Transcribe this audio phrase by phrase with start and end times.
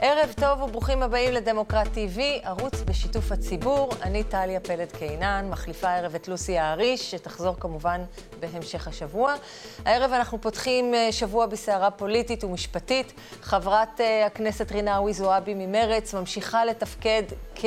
[0.00, 3.90] ערב טוב וברוכים הבאים לדמוקרט TV, ערוץ בשיתוף הציבור.
[4.02, 8.00] אני טליה פלד קינן, מחליפה הערב את לוסי האריש, שתחזור כמובן
[8.40, 9.34] בהמשך השבוע.
[9.84, 13.12] הערב אנחנו פותחים אה, שבוע בסערה פוליטית ומשפטית.
[13.42, 17.22] חברת אה, הכנסת רינאוי זועבי ממרץ ממשיכה לתפקד
[17.54, 17.64] כ...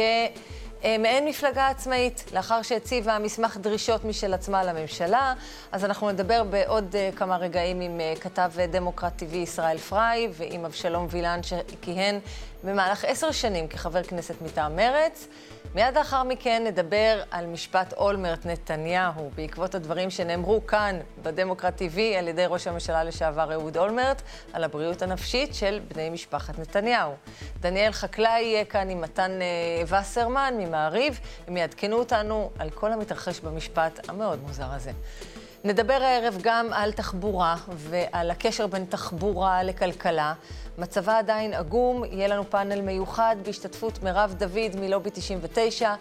[0.84, 5.34] אה, מעין מפלגה עצמאית, לאחר שהציבה מסמך דרישות משל עצמה לממשלה.
[5.72, 10.66] אז אנחנו נדבר בעוד uh, כמה רגעים עם uh, כתב דמוקרט TV ישראל פריי ועם
[10.66, 12.20] אבשלום וילן שכיהן
[12.68, 15.28] במהלך עשר שנים כחבר כנסת מטעם מרץ.
[15.76, 22.28] מיד לאחר מכן נדבר על משפט אולמרט נתניהו, בעקבות הדברים שנאמרו כאן בדמוקרט TV על
[22.28, 24.22] ידי ראש הממשלה לשעבר אהוד אולמרט,
[24.54, 27.14] על הבריאות הנפשית של בני משפחת נתניהו.
[27.60, 33.40] דניאל חקלאי יהיה כאן עם מתן אה, וסרמן ממעריב, הם יעדכנו אותנו על כל המתרחש
[33.40, 34.92] במשפט המאוד מוזר הזה.
[35.68, 40.34] נדבר הערב גם על תחבורה ועל הקשר בין תחבורה לכלכלה.
[40.78, 45.96] מצבה עדיין עגום, יהיה לנו פאנל מיוחד בהשתתפות מירב דוד מלובי 99,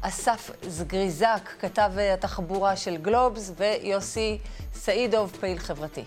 [0.00, 4.38] אסף זגריזק, כתב התחבורה של גלובס, ויוסי
[4.74, 6.04] סעידוב, פעיל חברתי.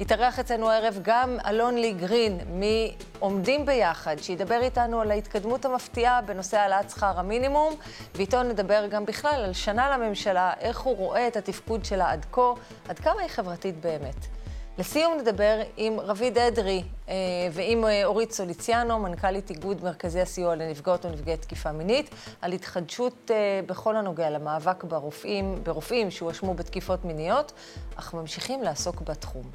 [0.00, 6.90] יתארח אצלנו הערב גם אלון-לי גרין מ"עומדים ביחד", שידבר איתנו על ההתקדמות המפתיעה בנושא העלאת
[6.90, 7.74] שכר המינימום,
[8.14, 12.52] ואיתו נדבר גם בכלל על שנה לממשלה, איך הוא רואה את התפקוד שלה עד כה,
[12.88, 14.37] עד כמה היא חברתית באמת.
[14.78, 17.14] לסיום נדבר עם רביד אדרי אה,
[17.52, 22.10] ועם אה, אורית סוליציאנו, מנכ"לית איגוד מרכזי הסיוע לנפגעות ונפגעי תקיפה מינית,
[22.42, 27.52] על התחדשות אה, בכל הנוגע למאבק ברופאים, ברופאים שהואשמו בתקיפות מיניות,
[27.96, 29.50] אך ממשיכים לעסוק בתחום.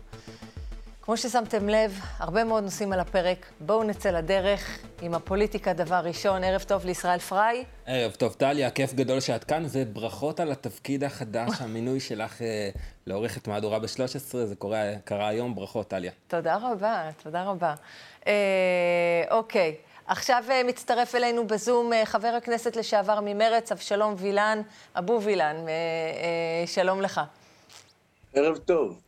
[1.06, 3.46] כמו ששמתם לב, הרבה מאוד נושאים על הפרק.
[3.60, 6.44] בואו נצא לדרך עם הפוליטיקה דבר ראשון.
[6.44, 7.64] ערב טוב לישראל פריי.
[7.86, 12.70] ערב טוב, טליה, כיף גדול שאת כאן, וברכות על התפקיד החדש, המינוי שלך אה,
[13.08, 16.12] לעורכת מהדורה ב-13, זה קורה, קרה היום, ברכות, טליה.
[16.28, 17.76] תודה רבה, תודה רבה.
[18.28, 19.76] אה, אוקיי,
[20.08, 24.62] עכשיו אה, מצטרף אלינו בזום אה, חבר הכנסת לשעבר ממרץ, אבשלום וילן,
[24.96, 27.22] אבו וילן, אה, אה, שלום לך.
[28.34, 29.03] ערב טוב.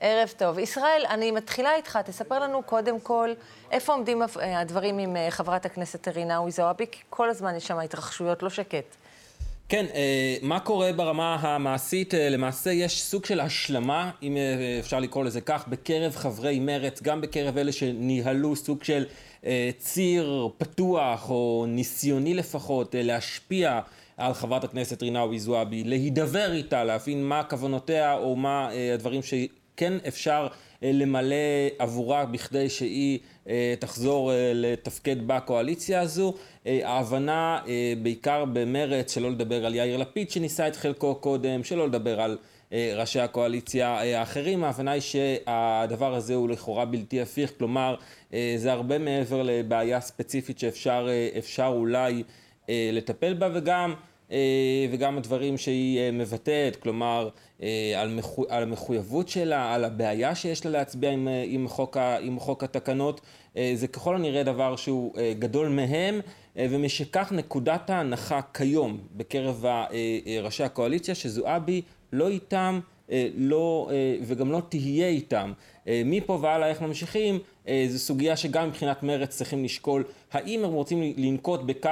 [0.00, 0.58] ערב טוב.
[0.58, 3.30] ישראל, אני מתחילה איתך, תספר לנו קודם כל
[3.70, 8.42] איפה עומדים הדברים עם אה, חברת הכנסת רינאוי זועבי, כי כל הזמן יש שם התרחשויות,
[8.42, 8.96] לא שקט.
[9.68, 12.14] כן, אה, מה קורה ברמה המעשית?
[12.14, 14.36] אה, למעשה יש סוג של השלמה, אם
[14.80, 19.04] אפשר לקרוא לזה כך, בקרב חברי מרץ, גם בקרב אלה שניהלו סוג של
[19.78, 23.80] ציר פתוח, או ניסיוני לפחות, להשפיע
[24.16, 29.34] על חברת הכנסת רינאוי זועבי, להידבר איתה, להבין מה כוונותיה, או מה הדברים ש...
[29.76, 30.48] כן אפשר
[30.82, 31.36] אה, למלא
[31.78, 36.34] עבורה בכדי שהיא אה, תחזור אה, לתפקד בקואליציה הזו.
[36.66, 37.60] ההבנה
[38.02, 42.38] בעיקר במרץ, שלא לדבר על יאיר לפיד שניסה את חלקו קודם, שלא לדבר על
[42.96, 47.94] ראשי הקואליציה האחרים, ההבנה היא שהדבר הזה הוא לכאורה בלתי הפיך, כלומר
[48.56, 52.22] זה הרבה מעבר לבעיה ספציפית שאפשר אולי
[52.68, 53.94] לטפל בה וגם
[54.90, 57.28] וגם הדברים שהיא אה, מבטאת, כלומר
[57.62, 62.38] אה, על, מחו, על המחויבות שלה, על הבעיה שיש לה להצביע עם, עם, חוק, עם
[62.38, 63.20] חוק התקנות,
[63.74, 66.20] זה ככל הנראה דבר שהוא גדול מהם,
[66.56, 69.64] ומשכך נקודת ההנחה כיום בקרב
[70.42, 71.82] ראשי הקואליציה שזועבי
[72.12, 75.52] לא איתם אה, לא, אה, וגם לא תהיה איתם.
[75.88, 77.38] אה, מפה והלאה איך ממשיכים,
[77.88, 81.90] זו סוגיה שגם מבחינת מרצ צריכים לשקול האם הם רוצים לנקוט בקו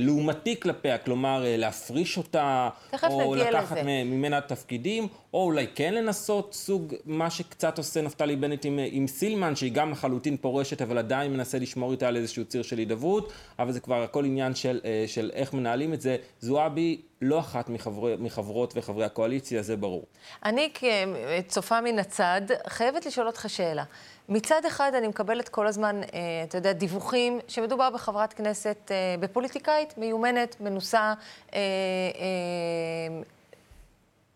[0.00, 2.68] לעומתי כלפיה, כלומר להפריש אותה,
[3.10, 3.82] או לקחת לזה.
[4.04, 9.56] ממנה תפקידים, או אולי כן לנסות סוג, מה שקצת עושה נפתלי בנט עם, עם סילמן,
[9.56, 13.72] שהיא גם לחלוטין פורשת, אבל עדיין מנסה לשמור איתה על איזשהו ציר של הידברות, אבל
[13.72, 16.16] זה כבר הכל עניין של, של איך מנהלים את זה.
[16.40, 20.04] זועבי לא אחת מחבר, מחברות וחברי הקואליציה, זה ברור.
[20.44, 23.84] אני כצופה מן הצד, חייבת לשאול אותך שאלה.
[24.28, 29.98] מצד אחד, אני מקבלת כל הזמן, אה, אתה יודע, דיווחים שמדובר בחברת כנסת, אה, בפוליטיקאית
[29.98, 31.14] מיומנת, מנוסה,
[31.54, 31.60] אה,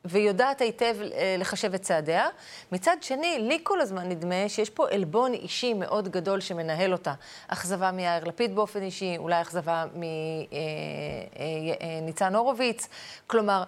[0.05, 0.97] ויודעת היטב
[1.39, 2.29] לחשב את צעדיה.
[2.73, 7.15] מצד שני, לי כל הזמן נדמה שיש פה עלבון אישי מאוד גדול שמנהל אותה.
[7.49, 9.85] אכזבה מיאיר לפיד באופן אישי, אולי אכזבה
[12.03, 12.89] מניצן הורוביץ.
[13.27, 13.65] כלומר,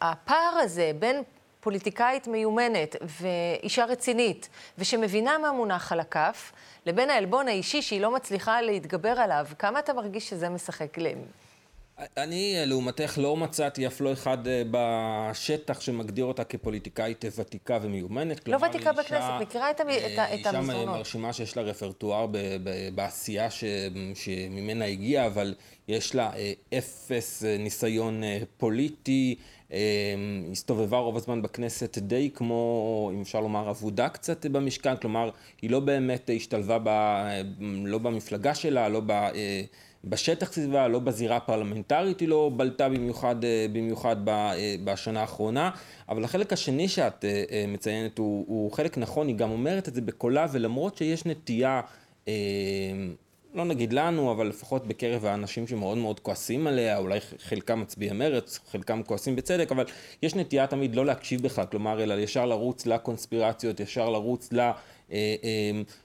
[0.00, 1.22] הפער הזה בין
[1.60, 4.48] פוליטיקאית מיומנת ואישה רצינית,
[4.78, 6.52] ושמבינה מה מונח על הכף,
[6.86, 11.18] לבין העלבון האישי שהיא לא מצליחה להתגבר עליו, כמה אתה מרגיש שזה משחק להם?
[11.98, 18.48] אני, לעומתך, לא מצאתי אף לא אחד אה, בשטח שמגדיר אותה כפוליטיקאית ותיקה ומיומנת.
[18.48, 20.80] לא ותיקה בכנסת, מכירה את, אה, את המזרונות.
[20.80, 22.26] אישה מרשימה שיש לה רפרטואר
[22.94, 23.48] בעשייה
[24.14, 25.54] שממנה הגיעה, אבל
[25.88, 28.22] יש לה אה, אפס ניסיון
[28.56, 29.34] פוליטי.
[30.52, 35.30] הסתובבה רוב הזמן בכנסת די כמו, אם אפשר לומר, אבודה קצת במשכן, כלומר,
[35.62, 36.88] היא לא באמת השתלבה ב,
[37.84, 39.28] לא במפלגה שלה, לא ב...
[40.08, 45.70] בשטח סביבה, לא בזירה הפרלמנטרית היא לא בלטה במיוחד, אה, במיוחד אה, בשנה האחרונה,
[46.08, 50.00] אבל החלק השני שאת אה, מציינת הוא, הוא חלק נכון, היא גם אומרת את זה
[50.00, 51.80] בקולה, ולמרות שיש נטייה,
[53.54, 58.60] לא נגיד לנו, אבל לפחות בקרב האנשים שמאוד מאוד כועסים עליה, אולי חלקם מצביעי מרץ,
[58.70, 59.84] חלקם כועסים בצדק, אבל
[60.22, 64.70] יש נטייה תמיד לא להקשיב בכלל, כלומר, אלא ישר לרוץ לקונספירציות, ישר לרוץ ל...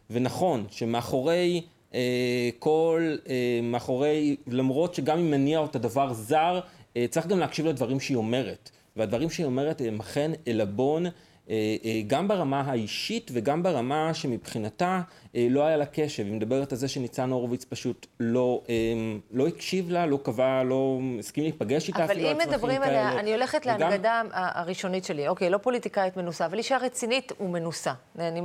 [0.09, 1.61] ונכון, שמאחורי...
[1.93, 6.59] אה, כל אה, מאחורי, למרות שגם אם מניע אותה דבר זר,
[6.97, 8.69] אה, צריך גם להקשיב לדברים שהיא אומרת.
[8.95, 11.05] והדברים שהיא אומרת הם אכן עלבון
[12.07, 15.01] גם ברמה האישית וגם ברמה שמבחינתה
[15.35, 16.23] אה, לא היה לה קשב.
[16.25, 18.63] היא מדברת על זה שניצן הורוביץ פשוט לא,
[19.31, 22.45] לא הקשיב לה, לא קבע, לא הסכים להיפגש איתה אפילו על צרכים כאלה.
[22.45, 23.79] אבל אם מדברים עליה, אני הולכת וגם...
[23.79, 25.27] להנגדה הראשונית שלי.
[25.27, 27.93] אוקיי, לא פוליטיקאית מנוסה, אבל אישה רצינית ומנוסה.
[28.19, 28.41] אני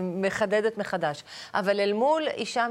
[0.00, 1.24] מחדדת מחדש.
[1.54, 2.66] אבל אל מול אישה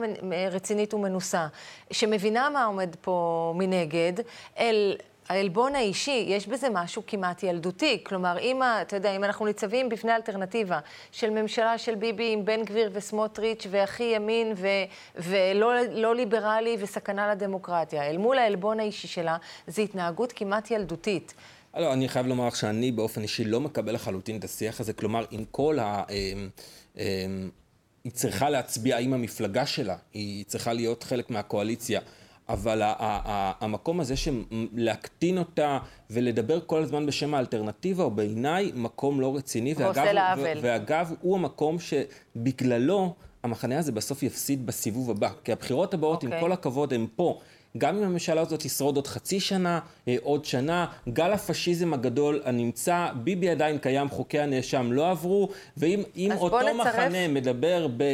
[0.52, 1.48] רצינית ומנוסה,
[1.92, 4.14] שמבינה מה עומד פה מנגד,
[4.60, 4.96] אל...
[5.32, 8.04] העלבון האישי, יש בזה משהו כמעט ילדותי.
[8.04, 10.80] כלומר, אם, אתה יודע, אם אנחנו ניצבים בפני אלטרנטיבה
[11.12, 14.68] של ממשלה של ביבי עם בן גביר וסמוטריץ' והכי ימין ו,
[15.16, 19.38] ולא לא ליברלי וסכנה לדמוקרטיה, אל מול העלבון האישי שלה,
[19.68, 21.34] זו התנהגות כמעט ילדותית.
[21.78, 24.94] לא, אני חייב לומר לך שאני באופן אישי לא מקבל לחלוטין את השיח הזה.
[24.94, 26.04] כלומר, עם כל ה...
[26.10, 26.50] אמ,
[26.98, 27.50] אמ,
[28.04, 32.02] היא צריכה להצביע עם המפלגה שלה, היא צריכה להיות חלק מהקואליציה.
[32.50, 32.82] אבל
[33.62, 34.44] המקום הזה של
[34.74, 35.80] להקטין אותה
[36.10, 39.74] ולדבר כל הזמן בשם האלטרנטיבה, הוא בעיניי מקום לא רציני.
[39.74, 40.58] הוא עושה לה עוול.
[40.62, 45.30] ואגב, הוא המקום שבגללו המחנה הזה בסוף יפסיד בסיבוב הבא.
[45.44, 46.26] כי הבחירות הבאות, okay.
[46.26, 46.42] עם אוקיי.
[46.42, 47.40] כל הכבוד, הן פה.
[47.78, 53.08] גם אם הממשלה הזאת תשרוד עוד חצי שנה, אה, עוד שנה, גל הפשיזם הגדול הנמצא,
[53.24, 56.88] ביבי עדיין קיים, חוקי הנאשם לא עברו, ואם אותו נצרף...
[56.88, 58.08] מחנה מדבר, ב, אה,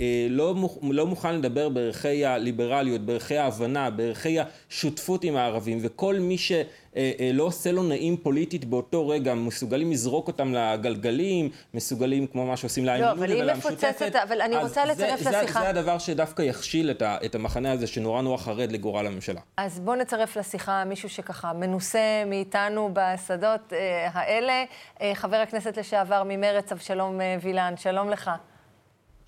[0.00, 6.14] אה, לא, מוכ, לא מוכן לדבר בערכי הליברליות, בערכי ההבנה, בערכי השותפות עם הערבים, וכל
[6.14, 6.52] מי ש...
[6.96, 12.46] אה, אה, לא עושה לו נעים פוליטית באותו רגע, מסוגלים לזרוק אותם לגלגלים, מסוגלים כמו
[12.46, 13.34] מה שעושים לאיימן עודה ולמשותפת.
[13.34, 15.60] לא, אבל היא מפוצצת, אבל אני רוצה לצרף זה, לשיחה.
[15.60, 19.40] זה הדבר שדווקא יכשיל את, ה, את המחנה הזה, שנורא נורא חרד לגורל הממשלה.
[19.56, 24.64] אז בואו נצרף לשיחה מישהו שככה מנוסה מאיתנו בשדות אה, האלה,
[25.00, 28.30] אה, חבר הכנסת לשעבר ממרץ, אבשלום אה, וילן, שלום לך.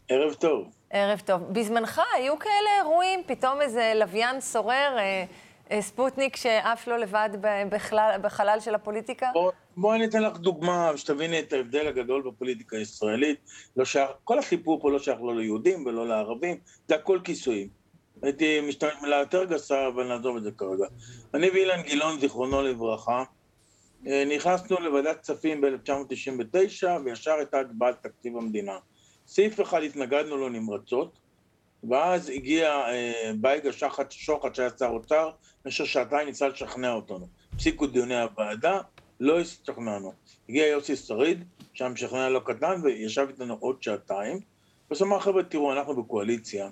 [0.08, 0.68] ערב טוב.
[0.90, 1.42] ערב טוב.
[1.52, 5.24] בזמנך היו כאלה אירועים, פתאום איזה לוויין סורר, אה,
[5.80, 7.30] ספוטניק שעף לו לבד
[7.70, 9.30] בכלל, בחלל של הפוליטיקה?
[9.32, 13.38] בואי בוא אני אתן לך דוגמה, שתביני את ההבדל הגדול בפוליטיקה הישראלית.
[13.76, 16.58] לא שייך, כל הסיפור פה לא שייך לא ליהודים ולא לערבים,
[16.88, 17.68] זה הכל כיסויים.
[18.22, 20.86] הייתי משתמש במילה יותר גסה, אבל נעזוב את זה כרגע.
[21.34, 23.24] אני ואילן גילאון, זיכרונו לברכה,
[24.06, 28.78] אה, נכנסנו לוועדת כספים ב-1999, וישר הייתה הצבעת תקציב המדינה.
[29.26, 31.18] סעיף אחד התנגדנו לו נמרצות,
[31.90, 35.30] ואז הגיע אה, בייגה שחט שוחט שהיה שר אוצר,
[35.66, 37.26] במשך שעתיים ניסה לשכנע אותנו.
[37.54, 38.80] הפסיקו דיוני הוועדה,
[39.20, 40.12] לא השתכנענו.
[40.48, 44.40] הגיע יוסי שריד, שהיה משכנע לא קטן, וישב איתנו עוד שעתיים.
[44.90, 46.70] בסוף אמר, חבר'ה, תראו, אנחנו בקואליציה,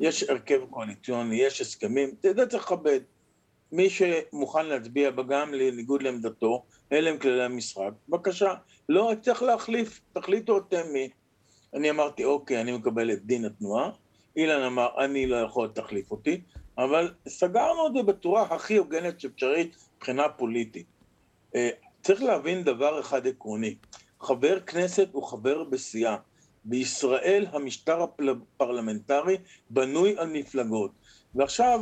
[0.00, 3.00] יש הרכב קואליציוני, יש הסכמים, את זה צריך לכבד.
[3.72, 8.54] מי שמוכן להצביע גם לניגוד לעמדתו, אלה הם כללי המשחק, בבקשה.
[8.88, 11.08] לא, צריך להחליף, תחליטו אתם מי.
[11.74, 13.90] אני אמרתי, אוקיי, אני מקבל את דין התנועה,
[14.36, 16.40] אילן אמר, אני לא יכול להחליף אותי,
[16.78, 20.86] אבל סגרנו את זה בצורה הכי הוגנת שאפשרית מבחינה פוליטית.
[21.54, 21.70] אה,
[22.02, 23.74] צריך להבין דבר אחד עקרוני,
[24.20, 26.16] חבר כנסת הוא חבר בסיעה.
[26.64, 29.36] בישראל המשטר הפרלמנטרי
[29.70, 30.90] בנוי על מפלגות.
[31.34, 31.80] ועכשיו,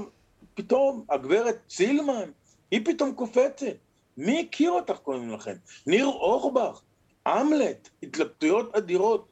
[0.54, 2.30] פתאום הגברת סילמן,
[2.70, 3.76] היא פתאום קופצת.
[4.16, 5.56] מי הכיר אותך קודם לכן?
[5.86, 6.80] ניר אורבך,
[7.28, 9.28] אמלט, התלבטויות אדירות.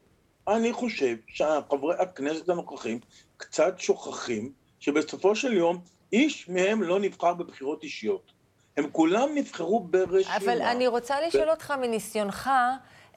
[0.49, 2.99] אני חושב שחברי הכנסת הנוכחים
[3.37, 4.53] קצת שוכחים
[4.85, 5.79] שבסופו של יום
[6.13, 8.33] איש מהם לא נבחר בבחירות אישיות.
[8.77, 10.37] הם כולם נבחרו ברשימה.
[10.37, 11.51] אבל אני רוצה לשאול.
[11.51, 12.51] אותך מניסיונך,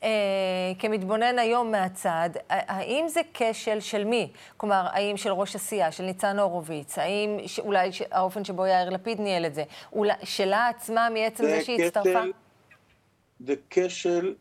[0.04, 0.10] אה,
[0.80, 4.32] כמתבונן היום מהצד, האם זה כשל של מי?
[4.58, 6.98] כלומר, האם של ראש הסיעה, של ניצן הורוביץ?
[6.98, 7.60] האם ש...
[7.60, 8.02] אולי ש...
[8.12, 9.64] האופן שבו יאיר לפיד ניהל את זה?
[9.94, 12.22] אולי שלה עצמה מעצם זה, זה שהיא הצטרפה?
[13.40, 14.36] זה כשל,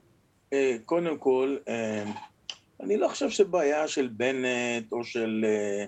[0.53, 2.05] אה, קודם כל, אה,
[2.81, 5.87] אני לא חושב שבעיה של בנט או של אה,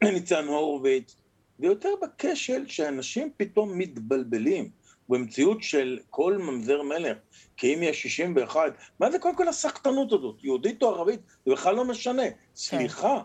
[0.14, 1.16] ניצן הורוביץ,
[1.60, 4.70] ויותר בכשל שאנשים פתאום מתבלבלים
[5.08, 7.16] במציאות של כל ממזר מלך,
[7.56, 8.60] כי אם יש 61,
[9.00, 12.30] מה זה קודם כל הסחטנות הזאת, יהודית או ערבית, זה בכלל לא משנה.
[12.30, 12.36] כן.
[12.56, 13.22] סליחה,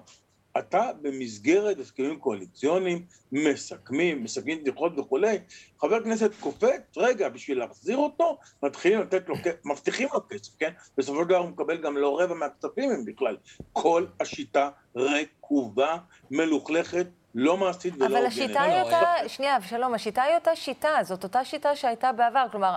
[0.58, 5.39] אתה במסגרת הסכמים קואליציוניים, מסכמים, מסכמים בדיחות וכולי,
[5.81, 10.72] חבר כנסת קופץ, רגע, בשביל להחזיר אותו, מתחילים לתת לו, מבטיחים לו כסף, כן?
[10.98, 13.38] בסופו של דבר הוא מקבל גם לא רבע מהכספים אם בכלל.
[13.74, 15.98] כל השיטה רקובה,
[16.31, 18.17] מלוכלכת, לא מעשית ולא הוגנת.
[18.17, 22.46] אבל השיטה היא אותה, שנייה, אבשלום, השיטה היא אותה שיטה, זאת אותה שיטה שהייתה בעבר,
[22.51, 22.75] כלומר,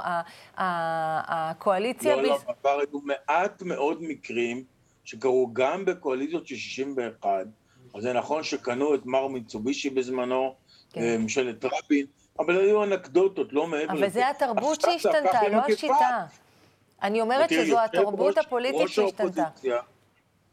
[0.56, 2.16] הקואליציה...
[2.16, 4.64] לא, לא, בעבר היו מעט מאוד מקרים
[5.04, 7.46] שקרו גם בקואליציות של 61,
[7.94, 10.54] אז זה נכון שקנו את מר מיצובישי בזמנו,
[10.92, 11.00] כן.
[11.00, 12.06] אה, ממשלת רבין,
[12.38, 14.04] אבל היו אנקדוטות, לא מעבר לזה.
[14.04, 16.26] אבל זה התרבות שהשתנתה, לא השיטה.
[17.02, 19.44] אני אומרת שזו התרבות הפוליטית שהשתנתה.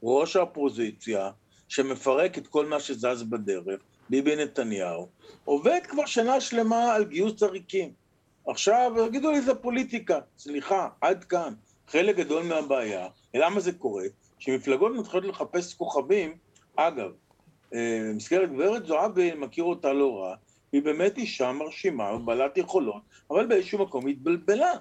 [0.03, 1.31] ראש האופוזיציה,
[1.67, 5.07] שמפרק את כל מה שזז בדרך, ביבי נתניהו,
[5.45, 7.91] עובד כבר שנה שלמה על גיוס עריקים.
[8.47, 10.19] עכשיו, יגידו לי, זה פוליטיקה.
[10.37, 11.53] סליחה, עד כאן.
[11.87, 14.03] חלק גדול מהבעיה, למה זה קורה?
[14.39, 16.37] שמפלגות מתחילות לחפש כוכבים,
[16.75, 17.11] אגב,
[17.73, 20.35] אה, מסגרת גברת זועבי, מכיר אותה לא רע,
[20.71, 23.01] היא באמת אישה מרשימה, בעלת יכולות,
[23.31, 24.71] אבל באיזשהו מקום היא התבלבלה.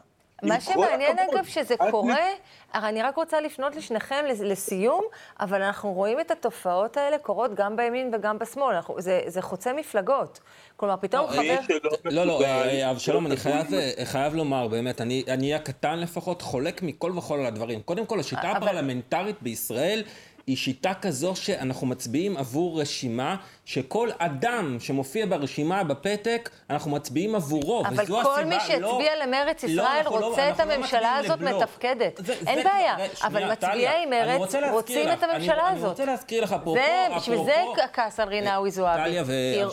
[0.43, 2.29] מה שמעניין אגב שזה קורה,
[2.73, 5.05] הרי אני רק רוצה לפנות לשניכם לסיום,
[5.41, 10.41] אבל אנחנו רואים את התופעות האלה קורות גם בימין וגם בשמאל, זה, זה חוצה מפלגות.
[10.77, 11.57] כלומר, פתאום לא, חבר...
[12.05, 13.35] לא, לא, אה, אבשלום, אני
[13.73, 17.83] אה, חייב לומר, באמת, אני הקטן לפחות חולק מכל וכול על הדברים.
[17.83, 20.03] קודם כל, השיטה הפרלמנטרית בישראל
[20.51, 27.83] היא שיטה כזו שאנחנו מצביעים עבור רשימה, שכל אדם שמופיע ברשימה בפתק, אנחנו מצביעים עבורו,
[27.87, 31.41] אבל כל מי שהצביע לא, למרץ לא, ישראל לא, רוצה לא, את הממשלה לא הזאת
[31.41, 31.63] לבלוק.
[31.63, 32.21] מתפקדת.
[32.25, 35.85] זה, אין זה, בעיה, זה, אבל מצביעי מרץ רוצים לך, את הממשלה אני, הזאת.
[35.85, 36.81] אני רוצה להזכיר לך, אפרופו...
[37.17, 39.17] בשביל זה הכעס על רינאוי זועבי.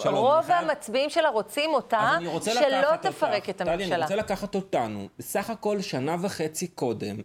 [0.04, 3.86] כי רוב המצביעים שלה רוצים אותה, שלא תפרק את הממשלה.
[3.86, 7.18] טלי, אני רוצה לקחת אותנו, בסך הכל שנה וחצי קודם,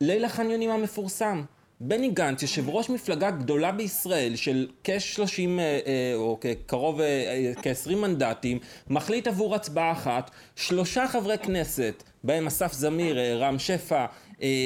[0.00, 1.42] ליל החניונים המפורסם.
[1.84, 5.18] בני גנץ, יושב ראש מפלגה גדולה בישראל של כ-30
[5.58, 8.58] אה, אה, או קרוב אה, כ-20 מנדטים,
[8.90, 14.06] מחליט עבור הצבעה אחת, שלושה חברי כנסת, בהם אסף זמיר, רם שפע,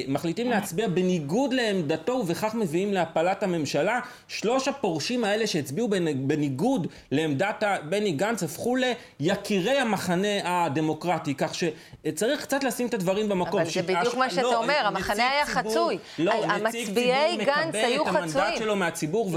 [0.09, 4.01] מחליטים להצביע בניגוד לעמדתו ובכך מביאים להפלת הממשלה.
[4.29, 8.77] שלוש הפורשים האלה שהצביעו בניגוד לעמדת בני גנץ הפכו
[9.21, 13.61] ליקירי המחנה הדמוקרטי, כך שצריך קצת לשים את הדברים במקום.
[13.61, 15.99] אבל זה בדיוק מה שאתה לא, אומר, המחנה היה חצוי.
[16.19, 17.03] לא, נציג ציבור
[17.39, 19.31] מקבל את המנדט שלו מהציבור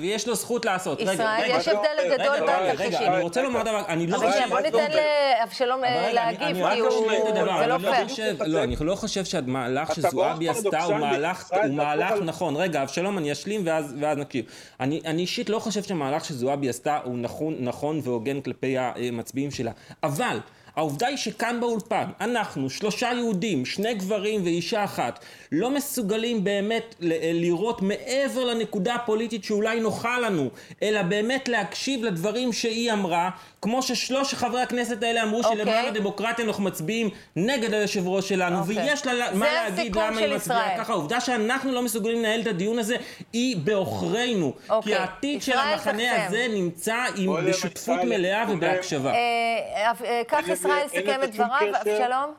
[0.00, 1.00] ויש לו זכות לעשות.
[1.00, 2.98] ישראל, יש הבדל גדול בין התרחישים.
[2.98, 4.28] רגע, אני רוצה לומר דבר, אני לא חושב...
[4.28, 4.96] אבל בוא ניתן
[5.40, 5.80] לאבשלום
[6.12, 8.36] להגיב, כי זה לא פייר.
[8.46, 9.24] לא, אני לא חושב
[9.56, 12.56] המהלך שזועבי עשתה הוא מהלך, הוא מהלך נכון.
[12.56, 14.44] רגע, אבשלום, אני אשלים ואז, ואז נקשיב.
[14.80, 19.70] אני, אני אישית לא חושב שהמהלך שזועבי עשתה הוא נכון, נכון והוגן כלפי המצביעים שלה.
[20.02, 20.38] אבל...
[20.76, 27.82] העובדה היא שכאן באולפן, אנחנו, שלושה יהודים, שני גברים ואישה אחת, לא מסוגלים באמת לראות
[27.82, 30.50] מעבר לנקודה הפוליטית שאולי נוחה לנו,
[30.82, 33.30] אלא באמת להקשיב לדברים שהיא אמרה,
[33.66, 35.44] כמו ששלוש חברי הכנסת האלה אמרו okay.
[35.44, 35.58] אוקיי.
[35.58, 38.60] שלמען הדמוקרטיה אנחנו מצביעים נגד היושב ראש שלנו, okay.
[38.60, 38.90] אוקיי.
[38.90, 40.92] ויש לה מה להגיד למה היא מצביעה ככה.
[40.92, 42.96] העובדה שאנחנו לא מסוגלים לנהל את הדיון הזה
[43.32, 44.52] היא בעוכרינו.
[44.56, 44.70] Okay.
[44.72, 44.92] אוקיי.
[44.92, 49.12] כי העתיד של המחנה הזה נמצא עם בשותפות מלאה ובהקשבה.
[49.12, 52.34] אה, אה, כך ישראל סיכם את דבריו, אבשלום?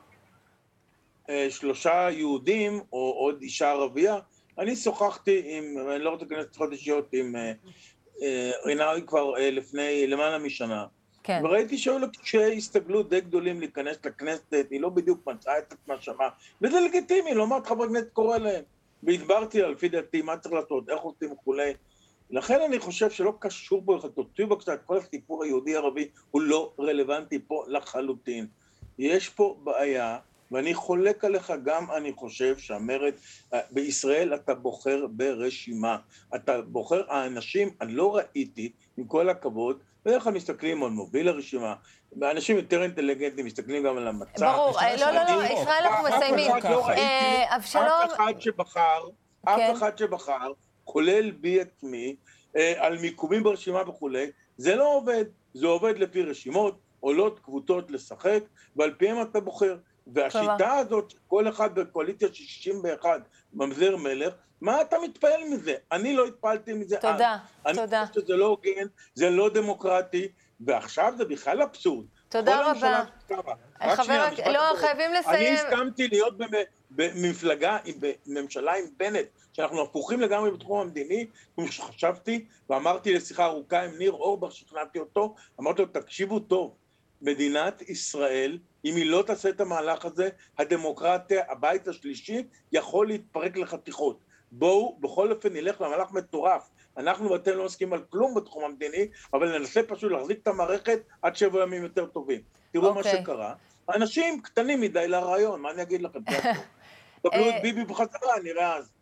[1.30, 4.16] אה, שלושה יהודים או עוד אישה ערבייה,
[4.58, 7.34] אני שוחחתי עם, אני לא רוצה להיכנס לשיחות אישיות, עם
[8.64, 10.84] רינאוי כבר לפני למעלה משנה.
[11.28, 11.40] כן.
[11.44, 15.94] וראיתי שהיו לה קשיי הסתגלות די גדולים להיכנס לכנסת, היא לא בדיוק מצאה את עצמה
[16.00, 16.28] שמה,
[16.62, 18.62] וזה לגיטימי, לא מעט חברי כנסת קורא להם.
[19.02, 21.72] והסברתי לה לפי דעתי מה צריך לעשות, איך עושים וכולי.
[22.30, 27.38] לכן אני חושב שלא קשור פה, תוציאו בבקשה את כל הסיפור היהודי-ערבי, הוא לא רלוונטי
[27.46, 28.46] פה לחלוטין.
[28.98, 30.18] יש פה בעיה,
[30.52, 33.12] ואני חולק עליך גם, אני חושב שהמרד,
[33.54, 35.96] אה, בישראל אתה בוחר ברשימה.
[36.34, 39.78] אתה בוחר, האנשים, אני לא ראיתי, עם כל הכבוד,
[40.08, 41.74] בדרך כלל מסתכלים על מוביל הרשימה,
[42.20, 44.44] ואנשים יותר אינטליגנטים מסתכלים גם על המצב.
[44.44, 46.50] ברור, לא, לא, לא, ישראל אנחנו מסיימים.
[46.88, 47.84] אה, אבשלום...
[47.84, 49.00] אף אחד שבחר,
[49.44, 49.72] אף כן.
[49.72, 50.52] אחד שבחר,
[50.84, 52.16] כולל בי עצמי,
[52.56, 55.24] אה, על מיקומים ברשימה וכולי, זה לא עובד.
[55.54, 58.40] זה עובד לפי רשימות, עולות קבוצות לשחק,
[58.76, 59.76] ועל פיהם אתה בוחר.
[60.14, 63.20] והשיטה הזאת, כל אחד בקואליציה של 61
[63.52, 65.74] ממזר מלך, מה אתה מתפעל מזה?
[65.92, 67.76] אני לא התפעלתי מזה תודה, אז.
[67.76, 67.98] תודה.
[68.00, 70.28] אני חושב שזה לא הוגן, זה לא דמוקרטי,
[70.60, 72.06] ועכשיו זה בכלל אבסורד.
[72.28, 73.04] תודה רבה.
[73.96, 74.28] חבר...
[74.52, 75.46] לא, חייבים לסיים.
[75.46, 76.34] אני הסכמתי להיות
[76.90, 77.78] במפלגה,
[78.26, 81.26] בממשלה עם בנט, שאנחנו הפוכים לגמרי בתחום המדיני,
[81.68, 86.74] חשבתי ואמרתי לשיחה ארוכה עם ניר אורבך, שכנעתי אותו, אמרתי לו, תקשיבו טוב,
[87.22, 94.18] מדינת ישראל, אם היא לא תעשה את המהלך הזה, הדמוקרטיה, הבית השלישי, יכול להתפרק לחתיכות.
[94.52, 96.68] בואו בכל אופן נלך למהלך מטורף.
[96.96, 101.36] אנחנו ואתם לא מסכימים על כלום בתחום המדיני, אבל ננסה פשוט להחזיק את המערכת עד
[101.36, 102.40] שבוע ימים יותר טובים.
[102.72, 102.92] תראו okay.
[102.92, 103.20] מה אוקיי.
[103.22, 103.54] שקרה.
[103.94, 106.18] אנשים קטנים מדי לרעיון, מה אני אגיד לכם?
[107.22, 108.97] קבלו את אה, ביבי בחזרה, נראה אז.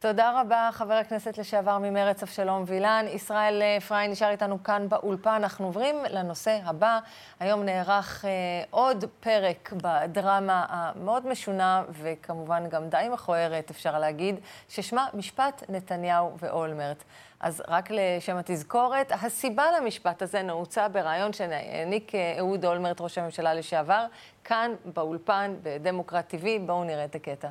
[0.00, 3.04] תודה רבה, חבר הכנסת לשעבר ממרץ אבשלום וילן.
[3.08, 5.30] ישראל אה, פריי נשאר איתנו כאן באולפן.
[5.30, 6.98] אנחנו עוברים לנושא הבא.
[7.40, 8.30] היום נערך אה,
[8.70, 14.36] עוד פרק בדרמה המאוד משונה, וכמובן גם די מכוערת, אפשר להגיד,
[14.68, 17.04] ששמה משפט נתניהו ואולמרט.
[17.40, 23.54] אז רק לשם התזכורת, הסיבה למשפט הזה נעוצה בריאיון שהעניק אה, אהוד אולמרט, ראש הממשלה
[23.54, 24.06] לשעבר,
[24.44, 26.46] כאן באולפן, בדמוקרט TV.
[26.66, 27.48] בואו נראה את הקטע.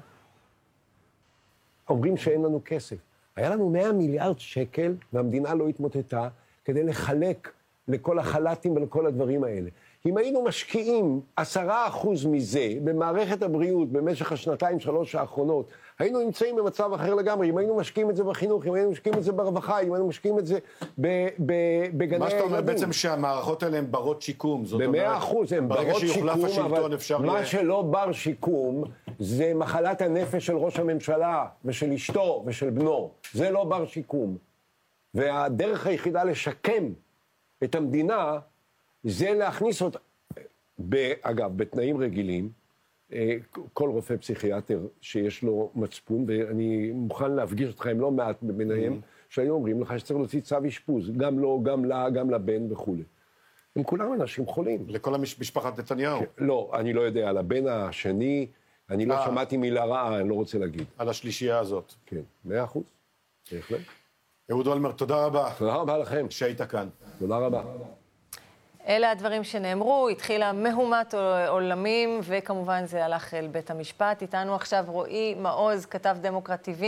[1.90, 2.96] אומרים שאין לנו כסף.
[3.36, 6.28] היה לנו 100 מיליארד שקל, והמדינה לא התמוטטה,
[6.66, 7.52] כדי לחלק
[7.88, 9.70] לכל החל"תים ולכל הדברים האלה.
[10.06, 15.66] אם היינו משקיעים עשרה אחוז מזה במערכת הבריאות במשך השנתיים, שלוש האחרונות,
[16.00, 17.50] היינו נמצאים במצב אחר לגמרי.
[17.50, 20.40] אם היינו משקיעים את זה בחינוך, אם היינו משקיעים את זה ברווחה, אם היינו משקיעים
[20.40, 20.60] את זה
[20.98, 22.20] בגני הילדים.
[22.20, 24.64] מה שאתה אומר בעצם שהמערכות האלה הן ברות שיקום.
[24.80, 28.84] במאה אחוז, הן ברות שיקום, אבל מה שלא בר שיקום
[29.20, 33.12] זה מחלת הנפש של ראש הממשלה ושל אשתו ושל בנו.
[33.34, 34.38] זה לא בר שיקום.
[35.14, 36.84] והדרך היחידה לשקם
[37.64, 38.40] את המדינה
[39.04, 40.00] זה להכניס אותה,
[41.22, 42.50] אגב, בתנאים רגילים,
[43.14, 43.38] אה,
[43.74, 49.34] כל רופא פסיכיאטר שיש לו מצפון, ואני מוכן להפגיש אותך עם לא מעט ביניהם, mm-hmm.
[49.34, 53.04] שהיו אומרים לך שצריך להוציא צו אשפוז, גם לו, גם לה, גם לבן וכולי.
[53.76, 54.86] הם כולם אנשים חולים.
[54.88, 56.20] לכל המשפחת נתניהו.
[56.20, 58.48] כן, לא, אני לא יודע, על הבן השני,
[58.90, 59.26] אני לא אה.
[59.26, 60.86] שמעתי מילה רעה, אני לא רוצה להגיד.
[60.98, 61.94] על השלישייה הזאת.
[62.06, 62.84] כן, מאה אחוז,
[63.52, 63.80] בהחלט.
[64.52, 65.52] אהוד אולמר, תודה רבה.
[65.58, 66.26] תודה רבה לכם.
[66.30, 66.90] שהיית כאן.
[67.20, 67.64] תודה רבה.
[68.88, 71.14] אלה הדברים שנאמרו, התחילה מהומת
[71.48, 74.22] עולמים, וכמובן זה הלך אל בית המשפט.
[74.22, 76.84] איתנו עכשיו רועי מעוז, כתב דמוקרט TV,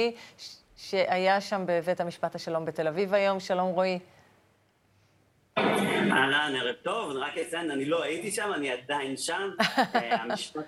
[0.77, 3.39] שהיה שם בבית המשפט השלום בתל אביב היום.
[3.39, 3.99] שלום רועי.
[5.57, 9.49] אהלן, ערב טוב, רק אציין, אני לא הייתי שם, אני עדיין שם.
[9.95, 10.61] אה, המשפט,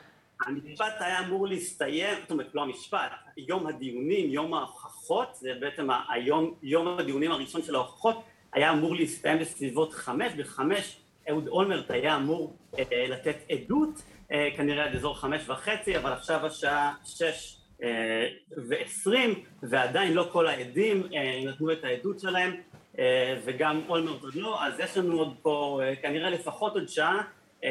[0.45, 6.53] המשפט היה אמור להסתיים, זאת אומרת, לא המשפט, יום הדיונים, יום ההוכחות, זה בעצם היום,
[6.63, 8.23] יום הדיונים הראשון של ההוכחות,
[8.53, 10.97] היה אמור להסתיים בסביבות חמש, בחמש
[11.29, 14.01] אהוד אולמרט היה אמור אה, לתת עדות,
[14.31, 18.27] אה, כנראה עד אזור חמש וחצי, אבל עכשיו השעה שש אה,
[18.69, 22.55] ועשרים, ועדיין לא כל העדים אה, נתנו את העדות שלהם,
[22.99, 27.21] אה, וגם אולמרט עוד לא, אז יש לנו עוד פה אה, כנראה לפחות עוד שעה.
[27.63, 27.69] אה,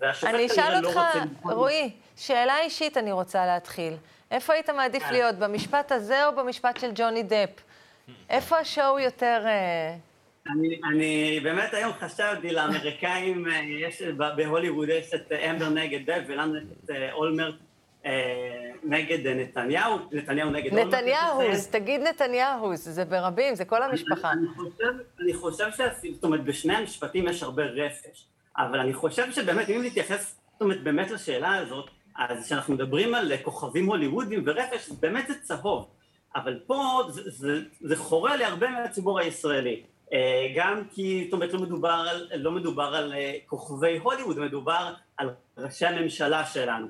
[0.00, 0.28] לא.
[0.28, 1.00] אני אשאל אותך,
[1.44, 3.94] רועי, שאלה אישית אני רוצה להתחיל.
[4.30, 5.02] איפה היית מעדיף.
[5.10, 7.62] להיות, במשפט הזה או במשפט של ג'וני דפ?
[8.30, 9.46] איפה השואו יותר...
[10.52, 14.02] אני, אני באמת היום חשבתי, לאמריקאים אה, יש,
[14.36, 17.54] בהוליווד יש את אמבר נגד דב, ולנו יש את אה, אולמרט
[18.06, 20.94] אה, נגד נתניהו, נתניהו נגד אולמרט.
[20.94, 24.32] נתניהו, תגיד נתניהו, זה ברבים, זה כל המשפחה.
[24.32, 25.80] אני, אני חושב, אני חושב ש...
[26.14, 28.26] זאת אומרת, בשני המשפטים יש הרבה רפש,
[28.58, 33.32] אבל אני חושב שבאמת, אם נתייחס, זאת אומרת, באמת לשאלה הזאת, אז כשאנחנו מדברים על
[33.42, 35.88] כוכבים הוליוודים ורפש, באמת זה צהוב.
[36.36, 39.82] אבל פה זה, זה, זה חורה להרבה מהציבור הישראלי.
[40.12, 44.94] אה, גם כי, זאת אומרת, לא מדובר על, לא מדובר על אה, כוכבי הוליווד, מדובר
[45.16, 46.86] על ראשי הממשלה שלנו.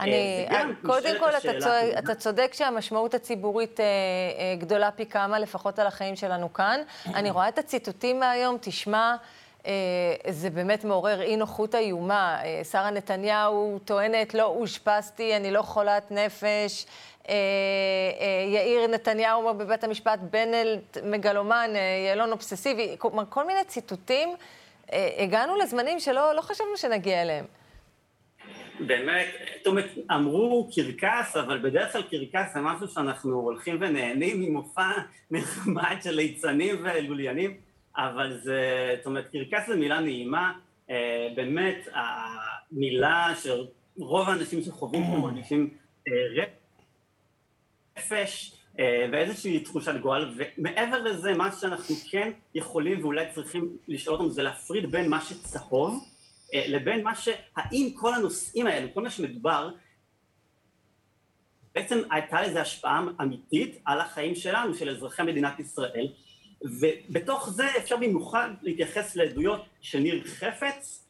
[0.00, 5.38] אני, אה, קודם כל, אתה צודק, אתה צודק שהמשמעות הציבורית אה, אה, גדולה פי כמה,
[5.38, 6.80] לפחות על החיים שלנו כאן.
[7.06, 9.16] אני רואה את הציטוטים מהיום, תשמע,
[10.28, 12.40] זה באמת מעורר אי נוחות איומה.
[12.44, 16.86] אה, שרה נתניהו טוענת, לא אושפזתי, אני לא חולת נפש.
[17.28, 17.34] אה,
[18.20, 24.28] אה, יאיר נתניהו אומר בבית המשפט, בנט מגלומן, אה, יעלון אובססיבי, כלומר, כל מיני ציטוטים.
[25.18, 27.44] הגענו לזמנים שלא לא חשבנו שנגיע אליהם.
[28.80, 29.26] באמת,
[29.58, 34.90] זאת אומרת, אמרו קרקס, אבל בדרך כלל קרקס זה משהו שאנחנו הולכים ונהנים ממופע
[35.30, 37.56] נחמד של ליצנים ולוליינים,
[37.96, 40.52] אבל זה, זאת אומרת, קרקס זה מילה נעימה,
[41.36, 45.70] באמת, המילה שרוב האנשים שחווים פה מרגישים
[47.98, 54.30] נפש אה, ואיזושהי תחושת גועל, ומעבר לזה, מה שאנחנו כן יכולים ואולי צריכים לשאול אותנו
[54.30, 56.04] זה להפריד בין מה שצהוב
[56.54, 57.28] אה, לבין מה ש...
[57.56, 59.70] האם כל הנושאים האלו, כל מה שמדובר,
[61.74, 66.08] בעצם הייתה לזה השפעה אמיתית על החיים שלנו, של אזרחי מדינת ישראל,
[66.62, 71.06] ובתוך זה אפשר במיוחד להתייחס לעדויות של ניר חפץ,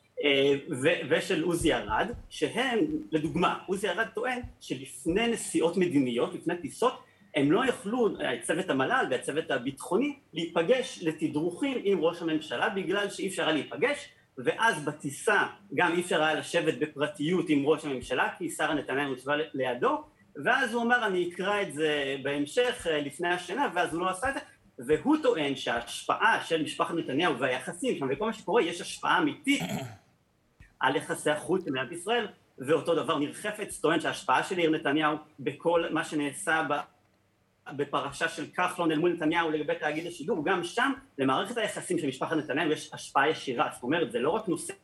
[1.10, 2.78] ושל עוזי ארד, שהם,
[3.12, 7.02] לדוגמה, עוזי ארד טוען שלפני נסיעות מדיניות, לפני טיסות,
[7.34, 8.08] הם לא יכלו,
[8.42, 14.08] צוות המל"ל והצוות הביטחוני, להיפגש לתדרוכים עם ראש הממשלה בגלל שאי אפשר היה להיפגש
[14.38, 19.34] ואז בטיסה גם אי אפשר היה לשבת בפרטיות עם ראש הממשלה כי שרה נתניהו הוצבה
[19.54, 20.02] לידו
[20.44, 24.34] ואז הוא אמר אני אקרא את זה בהמשך לפני השינה ואז הוא לא עשה את
[24.34, 24.40] זה
[24.86, 29.62] והוא טוען שההשפעה של משפחת נתניהו והיחסים שם וכל מה שקורה יש השפעה אמיתית
[30.80, 32.26] על יחסי החוץ של מדינת ישראל
[32.58, 36.66] ואותו דבר ניר חפץ טוען שההשפעה של יאיר נתניהו בכל מה שנעשה
[37.76, 42.36] בפרשה של כחלון אל מול נתניהו לגבי תאגיד השידור, גם שם למערכת היחסים של משפחת
[42.36, 44.74] נתניהו יש השפעה ישירה, זאת אומרת זה לא רק נושא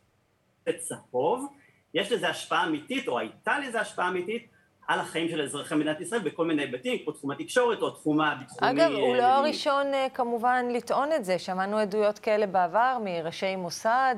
[0.79, 1.47] צהוב,
[1.95, 4.47] יש לזה השפעה אמיתית או הייתה לזה השפעה אמיתית
[4.89, 8.71] על החיים של אזרחי מדינת ישראל בכל מיני היבטים, כמו תחום התקשורת או תחום הביטחוני.
[8.71, 14.15] אגב, הוא לא הראשון כמובן לטעון את זה, שמענו עדויות כאלה בעבר מראשי מוסד,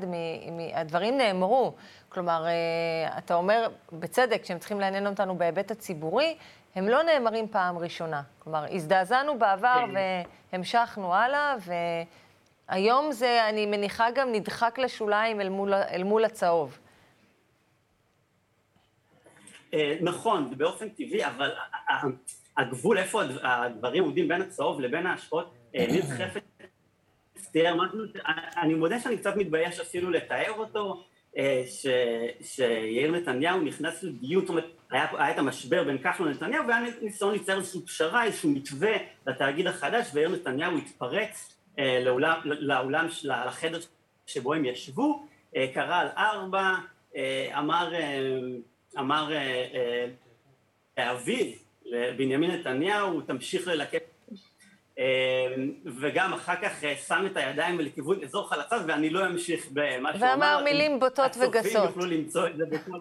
[0.75, 1.73] הדברים נאמרו.
[2.09, 2.47] כלומר,
[3.19, 6.37] אתה אומר, בצדק, שהם צריכים לעניין אותנו בהיבט הציבורי,
[6.75, 8.23] הם לא נאמרים פעם ראשונה.
[8.39, 10.01] כלומר, הזדעזענו בעבר כן.
[10.53, 11.55] והמשכנו הלאה,
[12.69, 16.79] והיום זה, אני מניחה, גם נדחק לשוליים אל מול, אל מול הצהוב.
[20.01, 21.51] נכון, באופן טבעי, אבל
[22.57, 26.43] הגבול, איפה הדברים עומדים בין הצהוב לבין ההשפעות, נדחפת,
[27.53, 27.73] תראה,
[28.57, 31.05] אני מודה שאני קצת מתבייש אפילו לתאר אותו,
[32.41, 37.55] שיאיר נתניהו נכנס לדיון, זאת אומרת, היה, את המשבר בין כחלון לנתניהו והיה ניסיון ליצור
[37.55, 42.01] איזושהי פשרה, איזשהו מתווה לתאגיד החדש ויאיר נתניהו התפרץ אה,
[42.61, 43.79] לאולם, לחדר
[44.27, 45.27] שבו הם ישבו,
[45.57, 46.75] אה, קרא על ארבע,
[47.17, 48.19] אה, אמר, אה,
[48.99, 49.67] אמר אה,
[50.99, 51.47] אה, אביו
[51.85, 54.03] לבנימין נתניהו, תמשיך ללקט
[54.99, 60.13] אמ, וגם אחר כך אה, שם את הידיים לכיוון אזור חלציו, ואני לא אמשיך במה
[60.13, 60.31] שהוא אמר.
[60.31, 61.55] ואמר מילים בוטות וגסות.
[61.55, 62.99] הצופים יוכלו למצוא את זה בכל...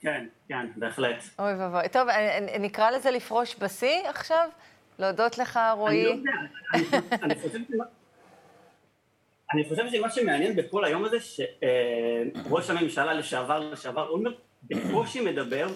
[0.00, 1.24] כן, כן, בהחלט.
[1.38, 1.88] אוי ואבוי.
[1.88, 4.48] טוב, אה, אה, נקרא לזה לפרוש בשיא עכשיו?
[4.98, 6.12] להודות לך, רועי.
[6.12, 6.30] אני לא
[6.74, 7.22] יודע.
[7.22, 7.58] אני חושב
[9.54, 15.66] אני חושב שמה שמעניין בכל היום הזה, שראש הממשלה לשעבר, לשעבר אולמרט, בקושי מדבר,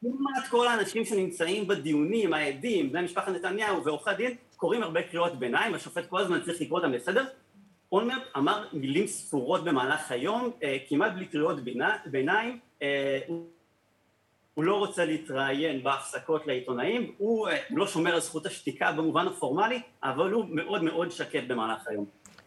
[0.00, 5.74] כמעט כל האנשים שנמצאים בדיונים, העדים, בני משפחת נתניהו ועורכי הדין, קוראים הרבה קריאות ביניים,
[5.74, 7.24] השופט כל הזמן צריך לקרוא אותם לסדר.
[7.92, 11.56] אולמרט אמר מילים ספורות במהלך היום, אה, כמעט בלי קריאות
[12.06, 13.18] ביניים, אה,
[14.54, 19.80] הוא לא רוצה להתראיין בהפסקות לעיתונאים, אה, הוא לא שומר על זכות השתיקה במובן הפורמלי,
[20.02, 22.06] אבל הוא מאוד מאוד שקט במהלך היום.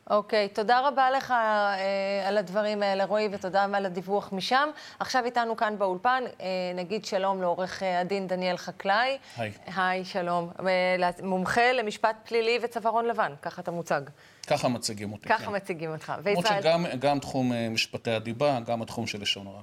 [0.09, 4.69] אוקיי, okay, תודה רבה לך אה, על הדברים האלה, רועי, ותודה על הדיווח משם.
[4.99, 9.17] עכשיו איתנו כאן באולפן, אה, נגיד שלום לעורך הדין דניאל חקלאי.
[9.37, 9.51] היי.
[9.75, 10.49] היי, שלום.
[10.67, 14.01] אה, מומחה למשפט פלילי וצווארון לבן, ככה אתה מוצג.
[14.47, 15.55] ככה מציגים אותי, ככה כן.
[15.55, 16.13] מציגים אותך.
[16.25, 16.61] למרות וישראל...
[16.93, 19.61] שגם תחום אה, משפטי הדיבה, גם התחום של לשון הרע.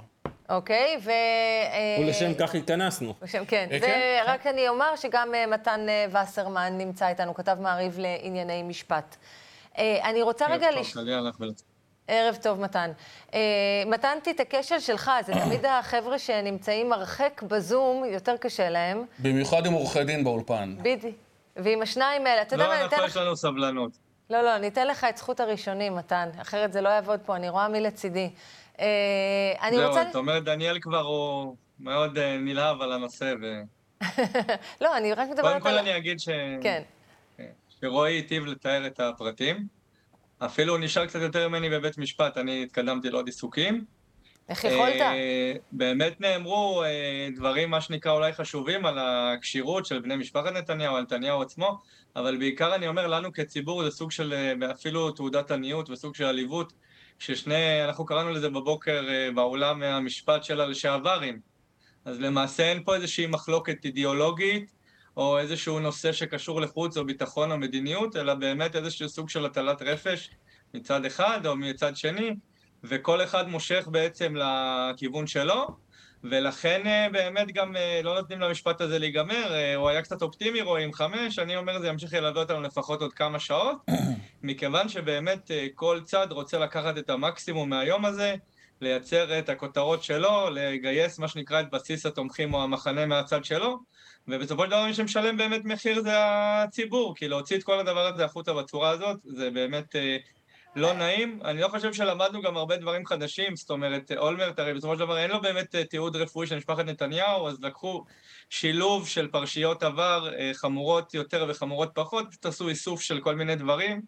[0.49, 1.11] אוקיי, ו...
[1.11, 3.15] אה, ולשם כך התכנסנו.
[3.23, 3.69] לשם, כן.
[3.73, 4.01] אה, כן.
[4.27, 9.17] ורק אני אומר שגם אה, מתן אה, וסרמן נמצא איתנו, כתב מעריב לענייני משפט.
[9.79, 10.71] אה, אני רוצה רגע...
[10.71, 10.97] לש...
[12.09, 12.91] ערב טוב, מתן.
[13.31, 13.35] Uh,
[13.87, 19.05] מתן, תתעקש על שלך, זה תמיד החבר'ה שנמצאים הרחק בזום, יותר קשה להם.
[19.19, 20.77] במיוחד עם עורכי דין באולפן.
[20.83, 21.17] בדיוק.
[21.57, 22.99] ועם השניים האלה, אתה יודע מה, אני אתן לך...
[22.99, 23.93] לא, אנחנו יש לנו סבלנות.
[24.31, 27.69] לא, לא, ניתן לך את זכות הראשונים, מתן, אחרת זה לא יעבוד פה, אני רואה
[27.69, 28.31] מי לצידי.
[28.77, 28.81] Uh,
[29.63, 30.05] אני זהו, רוצה...
[30.05, 33.47] זאת אומרת, דניאל כבר הוא מאוד uh, נלהב על הנושא, ו...
[34.83, 35.61] לא, אני רק מדברת על...
[35.61, 36.29] קודם כל אני אגיד ש...
[36.63, 36.83] כן.
[37.85, 39.67] שרועי היטיב לתאר את הפרטים.
[40.39, 43.85] אפילו נשאר קצת יותר ממני בבית משפט, אני התקדמתי לעוד עיסוקים.
[44.49, 45.01] איך יכולת?
[45.01, 50.97] אה, באמת נאמרו אה, דברים, מה שנקרא, אולי חשובים על הכשירות של בני משפחת נתניהו,
[50.97, 51.79] על נתניהו עצמו,
[52.17, 56.25] אבל בעיקר אני אומר, לנו כציבור זה סוג של אה, אפילו תעודת עניות וסוג של
[56.25, 56.73] עליבות,
[57.19, 61.41] ששני, אנחנו קראנו לזה בבוקר אה, באולם המשפט של הלשעברים.
[62.05, 64.82] אז למעשה אין פה איזושהי מחלוקת אידיאולוגית,
[65.17, 69.83] או איזשהו נושא שקשור לחוץ או ביטחון או מדיניות, אלא באמת איזשהו סוג של הטלת
[69.83, 70.31] רפש
[70.75, 72.31] מצד אחד או מצד שני,
[72.85, 75.67] וכל אחד מושך בעצם לכיוון שלו,
[76.25, 80.63] ולכן אה, באמת גם אה, לא נותנים למשפט הזה להיגמר, אה, הוא היה קצת אופטימי,
[80.63, 83.77] רואים חמש, אני אומר זה ימשיך ללווה אותנו לפחות עוד כמה שעות,
[84.43, 88.35] מכיוון שבאמת כל צד רוצה לקחת את המקסימום מהיום הזה,
[88.81, 93.79] לייצר את הכותרות שלו, לגייס מה שנקרא את בסיס התומכים או המחנה מהצד שלו,
[94.29, 98.25] ובסופו של דבר מי שמשלם באמת מחיר זה הציבור, כי להוציא את כל הדבר הזה
[98.25, 100.17] החוצה בצורה הזאת, זה באמת אה,
[100.77, 101.41] לא נעים.
[101.45, 105.19] אני לא חושב שלמדנו גם הרבה דברים חדשים, זאת אומרת, אולמרט הרי בסופו של דבר
[105.19, 108.05] אין לו באמת אה, תיעוד רפואי של משפחת נתניהו, אז לקחו
[108.51, 113.57] שילוב של פרשיות עבר אה, חמורות יותר וחמורות פחות, פשוט עשו איסוף של כל מיני
[113.57, 114.01] דברים.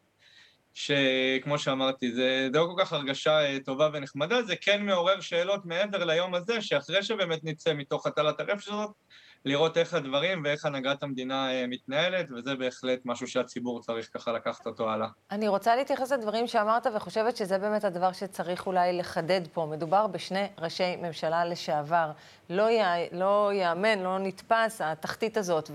[0.74, 6.34] שכמו שאמרתי, זה, לא כל כך הרגשה טובה ונחמדה, זה כן מעורר שאלות מעבר ליום
[6.34, 8.90] הזה, שאחרי שבאמת נצא מתוך הטלת הרפש הזאת,
[9.44, 14.66] לראות איך הדברים ואיך הנהגת המדינה אה, מתנהלת, וזה בהחלט משהו שהציבור צריך ככה לקחת
[14.66, 15.08] אותו הלאה.
[15.30, 19.66] אני רוצה להתייחס לדברים שאמרת, וחושבת שזה באמת הדבר שצריך אולי לחדד פה.
[19.70, 22.10] מדובר בשני ראשי ממשלה לשעבר.
[22.50, 22.80] לא, י...
[23.12, 25.70] לא ייאמן, לא נתפס התחתית הזאת,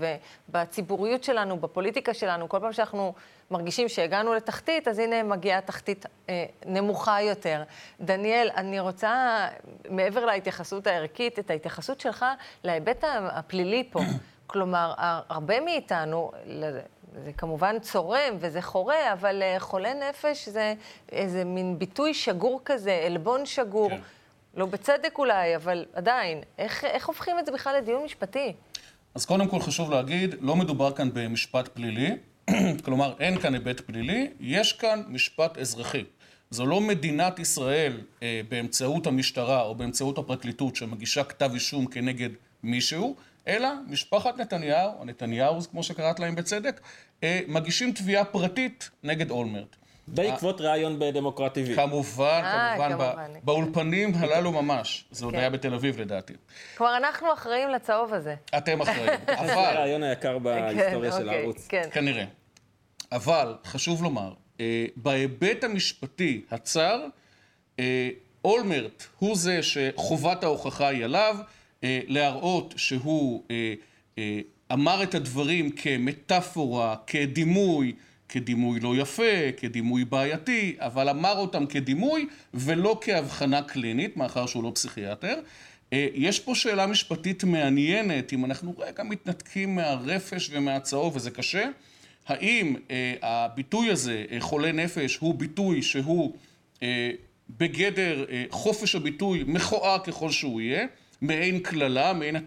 [0.48, 3.14] ובציבוריות שלנו, בפוליטיקה שלנו, כל פעם שאנחנו
[3.50, 7.62] מרגישים שהגענו לתחתית, אז הנה מגיעה תחתית אה, נמוכה יותר.
[8.00, 9.46] דניאל, אני רוצה,
[9.90, 12.24] מעבר להתייחסות הערכית, את ההתייחסות שלך
[12.64, 14.00] להיבט הפלילי פה.
[14.46, 14.94] כלומר,
[15.28, 16.30] הרבה מאיתנו,
[17.24, 20.74] זה כמובן צורם וזה חורה, אבל אה, חולה נפש זה
[21.12, 23.90] איזה מין ביטוי שגור כזה, עלבון שגור.
[23.90, 24.00] כן.
[24.54, 26.40] לא בצדק אולי, אבל עדיין.
[26.58, 28.52] איך, איך הופכים את זה בכלל לדיון משפטי?
[29.14, 32.16] אז קודם כל חשוב להגיד, לא מדובר כאן במשפט פלילי.
[32.84, 36.04] כלומר, אין כאן היבט פלילי, יש כאן משפט אזרחי.
[36.50, 42.30] זו לא מדינת ישראל אה, באמצעות המשטרה או באמצעות הפרקליטות שמגישה כתב אישום כנגד
[42.62, 43.16] מישהו,
[43.48, 46.80] אלא משפחת נתניהו, או נתניהו כמו שקראת להם בצדק,
[47.22, 49.76] אה, מגישים תביעה פרטית נגד אולמרט.
[50.08, 51.74] בעקבות ראיון בדמוקרט TV.
[51.74, 55.04] כמובן, אה, כמובן, באולפנים הללו ממש.
[55.10, 55.40] זה עוד כן.
[55.40, 56.32] היה בתל אביב לדעתי.
[56.76, 58.34] כלומר, אנחנו אחראים לצהוב הזה.
[58.58, 59.20] אתם אחראים.
[59.38, 59.46] אבל...
[59.46, 61.66] זה הרעיון היקר בהיסטוריה של אוקיי, הערוץ.
[61.68, 61.88] כן.
[61.92, 62.24] כנראה.
[63.12, 67.06] אבל חשוב לומר, אה, בהיבט המשפטי הצר,
[67.78, 68.10] אה,
[68.44, 71.36] אולמרט הוא זה שחובת ההוכחה היא עליו,
[71.84, 73.44] אה, להראות שהוא
[74.72, 77.94] אמר את הדברים כמטאפורה, כדימוי,
[78.28, 84.72] כדימוי לא יפה, כדימוי בעייתי, אבל אמר אותם כדימוי ולא כהבחנה קלינית, מאחר שהוא לא
[84.74, 85.40] פסיכיאטר.
[85.92, 91.68] יש פה שאלה משפטית מעניינת, אם אנחנו רגע מתנתקים מהרפש ומהצהוב, וזה קשה.
[92.30, 96.36] האם אה, הביטוי הזה, אה, חולה נפש, הוא ביטוי שהוא
[96.82, 97.10] אה,
[97.50, 100.86] בגדר חופש הביטוי מכוער ככל שהוא יהיה,
[101.20, 102.42] מעין קללה, מעין אה,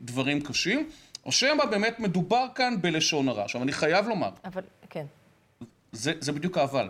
[0.00, 0.88] דברים קשים,
[1.26, 3.44] או שמא באמת מדובר כאן בלשון הרע.
[3.44, 4.30] עכשיו, אני חייב לומר...
[4.44, 5.04] אבל, כן.
[5.92, 6.88] זה, זה בדיוק האבל.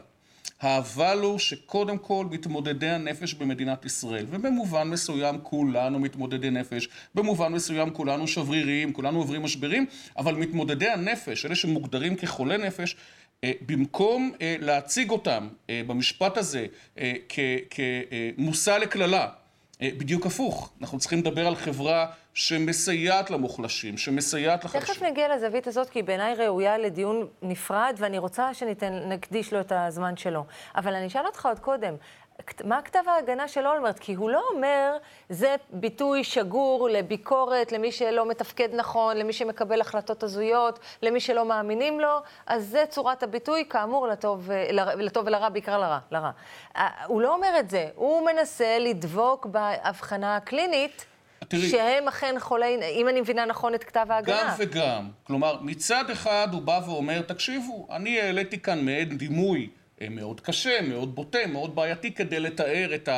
[0.63, 7.91] האבל הוא שקודם כל מתמודדי הנפש במדינת ישראל, ובמובן מסוים כולנו מתמודדי נפש, במובן מסוים
[7.91, 12.97] כולנו שבריריים, כולנו עוברים משברים, אבל מתמודדי הנפש, אלה שמוגדרים כחולי נפש,
[13.45, 16.67] אה, במקום אה, להציג אותם אה, במשפט הזה
[18.37, 19.29] כמושא לקללה,
[19.83, 24.95] בדיוק הפוך, אנחנו צריכים לדבר על חברה שמסייעת למוחלשים, שמסייעת לחלשים.
[24.95, 29.61] תכף נגיע לזווית הזאת, כי היא בעיניי ראויה לדיון נפרד, ואני רוצה שניתן, נקדיש לו
[29.61, 30.45] את הזמן שלו.
[30.77, 31.95] אבל אני אשאל אותך עוד קודם,
[32.65, 33.99] מה כתב ההגנה של אולמרט?
[33.99, 34.97] כי הוא לא אומר,
[35.29, 42.01] זה ביטוי שגור לביקורת, למי שלא מתפקד נכון, למי שמקבל החלטות הזויות, למי שלא מאמינים
[42.01, 44.51] לו, אז זה צורת הביטוי, כאמור, לטוב,
[44.99, 46.31] לטוב ולרע, בעיקר לרע, לרע.
[46.77, 51.07] אה, הוא לא אומר את זה, הוא מנסה לדבוק בהבחנה הקלינית.
[51.49, 54.43] תראי, שהם אכן חולי, אם אני מבינה נכון את כתב ההגנה.
[54.43, 55.09] גם וגם.
[55.27, 59.69] כלומר, מצד אחד הוא בא ואומר, תקשיבו, אני העליתי כאן מעין דימוי
[60.11, 63.09] מאוד קשה, מאוד בוטה, מאוד בעייתי, כדי לתאר את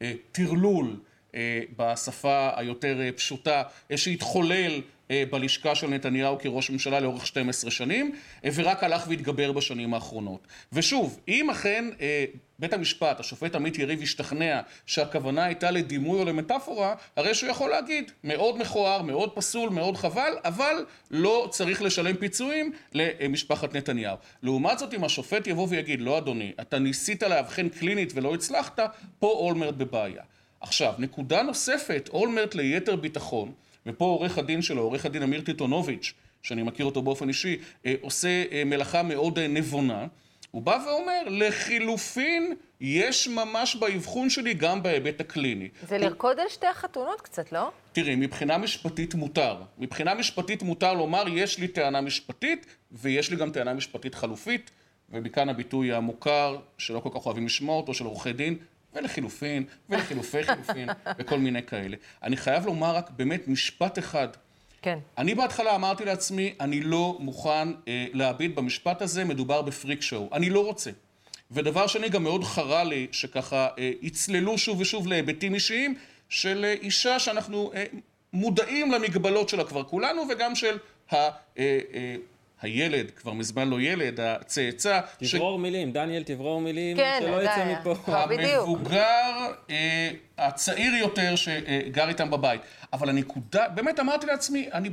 [0.00, 1.00] הטרלול
[1.34, 3.62] אה, בשפה היותר אה, פשוטה.
[3.96, 8.14] שהתחולל בלשכה של נתניהו כראש ממשלה לאורך 12 שנים,
[8.54, 10.46] ורק הלך והתגבר בשנים האחרונות.
[10.72, 11.84] ושוב, אם אכן
[12.58, 18.12] בית המשפט, השופט עמית יריב, השתכנע שהכוונה הייתה לדימוי או למטאפורה, הרי שהוא יכול להגיד,
[18.24, 24.16] מאוד מכוער, מאוד פסול, מאוד חבל, אבל לא צריך לשלם פיצויים למשפחת נתניהו.
[24.42, 28.80] לעומת זאת, אם השופט יבוא ויגיד, לא אדוני, אתה ניסית לאבחן קלינית ולא הצלחת,
[29.18, 30.22] פה אולמרט בבעיה.
[30.60, 33.52] עכשיו, נקודה נוספת, אולמרט ליתר ביטחון,
[33.86, 38.44] ופה עורך הדין שלו, עורך הדין אמיר טיטונוביץ', שאני מכיר אותו באופן אישי, אה, עושה
[38.52, 40.06] אה, מלאכה מאוד אה, נבונה.
[40.50, 45.68] הוא בא ואומר, לחילופין, יש ממש באבחון שלי גם בהיבט הקליני.
[45.88, 47.70] זה לרקוד על שתי החתונות קצת, לא?
[47.92, 49.56] תראי, מבחינה משפטית מותר.
[49.78, 54.70] מבחינה משפטית מותר לומר, יש לי טענה משפטית, ויש לי גם טענה משפטית חלופית,
[55.10, 58.56] ומכאן הביטוי המוכר, שלא כל כך אוהבים לשמוע אותו, של עורכי דין,
[58.94, 61.96] ולחילופין, ולחילופי חילופין, וכל מיני כאלה.
[62.22, 64.28] אני חייב לומר רק באמת משפט אחד.
[64.82, 64.98] כן.
[65.18, 70.28] אני בהתחלה אמרתי לעצמי, אני לא מוכן אה, להביט במשפט הזה, מדובר בפריק שואו.
[70.32, 70.90] אני לא רוצה.
[71.50, 75.94] ודבר שני, גם מאוד חרה לי שככה אה, יצללו שוב ושוב להיבטים אישיים
[76.28, 77.84] של אה, אישה שאנחנו אה,
[78.32, 80.78] מודעים למגבלות שלה כבר כולנו, וגם של
[81.10, 81.14] ה...
[81.14, 81.28] אה,
[81.58, 82.16] אה,
[82.64, 85.00] הילד, כבר מזמן לא ילד, הצאצא...
[85.18, 85.62] תברור ש...
[85.62, 87.94] מילים, דניאל, תברור מילים, כן, שלא יצא מפה.
[88.06, 89.32] המבוגר
[89.70, 92.60] אה, הצעיר יותר שגר איתם בבית.
[92.92, 94.90] אבל הנקודה, באמת אמרתי לעצמי, אני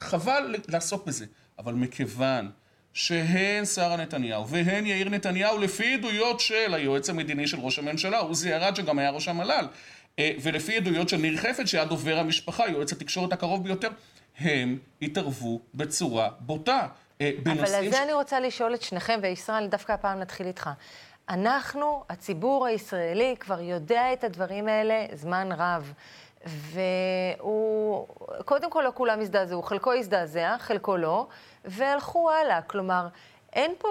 [0.00, 1.26] חבל לעסוק בזה,
[1.58, 2.50] אבל מכיוון
[2.92, 8.54] שהן שרה נתניהו והן יאיר נתניהו, לפי עדויות של היועץ המדיני של ראש הממשלה, עוזי
[8.54, 9.66] ארד שגם היה ראש המל"ל,
[10.18, 13.88] אה, ולפי עדויות של ניר חפץ שהיה דובר המשפחה, יועץ התקשורת הקרוב ביותר,
[14.38, 16.86] הם התערבו בצורה בוטה.
[17.20, 18.00] אה, אבל על זה ש...
[18.00, 20.70] אני רוצה לשאול את שניכם, וישראל, דווקא הפעם נתחיל איתך.
[21.28, 25.92] אנחנו, הציבור הישראלי, כבר יודע את הדברים האלה זמן רב.
[26.46, 28.06] והוא,
[28.44, 31.26] קודם כל לא כולם הזדעזעו, חלקו הזדעזע, חלקו לא,
[31.64, 32.62] והלכו הלאה.
[32.62, 33.08] כלומר,
[33.54, 33.88] אין פה,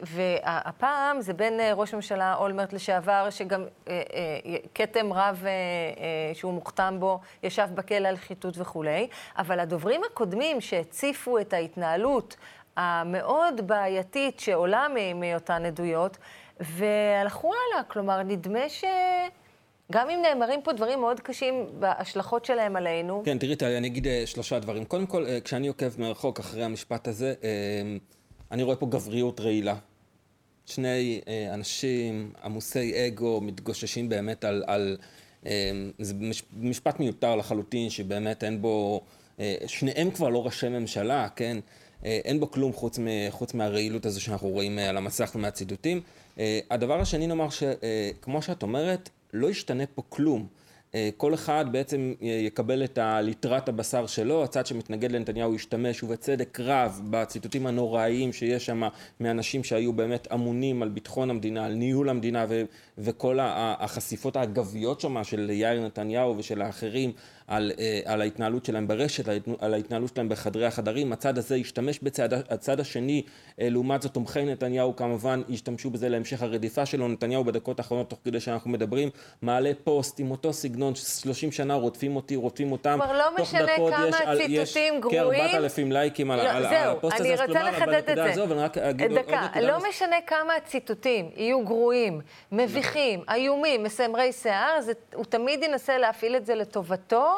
[0.00, 5.44] והפעם זה בין אה, ראש הממשלה אולמרט לשעבר, שגם אה, אה, כתם רב
[6.34, 9.08] שהוא מוכתם בו, ישב בכלא על חיטוט וכולי,
[9.38, 12.36] אבל הדוברים הקודמים שהציפו את ההתנהלות
[12.76, 16.16] המאוד בעייתית שעולה מאותן עדויות,
[16.60, 17.84] והלכו הלאה.
[17.84, 18.84] כלומר, נדמה ש...
[19.92, 23.22] גם אם נאמרים פה דברים מאוד קשים בהשלכות שלהם עלינו.
[23.24, 24.84] כן, תראי, אני אגיד שלושה דברים.
[24.84, 27.34] קודם כל, כשאני עוקב מרחוק אחרי המשפט הזה,
[28.50, 29.74] אני רואה פה גבריות רעילה.
[30.66, 34.64] שני אה, אנשים עמוסי אגו, מתגוששים באמת על...
[34.66, 34.96] על
[35.46, 39.00] אה, זה מש, משפט מיותר לחלוטין, שבאמת אין בו...
[39.40, 41.58] אה, שניהם כבר לא ראשי ממשלה, כן?
[42.04, 46.00] אה, אין בו כלום חוץ, מ, חוץ מהרעילות הזו שאנחנו רואים אה, על המסך ומהציטוטים.
[46.38, 50.46] אה, הדבר השני, נאמר שכמו שאת אומרת, לא ישתנה פה כלום.
[51.16, 57.66] כל אחד בעצם יקבל את ליטרת הבשר שלו, הצד שמתנגד לנתניהו ישתמש ובצדק רב בציטוטים
[57.66, 58.82] הנוראיים שיש שם
[59.20, 62.62] מאנשים שהיו באמת אמונים על ביטחון המדינה, על ניהול המדינה ו-
[62.98, 67.12] וכל החשיפות האגביות שם של יאיר נתניהו ושל האחרים
[67.48, 69.24] על, אה, על ההתנהלות שלהם ברשת,
[69.60, 73.22] על ההתנהלות שלהם בחדרי החדרים, הצד הזה ישתמש בצד, הצד השני,
[73.60, 78.18] אה, לעומת זאת תומכי נתניהו כמובן ישתמשו בזה להמשך הרדיפה שלו, נתניהו בדקות האחרונות תוך
[78.24, 79.08] כדי שאנחנו מדברים,
[79.42, 84.34] מעלה פוסט עם אותו סגנון, 30 שנה רודפים אותי, רודפים אותם, כבר לא משנה כמה
[84.48, 87.70] יש, ציטוטים גרועים, יש כ-4,000 לייקים על, לא, על, זהו, על הפוסט הזה, אני רוצה
[87.70, 88.46] לחדד את זה, הזו,
[89.14, 92.20] דקה, עוד לא משנה כמה הציטוטים יהיו גרועים,
[92.52, 94.78] מביכים, איומים, מסמרי שיער,
[95.14, 97.31] הוא תמיד ינסה להפעיל את זה לטובתו.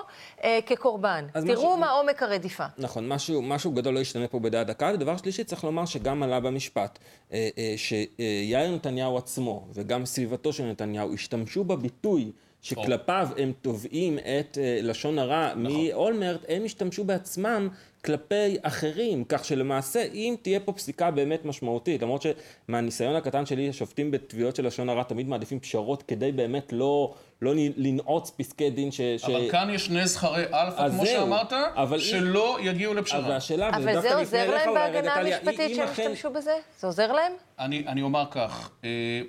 [0.45, 1.27] אה, כקורבן.
[1.33, 2.65] תראו משהו, מה עומק הרדיפה.
[2.79, 4.97] נכון, משהו, משהו גדול לא ישתנה פה בדעת הקהל.
[4.97, 6.99] דבר שלישי, צריך לומר שגם עלה במשפט,
[7.33, 12.33] אה, אה, שיאיר נתניהו עצמו וגם סביבתו של נתניהו השתמשו בביטוי
[12.65, 15.63] שכלפיו הם תובעים את אה, לשון הרע נכון.
[15.63, 17.69] מאולמרט, הם השתמשו בעצמם
[18.05, 22.25] כלפי אחרים, כך שלמעשה אם תהיה פה פסיקה באמת משמעותית, למרות
[22.69, 27.53] שמהניסיון הקטן שלי השופטים בתביעות של לשון הרע תמיד מעדיפים פשרות כדי באמת לא, לא
[27.77, 29.01] לנעוץ פסקי דין ש...
[29.01, 29.51] אבל ש...
[29.51, 31.53] כאן יש שני זכרי אלפא, כמו זהו, שאמרת,
[31.99, 32.67] שלא י...
[32.67, 33.19] יגיעו לפשרה.
[33.19, 36.55] אבל השאלה, אבל זה עוזר להם בהגנה המשפטית שהם השתמשו בזה?
[36.81, 37.33] זה עוזר להם?
[37.59, 39.21] אני, אני אומר כך, אה,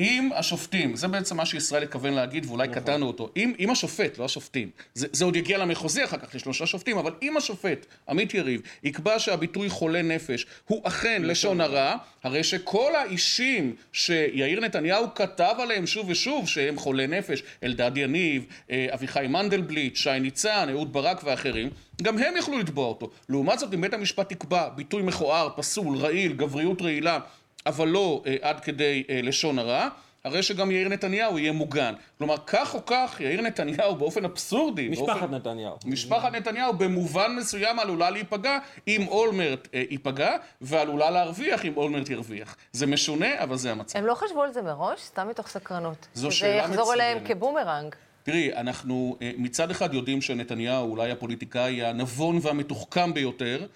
[0.00, 2.82] אם השופטים, זה בעצם מה שישראל התכוון להגיד ואולי נכון.
[2.82, 6.66] קטענו אותו, אם, אם השופט, לא השופטים, זה, זה עוד יגיע למחוזי אחר כך לשלושה
[6.66, 11.30] שופטים, אבל אם השופט, עמית יריב, יקבע שהביטוי חולה נפש הוא אכן נכון.
[11.30, 17.96] לשון הרע, הרי שכל האישים שיאיר נתניהו כתב עליהם שוב ושוב שהם חולי נפש, אלדד
[17.96, 21.70] יניב, אה, אביחי מנדלבליט, שי ניצן, אהוד ברק ואחרים,
[22.02, 23.10] גם הם יכלו לתבוע אותו.
[23.28, 27.18] לעומת זאת, אם בית המשפט יקבע ביטוי מכוער, פסול, רעיל, גבריות רעילה,
[27.66, 29.88] אבל לא אה, עד כדי אה, לשון הרע,
[30.24, 31.94] הרי שגם יאיר נתניהו יהיה מוגן.
[32.18, 34.88] כלומר, כך או כך, יאיר נתניהו באופן אבסורדי...
[34.88, 35.76] משפחת באופן, נתניהו.
[35.84, 42.56] משפחת נתניהו במובן מסוים עלולה להיפגע אם אולמרט אה, ייפגע, ועלולה להרוויח אם אולמרט ירוויח.
[42.72, 43.98] זה משונה, אבל זה המצב.
[43.98, 45.00] הם לא חשבו על זה מראש?
[45.00, 46.06] סתם מתוך סקרנות.
[46.14, 46.68] זו שאלה מצוינת.
[46.68, 47.94] זה יחזור אליהם כבומרנג.
[48.22, 53.66] תראי, אנחנו מצד אחד יודעים שנתניהו אולי הפוליטיקאי הנבון והמתוחכם ביותר,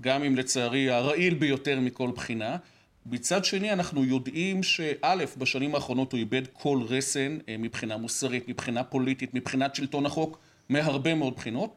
[0.00, 2.56] גם אם לצערי הרעיל ביותר מכל בחינה.
[3.10, 8.84] מצד שני אנחנו יודעים שא', בשנים האחרונות הוא איבד כל רסן אה, מבחינה מוסרית, מבחינה
[8.84, 11.76] פוליטית, מבחינת שלטון החוק, מהרבה מאוד בחינות.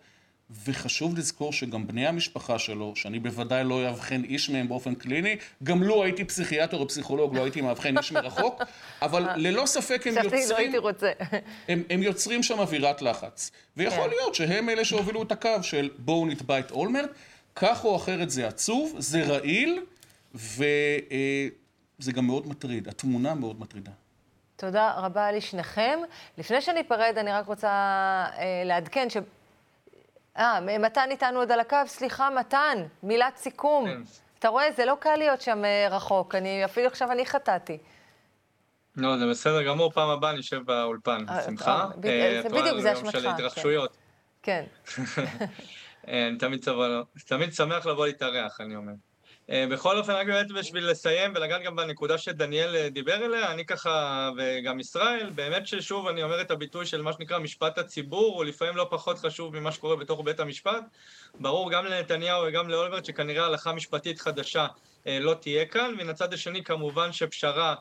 [0.66, 5.84] וחשוב לזכור שגם בני המשפחה שלו, שאני בוודאי לא אאבחן איש מהם באופן קליני, גם
[5.84, 8.62] לו הייתי פסיכיאטר או פסיכולוג, לא הייתי מאבחן איש מרחוק,
[9.02, 10.50] אבל ללא ספק הם יוצרים...
[10.50, 11.12] לא הייתי רוצה.
[11.68, 13.52] הם, הם יוצרים שם אווירת לחץ.
[13.78, 14.10] ויכול כן.
[14.10, 17.10] להיות שהם אלה שהובילו את הקו של בואו נתבע את אולמרט.
[17.56, 19.80] כך או אחרת זה עצוב, זה רעיל,
[20.36, 23.92] וזה גם מאוד מטריד, התמונה מאוד מטרידה.
[24.56, 26.00] תודה רבה לשניכם.
[26.38, 29.18] לפני שניפרד, אני רק רוצה אה, לעדכן ש...
[30.38, 31.78] אה, מתן איתנו עוד על הקו?
[31.86, 33.86] סליחה, מתן, מילת סיכום.
[33.88, 34.02] כן.
[34.40, 37.78] אתה רואה, זה לא קל להיות שם אה, רחוק, אני, אפילו עכשיו אני חטאתי.
[38.96, 41.88] לא, זה בסדר גמור, פעם הבאה נשב באולפן, אה, בשמחה.
[42.02, 43.12] זה בדיוק, זה אשמתך.
[43.12, 43.98] של התרחשויות.
[44.44, 44.64] כן.
[46.08, 46.38] אני
[47.28, 48.94] תמיד שמח לבוא להתארח, אני אומר.
[49.50, 53.66] אה, בכל אופן, רק באמת בשביל לסיים ולגעת גם בנקודה שדניאל אה, דיבר אליה, אני
[53.66, 58.46] ככה, וגם ישראל, באמת ששוב אני אומר את הביטוי של מה שנקרא משפט הציבור, הוא
[58.46, 60.84] לפעמים לא פחות חשוב ממה שקורה בתוך בית המשפט.
[61.40, 64.68] ברור גם לנתניהו וגם לאולברט שכנראה הלכה משפטית חדשה
[65.08, 67.76] אה, לא תהיה כאן, מן הצד השני כמובן שפשרה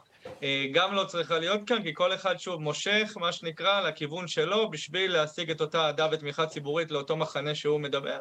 [0.73, 5.13] גם לא צריכה להיות כאן, כי כל אחד שוב מושך, מה שנקרא, לכיוון שלו, בשביל
[5.13, 8.19] להשיג את אותה אהדה ותמיכה ציבורית לאותו מחנה שהוא מדבר.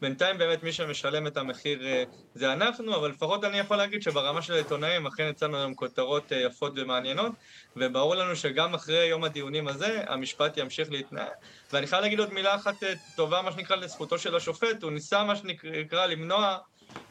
[0.00, 4.42] בינתיים באמת מי שמשלם את המחיר אה, זה אנחנו, אבל לפחות אני יכול להגיד שברמה
[4.42, 7.32] של העיתונאים אכן יצאנו היום כותרות אה, יפות ומעניינות,
[7.76, 11.28] וברור לנו שגם אחרי יום הדיונים הזה, המשפט ימשיך להתנהל.
[11.72, 15.24] ואני חייב להגיד עוד מילה אחת אה, טובה, מה שנקרא, לזכותו של השופט, הוא ניסה
[15.24, 16.58] מה שנקרא למנוע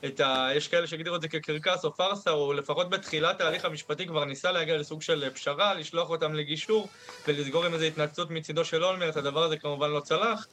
[0.06, 0.50] את ה...
[0.56, 4.52] יש כאלה שהגדירו את זה כקרקס או פארסה, או לפחות בתחילת ההליך המשפטי כבר ניסה
[4.52, 6.88] להגיע לסוג של פשרה, לשלוח אותם לגישור
[7.28, 10.48] ולסגור עם איזו התנצלות מצידו של אולמרט, הדבר הזה כמובן לא צלח,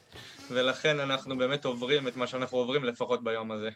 [0.51, 3.69] ולכן אנחנו באמת עוברים את מה שאנחנו עוברים לפחות ביום הזה.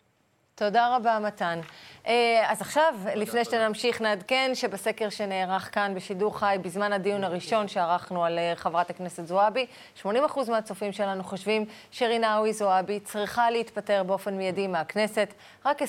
[0.60, 1.60] תודה רבה, מתן.
[2.08, 8.26] אה, אז עכשיו, לפני שנמשיך, נעדכן שבסקר שנערך כאן בשידור חי, בזמן הדיון הראשון שערכנו
[8.26, 9.66] על אה, חברת הכנסת זועבי,
[10.04, 10.08] 80%
[10.50, 15.34] מהצופים שלנו חושבים שרינאוי זועבי צריכה להתפטר באופן מיידי מהכנסת,
[15.66, 15.86] רק 20%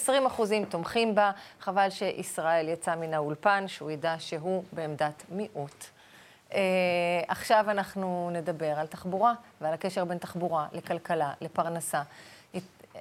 [0.69, 1.31] תומכים בה.
[1.61, 5.85] חבל שישראל יצא מן האולפן, שהוא ידע שהוא בעמדת מיעוט.
[6.51, 6.55] Uh,
[7.29, 12.03] עכשיו אנחנו נדבר על תחבורה ועל הקשר בין תחבורה לכלכלה, לפרנסה.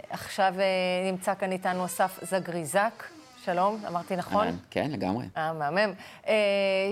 [0.09, 3.03] עכשיו uh, נמצא כאן איתנו אסף זגריזק.
[3.45, 4.47] שלום, אמרתי נכון?
[4.69, 5.25] כן, לגמרי.
[5.37, 5.93] אה, מהמם.
[6.23, 6.27] Uh,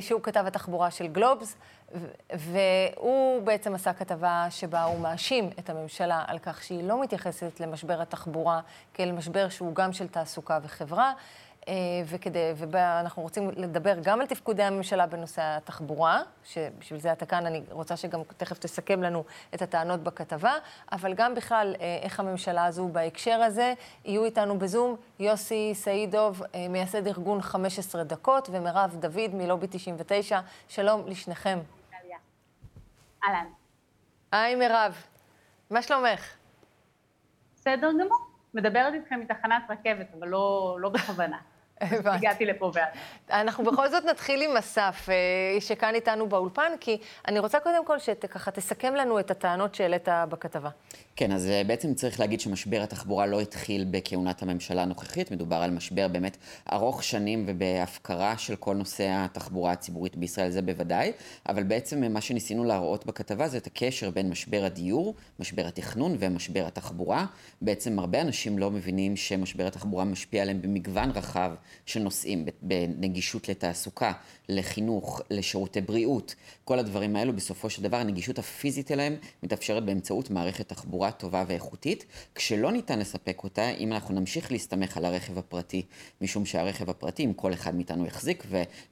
[0.01, 1.55] שהוא כתב התחבורה של גלובס,
[2.33, 8.01] והוא בעצם עשה כתבה שבה הוא מאשים את הממשלה על כך שהיא לא מתייחסת למשבר
[8.01, 8.59] התחבורה
[8.93, 11.13] כאל משבר שהוא גם של תעסוקה וחברה.
[11.67, 11.73] אה,
[12.05, 17.63] וכדי, ואנחנו רוצים לדבר גם על תפקודי הממשלה בנושא התחבורה, שבשביל זה אתה כאן, אני
[17.71, 19.23] רוצה שגם תכף תסכם לנו
[19.55, 20.53] את הטענות בכתבה,
[20.91, 23.73] אבל גם בכלל, אה, איך הממשלה הזו בהקשר הזה.
[24.05, 30.39] יהיו איתנו בזום יוסי סעידוב, אה, מייסד ארגון 15 דקות, ומירב דוד מלובי 99.
[30.67, 31.59] שלום לשניכם.
[33.23, 33.45] אהלן.
[34.31, 34.95] היי מירב,
[35.69, 36.33] מה שלומך?
[37.55, 38.17] בסדר גמור.
[38.53, 41.37] מדברת איתכם מתחנת רכבת, אבל לא, לא בכוונה.
[41.81, 42.87] הגעתי לפה ואז.
[43.29, 46.97] אנחנו בכל זאת נתחיל עם אסף, אה, שכאן איתנו באולפן, כי
[47.27, 50.69] אני רוצה קודם כל שככה תסכם לנו את הטענות שהעלית בכתבה.
[51.15, 55.71] כן, אז אה, בעצם צריך להגיד שמשבר התחבורה לא התחיל בכהונת הממשלה הנוכחית, מדובר על
[55.71, 56.37] משבר באמת
[56.73, 61.11] ארוך שנים ובהפקרה של כל נושא התחבורה הציבורית בישראל, זה בוודאי,
[61.49, 66.65] אבל בעצם מה שניסינו להראות בכתבה זה את הקשר בין משבר הדיור, משבר התכנון ומשבר
[66.67, 67.25] התחבורה.
[67.61, 71.51] בעצם הרבה אנשים לא מבינים שמשבר התחבורה משפיע עליהם במגוון רחב
[71.85, 72.07] של
[72.61, 74.13] בנגישות לתעסוקה,
[74.49, 80.69] לחינוך, לשירותי בריאות, כל הדברים האלו, בסופו של דבר הנגישות הפיזית אליהם מתאפשרת באמצעות מערכת
[80.69, 82.05] תחבורה טובה ואיכותית,
[82.35, 85.81] כשלא ניתן לספק אותה אם אנחנו נמשיך להסתמך על הרכב הפרטי,
[86.21, 88.43] משום שהרכב הפרטי, אם כל אחד מאיתנו יחזיק,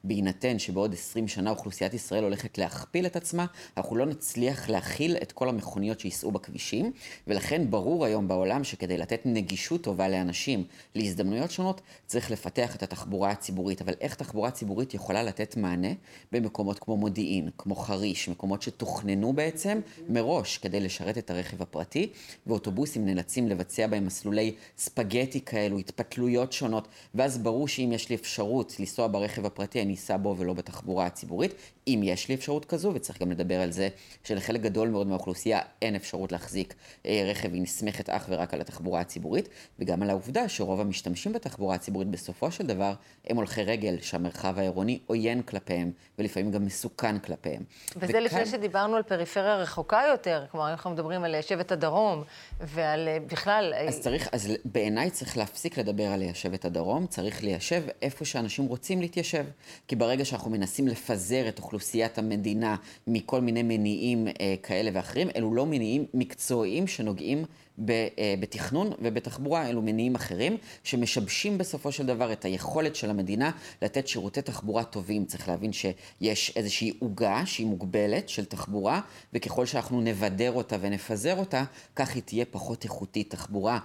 [0.04, 3.46] ובהינתן שבעוד 20 שנה אוכלוסיית ישראל הולכת להכפיל את עצמה,
[3.76, 6.92] אנחנו לא נצליח להכיל את כל המכוניות שייסעו בכבישים,
[7.26, 10.64] ולכן ברור היום בעולם שכדי לתת נגישות טובה לאנשים
[10.94, 13.82] להזדמנויות שונות, צריך לפתח את התחבורה הציבורית.
[13.82, 15.88] אבל איך תחבורה ציבורית יכולה לתת מענה
[16.32, 22.10] במקומות כמו מודיעין, כמו חריש, מקומות שתוכננו בעצם מראש כדי לשרת את הרכב הפרטי,
[22.46, 28.80] ואוטובוסים נאלצים לבצע בהם מסלולי ספגטי כאלו, התפתלויות שונות, ואז ברור שאם יש לי אפשרות
[28.80, 31.54] לנסוע ברכב הפרטי, אני אסע בו ולא בתחבורה הציבורית.
[31.88, 33.88] אם יש לי אפשרות כזו, וצריך גם לדבר על זה
[34.24, 36.74] שלחלק גדול מאוד מהאוכלוסייה אין אפשרות להחזיק
[37.06, 41.74] אה, רכב, היא נסמכת אך ורק על התחבורה הציבורית, וגם על העובדה שרוב המשתמשים בתחבורה
[41.74, 42.94] הציבורית בסופו של דבר
[43.26, 47.62] הם הולכי רגל, שהמרחב העירוני עוין כלפיהם, ולפעמים גם מסוכן כלפיהם.
[47.96, 48.22] וזה וכאן...
[48.22, 52.22] לפני שדיברנו על פריפריה רחוקה יותר, כלומר, אנחנו מדברים על שבט הדרום,
[52.60, 53.72] ועל אה, בכלל...
[53.76, 58.24] אה, אז צריך, אז בעיניי צריך להפסיק לדבר על ליישב את הדרום, צריך ליישב איפה
[58.24, 59.44] שאנשים רוצים להתיישב.
[59.88, 65.54] כי ברגע שאנחנו מנסים לפזר את אוכלוסיית המדינה מכל מיני מניעים אה, כאלה ואחרים, אלו
[65.54, 67.44] לא מניעים מקצועיים שנוגעים
[67.78, 73.50] בתכנון ובתחבורה, אלו מניעים אחרים, שמשבשים בסופו של דבר את היכולת של המדינה
[73.82, 75.24] לתת שירותי תחבורה טובים.
[75.24, 79.00] צריך להבין שיש איזושהי עוגה שהיא מוגבלת של תחבורה,
[79.32, 81.64] וככל שאנחנו נבדר אותה ונפזר אותה,
[81.96, 83.34] כך היא תהיה פחות איכותית.
[83.34, 83.78] תחבורה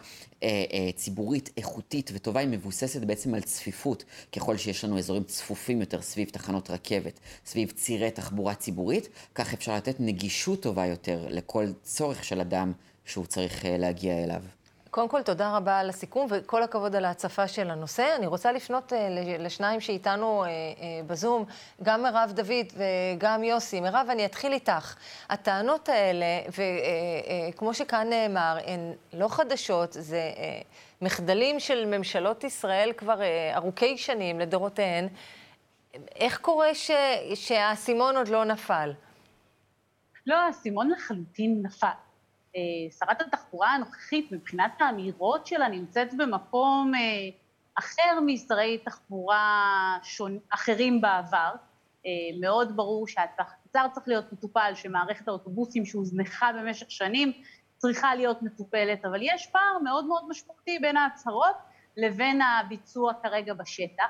[0.44, 4.04] אה, אה, ציבורית איכותית וטובה היא מבוססת בעצם על צפיפות.
[4.36, 9.76] ככל שיש לנו אזורים צפופים יותר סביב תחנות רכבת, סביב צירי תחבורה ציבורית, כך אפשר
[9.76, 12.72] לתת נגישות טובה יותר לכל צורך של אדם
[13.10, 14.42] שהוא צריך אה, להגיע אליו.
[14.92, 18.16] קודם כל, תודה רבה על הסיכום וכל הכבוד על ההצפה של הנושא.
[18.16, 19.08] אני רוצה לפנות אה,
[19.40, 20.50] לשניים שאיתנו אה,
[21.08, 21.46] בזום,
[21.84, 23.80] גם מירב דוד וגם יוסי.
[23.80, 24.96] מירב, אני אתחיל איתך.
[25.30, 26.26] הטענות האלה,
[27.50, 30.22] וכמו שכאן נאמר, הן לא חדשות, זה
[31.02, 33.20] מחדלים של ממשלות ישראל כבר
[33.56, 35.08] ארוכי שנים לדורותיהן.
[36.16, 36.92] איך קורה ש...
[37.36, 38.94] שהאסימון עוד לא נפל?
[40.28, 41.88] לא, האסימון לחלוטין נפל.
[42.56, 47.00] אה, שרת התחבורה הנוכחית, מבחינת האמירות שלה, נמצאת במקום אה,
[47.76, 51.52] אחר משרי תחבורה שון, אחרים בעבר.
[52.06, 57.32] אה, מאוד ברור שהצר צריך להיות מטופל, שמערכת האוטובוסים שהוזנחה במשך שנים
[57.78, 61.56] צריכה להיות מטופלת, אבל יש פער מאוד מאוד משמעותי בין ההצהרות
[61.98, 64.10] לבין הביצוע כרגע בשטח.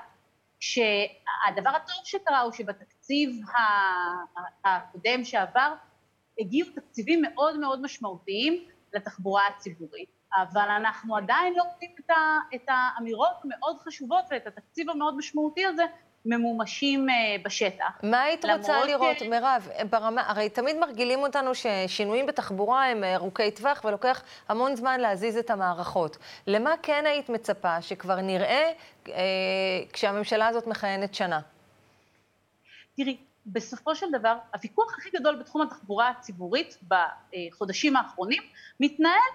[0.60, 3.30] שהדבר הטוב שקרה הוא שבתקציב
[4.66, 5.74] הקודם שעבר
[6.40, 8.64] הגיעו תקציבים מאוד מאוד משמעותיים
[8.94, 12.12] לתחבורה הציבורית, אבל אנחנו עדיין לא רואים את,
[12.56, 15.84] את האמירות המאוד חשובות ואת התקציב המאוד משמעותי הזה
[16.26, 17.14] ממומשים uh,
[17.46, 18.00] בשטח.
[18.04, 19.22] מה היית רוצה לראות, ש...
[19.22, 25.00] מירב, ברמה, הרי תמיד מרגילים אותנו ששינויים בתחבורה הם אה, ארוכי טווח ולוקח המון זמן
[25.00, 26.18] להזיז את המערכות.
[26.48, 28.72] למה כן היית מצפה שכבר נראה
[29.06, 29.10] uh,
[29.94, 31.40] כשהממשלה הזאת מכהנת שנה?
[32.98, 33.18] תראי,
[33.52, 38.44] בסופו של דבר, הוויכוח הכי גדול בתחום התחבורה הציבורית בחודשים האחרונים
[38.80, 39.32] מתנהל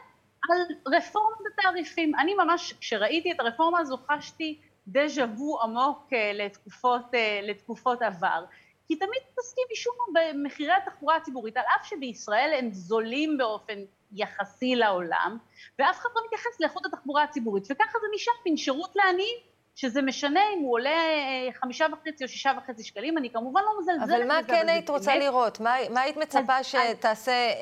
[0.50, 0.58] על
[0.96, 2.14] רפורמה בתעריפים.
[2.14, 8.44] אני ממש, כשראיתי את הרפורמה הזו, חשתי דז'ה וו עמוק אה, לתקופות, אה, לתקופות עבר.
[8.88, 13.78] כי תמיד מתעסקים משום מה במחירי התחבורה הציבורית, על אף שבישראל הם זולים באופן
[14.12, 15.38] יחסי לעולם,
[15.78, 19.36] ואף אחד לא מתייחס לאיכות התחבורה הציבורית, וככה זה נשאר מין שירות לעניים
[19.74, 23.80] שזה משנה אם הוא עולה אה, חמישה וחצי או שישה וחצי שקלים, אני כמובן לא
[23.80, 24.16] מזלזלת בזה.
[24.16, 25.24] אבל מה כן היית רוצה באמת...
[25.24, 25.60] לראות?
[25.60, 27.56] מה, מה היית מצפה אז, שתעשה אה,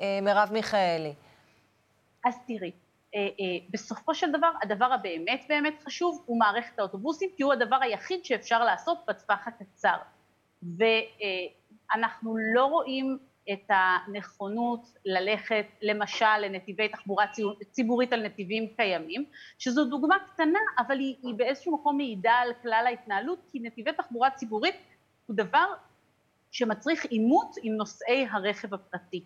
[0.00, 1.14] אה, מרב מיכאלי?
[2.24, 2.72] אז תראי,
[3.14, 7.76] אה, אה, בסופו של דבר, הדבר הבאמת באמת חשוב הוא מערכת האוטובוסים, כי הוא הדבר
[7.80, 9.96] היחיד שאפשר לעשות בטווח הקצר.
[10.62, 13.18] ואנחנו אה, לא רואים
[13.52, 17.24] את הנכונות ללכת למשל לנתיבי תחבורה
[17.70, 19.24] ציבורית על נתיבים קיימים,
[19.58, 24.30] שזו דוגמה קטנה אבל היא, היא באיזשהו מקום מעידה על כלל ההתנהלות כי נתיבי תחבורה
[24.30, 24.74] ציבורית
[25.26, 25.66] הוא דבר
[26.50, 29.24] שמצריך עימות עם נוסעי הרכב הפרטי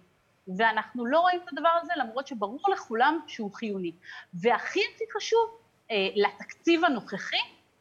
[0.56, 3.92] ואנחנו לא רואים את הדבר הזה למרות שברור לכולם שהוא חיוני
[4.34, 5.58] והכי הכי חשוב
[5.90, 7.36] אה, לתקציב הנוכחי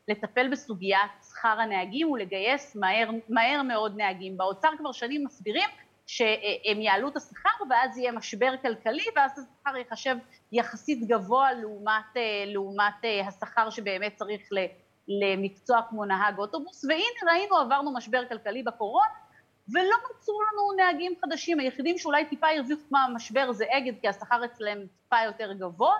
[0.07, 4.37] לטפל בסוגיית שכר הנהגים ולגייס מהר, מהר מאוד נהגים.
[4.37, 5.69] באוצר כבר שנים מסבירים
[6.09, 10.15] שהם יעלו את השכר ואז יהיה משבר כלכלי ואז השכר ייחשב
[10.51, 14.41] יחסית גבוה לעומת, אה, לעומת אה, השכר שבאמת צריך
[15.07, 16.85] למקצוע כמו נהג אוטובוס.
[16.85, 19.13] והנה ראינו עברנו משבר כלכלי בקורונה
[19.73, 24.77] ולא מצאו לנו נהגים חדשים, היחידים שאולי טיפה הרוויחו מהמשבר זה אגד כי השכר אצלם
[25.03, 25.95] טיפה יותר גבוה,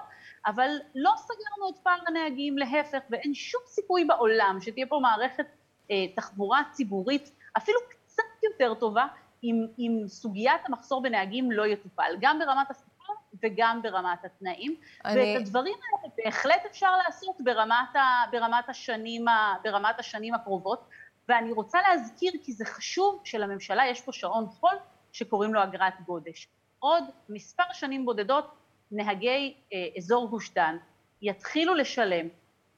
[0.45, 5.45] אבל לא סגרנו את פער הנהגים, להפך, ואין שום סיכוי בעולם שתהיה פה מערכת
[5.91, 9.05] אה, תחבורה ציבורית אפילו קצת יותר טובה,
[9.43, 13.13] אם, אם סוגיית המחסור בנהגים לא יטופל, גם ברמת השכר
[13.43, 14.75] וגם ברמת התנאים.
[15.05, 15.19] אני...
[15.19, 20.89] ואת הדברים האלה בהחלט אפשר לעשות ברמת, ה, ברמת, השנים, ה, ברמת השנים הקרובות.
[21.29, 24.75] ואני רוצה להזכיר, כי זה חשוב, שלממשלה יש פה שעון חול
[25.11, 26.47] שקוראים לו אגרת גודש.
[26.79, 28.51] עוד מספר שנים בודדות
[28.91, 30.77] נהגי אה, אזור גוש דן
[31.21, 32.27] יתחילו לשלם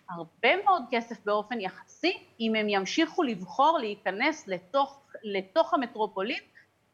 [0.09, 6.43] הרבה מאוד כסף באופן יחסי, אם הם ימשיכו לבחור להיכנס לתוך, לתוך המטרופולין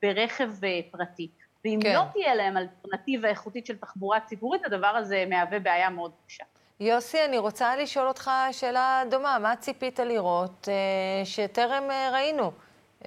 [0.02, 1.28] ברכב אה, פרטי.
[1.66, 1.96] ואם כן.
[1.96, 6.44] לא תהיה להם אלטרנטיבה איכותית של תחבורה ציבורית, הדבר הזה מהווה בעיה מאוד קשה.
[6.80, 9.40] יוסי, אני רוצה לשאול אותך שאלה דומה.
[9.40, 12.52] מה ציפית לראות אה, שטרם אה, ראינו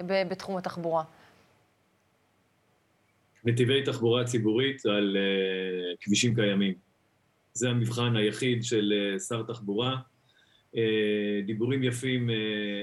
[0.05, 1.03] בתחום התחבורה?
[3.43, 6.73] נתיבי תחבורה ציבורית על uh, כבישים קיימים.
[7.53, 9.95] זה המבחן היחיד של uh, שר תחבורה.
[10.75, 10.77] Uh,
[11.45, 12.29] דיבורים יפים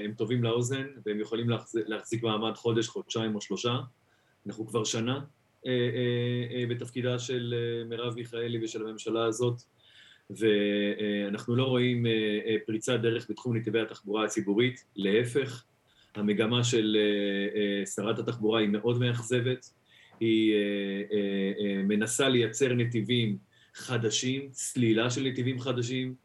[0.05, 3.75] הם טובים לאוזן, והם יכולים להחזיק, להחזיק מעמד חודש, חודשיים או שלושה.
[4.49, 7.53] אנחנו כבר שנה uh, uh, uh, בתפקידה של
[7.89, 9.61] מרב מיכאלי ושל הממשלה הזאת,
[10.29, 12.05] ואנחנו לא רואים
[12.65, 15.65] פריצת דרך בתחום נתיבי התחבורה הציבורית, להפך,
[16.15, 16.97] המגמה של
[17.95, 19.69] שרת התחבורה היא מאוד מאכזבת.
[20.19, 20.59] היא אה,
[21.11, 23.37] אה, אה, מנסה לייצר נתיבים
[23.73, 26.15] חדשים, סלילה של נתיבים חדשים.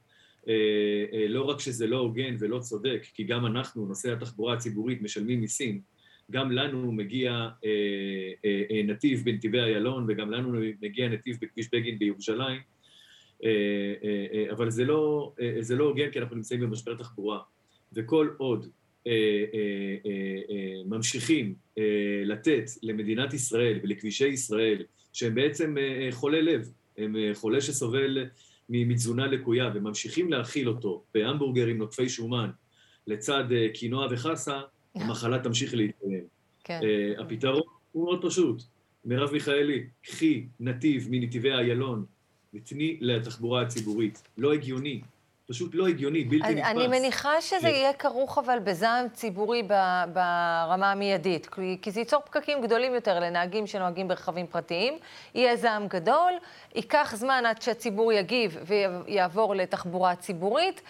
[1.28, 5.80] לא רק שזה לא הוגן ולא צודק, כי גם אנחנו, נושאי התחבורה הציבורית, משלמים מיסים,
[6.30, 7.48] גם לנו מגיע
[8.84, 12.60] נתיב בנתיבי איילון וגם לנו מגיע נתיב בכביש בגין בירושלים,
[14.50, 17.38] אבל זה לא, זה לא הוגן כי אנחנו נמצאים במשבר תחבורה.
[17.94, 18.66] וכל עוד
[19.06, 19.12] אה,
[19.54, 20.10] אה,
[20.50, 21.54] אה, ממשיכים
[22.24, 25.76] לתת למדינת ישראל ולכבישי ישראל, שהם בעצם
[26.10, 28.26] חולי לב, הם חולה שסובל
[28.68, 32.50] מתזונה לקויה וממשיכים להאכיל אותו בהמבורגרים נוטפי שומן
[33.06, 33.44] לצד
[33.74, 34.60] קינוע וחסה,
[35.00, 36.24] המחלה תמשיך להתקיים.
[36.64, 36.80] כן.
[37.18, 38.62] הפתרון הוא מאוד פשוט.
[39.04, 42.04] מרב מיכאלי, קחי נתיב מנתיבי איילון
[42.54, 44.22] ותני לתחבורה הציבורית.
[44.38, 45.00] לא הגיוני.
[45.48, 46.70] פשוט לא הגיוני, בלתי נתפס.
[46.70, 47.66] אני מניחה שזה כן.
[47.66, 49.62] יהיה כרוך אבל בזעם ציבורי
[50.12, 51.48] ברמה המיידית,
[51.82, 54.94] כי זה ייצור פקקים גדולים יותר לנהגים שנוהגים ברכבים פרטיים,
[55.34, 56.32] יהיה זעם גדול,
[56.74, 60.82] ייקח זמן עד שהציבור יגיב ויעבור לתחבורה ציבורית,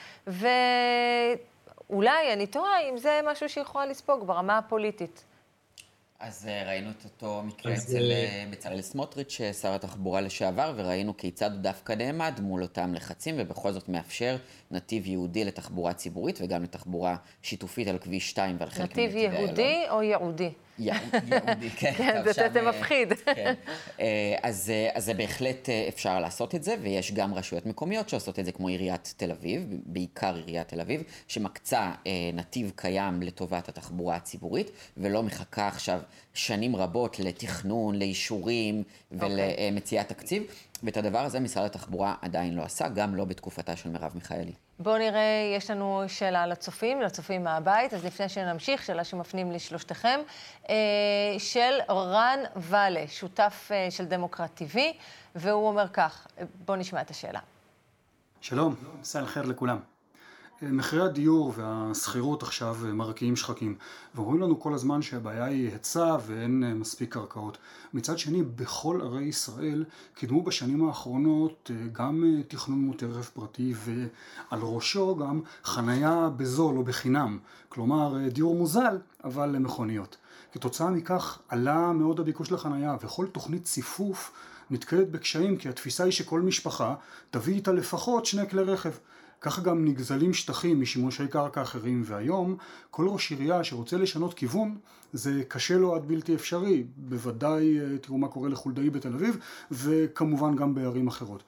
[1.90, 5.24] ואולי, אני תוהה אם זה משהו שיכולה לספוג ברמה הפוליטית.
[6.18, 11.16] אז אה, ראינו את אותו מקרה אצל אה, אה, בצלאל סמוטריץ', שר התחבורה לשעבר, וראינו
[11.16, 14.36] כיצד הוא דווקא נעמד מול אותם לחצים, ובכל זאת מאפשר
[14.74, 19.34] נתיב יהודי לתחבורה ציבורית וגם לתחבורה שיתופית על כביש 2 ועל חלק מנתיבי איילון.
[19.34, 20.50] נתיב יהודי או ייעודי?
[20.78, 21.92] יהודי, כן.
[21.98, 22.22] כן,
[22.52, 23.12] זה מפחיד.
[23.12, 23.54] כן.
[24.42, 28.68] אז זה בהחלט אפשר לעשות את זה, ויש גם רשויות מקומיות שעושות את זה, כמו
[28.68, 31.92] עיריית תל אביב, בעיקר עיריית תל אביב, שמקצה
[32.34, 36.00] נתיב קיים לטובת התחבורה הציבורית, ולא מחכה עכשיו
[36.34, 38.82] שנים רבות לתכנון, לאישורים
[39.12, 40.42] ולמציאת תקציב.
[40.82, 44.52] ואת הדבר הזה משרד התחבורה עדיין לא עשה, גם לא בתקופתה של מרב מיכאלי.
[44.78, 50.20] בואו נראה, יש לנו שאלה לצופים, לצופים מהבית, אז לפני שנמשיך, שאלה שמפנים לשלושתכם,
[50.70, 50.74] אה,
[51.38, 54.78] של רן ואלה, שותף אה, של דמוקרט TV,
[55.34, 56.26] והוא אומר כך,
[56.64, 57.40] בואו נשמע את השאלה.
[58.40, 59.93] שלום, מסע חיר לכולם.
[60.72, 63.74] מחירי הדיור והשכירות עכשיו מרקיעים שחקים
[64.14, 67.58] ואומרים לנו כל הזמן שהבעיה היא היצע ואין אה, מספיק קרקעות.
[67.94, 69.84] מצד שני, בכל ערי ישראל
[70.14, 76.76] קידמו בשנים האחרונות אה, גם אה, תכנון מוטי רכב פרטי ועל ראשו גם חנייה בזול
[76.76, 77.38] או בחינם.
[77.68, 80.16] כלומר, דיור מוזל, אבל למכוניות.
[80.52, 84.32] כתוצאה מכך עלה מאוד הביקוש לחנייה וכל תוכנית ציפוף
[84.70, 86.94] נתקלת בקשיים כי התפיסה היא שכל משפחה
[87.30, 88.92] תביא איתה לפחות שני כלי רכב.
[89.44, 92.56] ככה גם נגזלים שטחים משימושי קרקע אחרים, והיום
[92.90, 94.76] כל ראש עירייה שרוצה לשנות כיוון,
[95.12, 96.84] זה קשה לו עד בלתי אפשרי.
[96.96, 99.38] בוודאי אה, תראו מה קורה לחולדאי בתל אביב,
[99.70, 101.42] וכמובן גם בערים אחרות.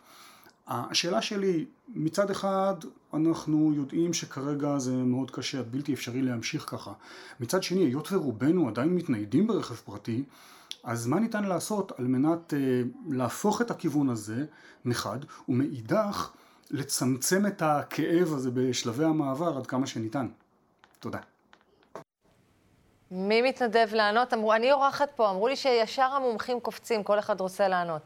[0.67, 2.75] השאלה שלי, מצד אחד
[3.15, 6.93] אנחנו יודעים שכרגע זה מאוד קשה, עד בלתי אפשרי להמשיך ככה.
[7.41, 10.23] מצד שני, היות ורובנו עדיין מתניידים ברכב פרטי,
[10.85, 14.45] אז מה ניתן לעשות על מנת uh, להפוך את הכיוון הזה
[14.85, 15.19] מחד,
[15.49, 16.31] ומאידך
[16.71, 20.29] לצמצם את הכאב הזה בשלבי המעבר עד כמה שניתן.
[21.01, 21.19] תודה.
[23.11, 24.35] מי מתנדב לענות?
[24.35, 28.03] אמרו, אני אורחת פה, אמרו לי שישר המומחים קופצים, כל אחד רוצה לענות.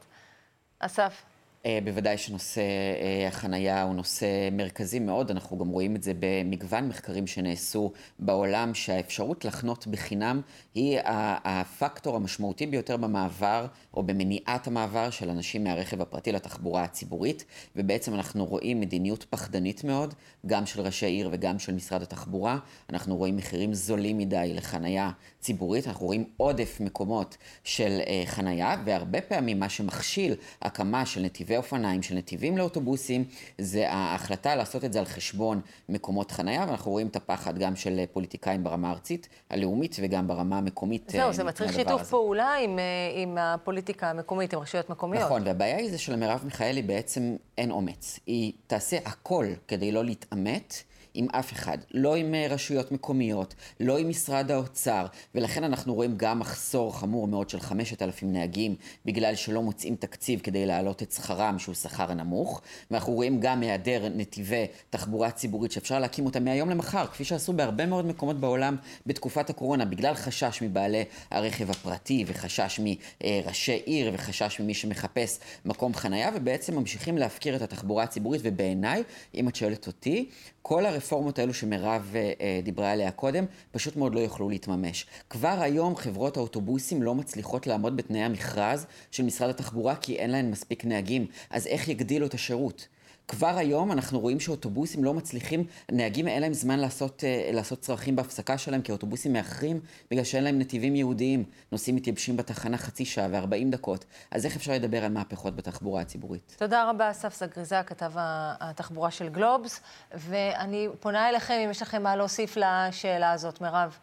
[0.79, 1.23] אסף.
[1.67, 6.89] אה, בוודאי שנושא אה, החנייה הוא נושא מרכזי מאוד, אנחנו גם רואים את זה במגוון
[6.89, 10.41] מחקרים שנעשו בעולם, שהאפשרות לחנות בחינם
[10.75, 10.99] היא
[11.45, 17.45] הפקטור המשמעותי ביותר במעבר, או במניעת המעבר של אנשים מהרכב הפרטי לתחבורה הציבורית,
[17.77, 20.15] ובעצם אנחנו רואים מדיניות פחדנית מאוד,
[20.47, 22.59] גם של ראשי עיר וגם של משרד התחבורה,
[22.91, 29.21] אנחנו רואים מחירים זולים מדי לחנייה ציבורית, אנחנו רואים עודף מקומות של אה, חנייה, והרבה
[29.21, 33.25] פעמים מה שמכשיל הקמה של נתיבי אופניים, של נתיבים לאוטובוסים,
[33.59, 38.01] זה ההחלטה לעשות את זה על חשבון מקומות חנייה, ואנחנו רואים את הפחד גם של
[38.13, 41.11] פוליטיקאים ברמה הארצית, הלאומית, וגם ברמה המקומית.
[41.11, 42.11] זהו, זה מצריך שיתוף הזה.
[42.11, 42.85] פעולה עם, אה,
[43.23, 45.25] עם הפוליטיקה המקומית, עם רשויות מקומיות.
[45.25, 48.21] נכון, והבעיה היא זה שלמרב מיכאלי בעצם אין אומץ.
[48.27, 50.90] היא תעשה הכל כדי לא להתעמת.
[51.15, 56.15] עם אף אחד, לא עם אה, רשויות מקומיות, לא עם משרד האוצר, ולכן אנחנו רואים
[56.17, 61.59] גם מחסור חמור מאוד של 5,000 נהגים, בגלל שלא מוצאים תקציב כדי להעלות את שכרם,
[61.59, 67.07] שהוא שכר נמוך, ואנחנו רואים גם היעדר נתיבי תחבורה ציבורית שאפשר להקים אותם מהיום למחר,
[67.07, 73.81] כפי שעשו בהרבה מאוד מקומות בעולם בתקופת הקורונה, בגלל חשש מבעלי הרכב הפרטי, וחשש מראשי
[73.85, 79.03] עיר, וחשש ממי שמחפש מקום חנייה, ובעצם ממשיכים להפקיר את התחבורה הציבורית, ובעיניי,
[79.35, 80.29] אם את שואלת אותי,
[80.63, 85.07] כל הרפורמות האלו שמירב אה, דיברה עליה קודם, פשוט מאוד לא יוכלו להתממש.
[85.31, 90.51] כבר היום חברות האוטובוסים לא מצליחות לעמוד בתנאי המכרז של משרד התחבורה כי אין להן
[90.51, 92.89] מספיק נהגים, אז איך יגדילו את השירות?
[93.31, 98.17] כבר היום אנחנו רואים שאוטובוסים לא מצליחים, נהגים אין להם זמן לעשות, uh, לעשות צרכים
[98.17, 101.45] בהפסקה שלהם, כי האוטובוסים מאחרים בגלל שאין להם נתיבים ייעודיים.
[101.73, 104.05] נוסעים מתייבשים בתחנה חצי שעה ו-40 דקות.
[104.31, 106.57] אז איך אפשר לדבר על מהפכות בתחבורה הציבורית?
[106.59, 109.81] תודה רבה, אסף סגריזה, כתב התחבורה של גלובס,
[110.15, 113.99] ואני פונה אליכם אם יש לכם מה להוסיף לשאלה הזאת, מירב.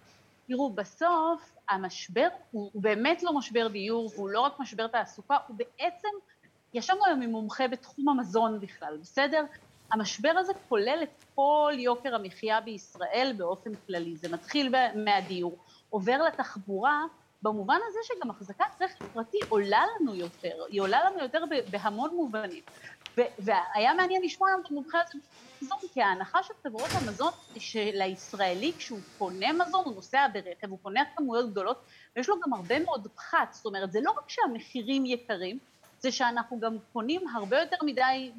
[0.47, 5.57] תראו, בסוף המשבר הוא, הוא באמת לא משבר דיור, והוא לא רק משבר תעסוקה, הוא
[5.57, 6.07] בעצם
[6.73, 9.43] ישבנו היום עם מומחה בתחום המזון בכלל, בסדר?
[9.91, 15.57] המשבר הזה כולל את כל יוקר המחיה בישראל באופן כללי, זה מתחיל מהדיור,
[15.89, 17.03] עובר לתחבורה,
[17.41, 22.63] במובן הזה שגם החזקת רכב פרטי עולה לנו יותר, היא עולה לנו יותר בהמון מובנים.
[23.39, 25.19] והיה מעניין לשמוע היום את המומחה הזה
[25.61, 30.79] מזון, כי ההנחה של חברות המזון של הישראלי כשהוא קונה מזון, הוא נוסע ברכב, הוא
[30.83, 31.81] קונה כמויות גדולות,
[32.15, 35.59] ויש לו גם הרבה מאוד פחת, זאת אומרת, זה לא רק שהמחירים יקרים,
[35.99, 38.31] זה שאנחנו גם קונים הרבה יותר מדי,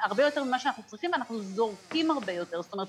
[0.00, 2.62] הרבה יותר ממה שאנחנו צריכים, ואנחנו זורקים הרבה יותר.
[2.62, 2.88] זאת אומרת,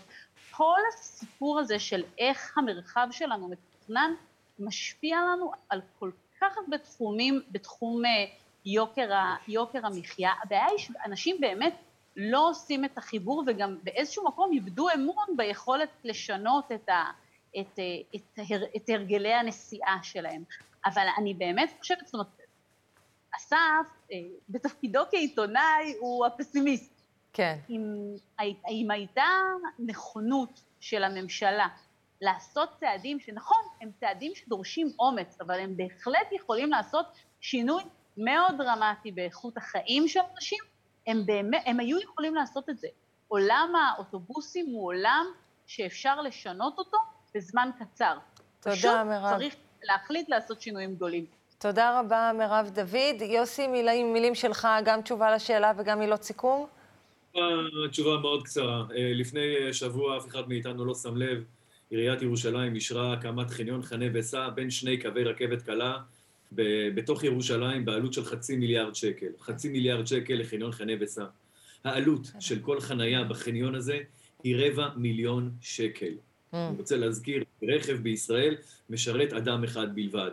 [0.52, 4.14] כל הסיפור הזה של איך המרחב שלנו מתוכנן,
[4.60, 8.26] משפיע לנו על כל כך הרבה תחומים בתחום אה,
[8.66, 9.10] יוקר,
[9.48, 10.32] יוקר המחיה.
[10.44, 11.74] הבעיה היא שאנשים באמת
[12.16, 17.04] לא עושים את החיבור וגם באיזשהו מקום איבדו אמון ביכולת לשנות את, ה,
[17.60, 17.84] את, אה,
[18.16, 20.44] את, את, את הרגלי הנסיעה שלהם.
[20.86, 22.41] אבל אני באמת חושבת, זאת אומרת,
[23.38, 24.18] אסף, אה,
[24.50, 27.02] בתפקידו כעיתונאי, הוא הפסימיסט.
[27.34, 27.60] כן.
[27.70, 27.82] אם,
[28.70, 29.26] אם הייתה
[29.80, 31.68] נכונות של הממשלה
[32.22, 37.06] לעשות צעדים שנכון, הם צעדים שדורשים אומץ, אבל הם בהחלט יכולים לעשות
[37.40, 37.84] שינוי
[38.18, 40.60] מאוד דרמטי באיכות החיים של אנשים,
[41.08, 42.88] הם באמת, הם היו יכולים לעשות את זה.
[43.28, 45.26] עולם האוטובוסים הוא עולם
[45.68, 46.98] שאפשר לשנות אותו
[47.36, 48.18] בזמן קצר.
[48.60, 49.38] תודה, פשוט מירב.
[49.38, 51.26] צריך להחליט לעשות שינויים גדולים.
[51.62, 53.22] תודה רבה, מירב דוד.
[53.22, 56.68] יוסי, מילים, מילים שלך, גם תשובה לשאלה וגם מילות סיכום?
[57.92, 58.84] תשובה מאוד קצרה.
[58.96, 61.44] אה, לפני אה, שבוע אף אחד מאיתנו לא שם לב,
[61.90, 65.98] עיריית ירושלים אישרה הקמת חניון חנה וסע בין שני קווי רכבת קלה
[66.96, 69.30] בתוך ירושלים בעלות של חצי מיליארד שקל.
[69.40, 71.26] חצי מיליארד שקל לחניון חנה וסע.
[71.84, 74.00] העלות של כל חנייה בחניון הזה
[74.44, 76.12] היא רבע מיליון שקל.
[76.14, 76.56] Mm.
[76.56, 78.56] אני רוצה להזכיר, רכב בישראל
[78.90, 80.32] משרת אדם אחד בלבד.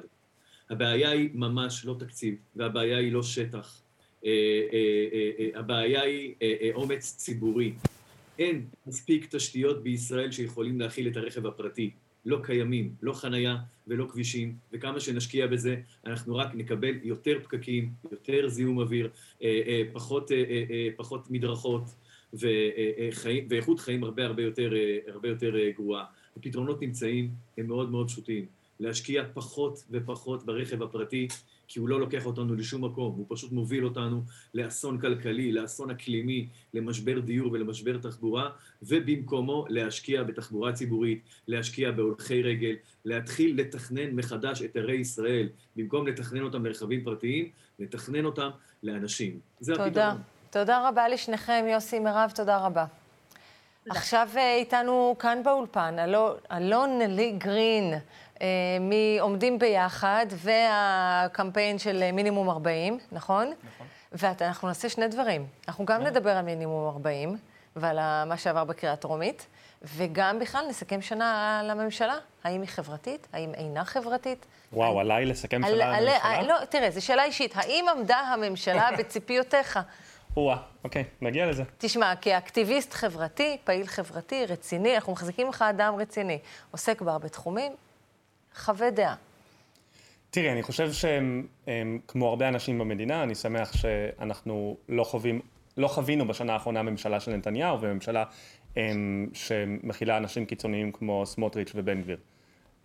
[0.70, 3.82] הבעיה היא ממש לא תקציב, והבעיה היא לא שטח.
[4.24, 4.30] אה,
[4.72, 5.08] אה,
[5.38, 6.34] אה, הבעיה היא
[6.74, 7.72] אומץ ציבורי.
[8.38, 11.90] אין מספיק תשתיות בישראל שיכולים להכיל את הרכב הפרטי.
[12.24, 13.56] לא קיימים, לא חנייה
[13.86, 19.10] ולא כבישים, וכמה שנשקיע בזה, אנחנו רק נקבל יותר פקקים, יותר זיהום אוויר,
[19.92, 20.30] פחות,
[20.96, 21.82] פחות מדרכות,
[23.48, 24.72] ואיכות חיים הרבה הרבה יותר,
[25.06, 26.04] הרבה יותר גרועה.
[26.36, 28.46] הפתרונות נמצאים, הם מאוד מאוד פשוטים.
[28.80, 31.28] להשקיע פחות ופחות ברכב הפרטי,
[31.68, 34.22] כי הוא לא לוקח אותנו לשום מקום, הוא פשוט מוביל אותנו
[34.54, 38.50] לאסון כלכלי, לאסון אקלימי, למשבר דיור ולמשבר תחבורה,
[38.82, 42.74] ובמקומו להשקיע בתחבורה ציבורית, להשקיע בהולכי רגל,
[43.04, 47.48] להתחיל לתכנן מחדש את ערי ישראל, במקום לתכנן אותם לרכבים פרטיים,
[47.78, 48.50] לתכנן אותם
[48.82, 49.40] לאנשים.
[49.60, 50.08] זה תודה.
[50.08, 50.22] הפתרון.
[50.50, 52.84] תודה רבה לשניכם, יוסי, מירב, תודה רבה.
[53.90, 55.96] עכשיו אה, איתנו כאן באולפן
[56.52, 57.94] אלון לי גרין,
[58.80, 63.52] מעומדים ביחד, והקמפיין של מינימום 40, נכון?
[63.74, 63.86] נכון.
[64.12, 65.46] ואנחנו נעשה שני דברים.
[65.68, 67.36] אנחנו גם נדבר על מינימום 40,
[67.76, 69.46] ועל מה שעבר בקריאה טרומית,
[69.82, 72.14] וגם בכלל נסכם שנה על הממשלה.
[72.44, 73.28] האם היא חברתית?
[73.32, 74.46] האם אינה חברתית?
[74.72, 76.42] וואו, עליי לסכם שנה על הממשלה?
[76.42, 77.52] לא, תראה, זו שאלה אישית.
[77.56, 79.78] האם עמדה הממשלה בציפיותיך?
[80.36, 81.62] או-אה, אוקיי, נגיע לזה.
[81.78, 86.38] תשמע, כאקטיביסט חברתי, פעיל חברתי, רציני, אנחנו מחזיקים לך אדם רציני.
[86.70, 87.72] עוסק בהרבה תחומים,
[88.54, 89.14] חווה דעה.
[90.30, 95.40] תראי, אני חושב שהם, הם, כמו הרבה אנשים במדינה, אני שמח שאנחנו לא חווים,
[95.76, 98.24] לא חווינו בשנה האחרונה ממשלה של נתניהו וממשלה
[98.76, 102.18] הם, שמכילה אנשים קיצוניים כמו סמוטריץ' ובן גביר.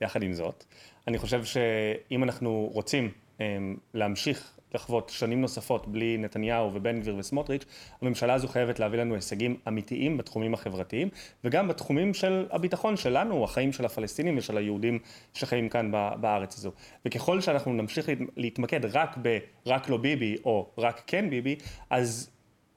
[0.01, 0.63] יחד עם זאת,
[1.07, 7.65] אני חושב שאם אנחנו רוצים הם, להמשיך לחוות שנים נוספות בלי נתניהו ובן גביר וסמוטריץ',
[8.01, 11.09] הממשלה הזו חייבת להביא לנו הישגים אמיתיים בתחומים החברתיים,
[11.43, 14.99] וגם בתחומים של הביטחון שלנו, החיים של הפלסטינים ושל היהודים
[15.33, 16.71] שחיים כאן בארץ הזו.
[17.05, 21.55] וככל שאנחנו נמשיך להתמקד רק ב"רק לא ביבי" או "רק כן ביבי",
[21.89, 22.29] אז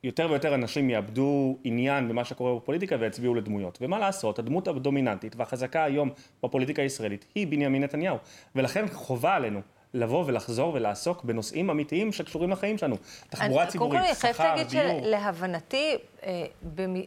[0.04, 3.78] יותר ויותר אנשים יאבדו עניין במה שקורה בפוליטיקה ויצביעו לדמויות.
[3.80, 6.10] ומה לעשות, הדמות הדומיננטית והחזקה היום
[6.42, 8.16] בפוליטיקה הישראלית היא בנימין נתניהו.
[8.54, 9.60] ולכן חובה עלינו
[9.96, 12.96] לבוא ולחזור ולעסוק בנושאים אמיתיים שקשורים לחיים שלנו.
[13.28, 14.38] תחבורה ציבורית, שכר, דיור.
[14.38, 16.44] קודם כל, אני חייבת להגיד שלהבנתי, אה,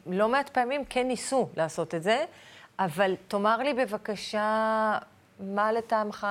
[0.05, 2.25] לא מעט פעמים כן ניסו לעשות את זה,
[2.79, 4.97] אבל תאמר לי בבקשה,
[5.39, 6.27] מה לטעמך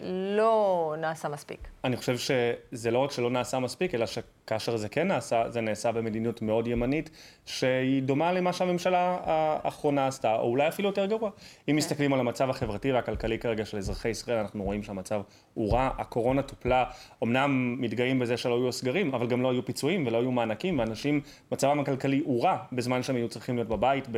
[0.00, 1.73] לא נעשה מספיק?
[1.84, 5.92] אני חושב שזה לא רק שלא נעשה מספיק, אלא שכאשר זה כן נעשה, זה נעשה
[5.92, 7.10] במדיניות מאוד ימנית,
[7.46, 11.30] שהיא דומה למה שהממשלה האחרונה עשתה, או אולי אפילו יותר גרוע.
[11.30, 11.34] אם
[11.66, 11.76] כן.
[11.76, 15.22] מסתכלים על המצב החברתי והכלכלי כרגע של אזרחי ישראל, אנחנו רואים שהמצב
[15.54, 16.84] הוא רע, הקורונה טופלה,
[17.22, 21.20] אמנם מתגאים בזה שלא היו סגרים, אבל גם לא היו פיצויים ולא היו מענקים, ואנשים,
[21.52, 24.08] מצבם הכלכלי הוא רע, בזמן שהם היו צריכים להיות בבית,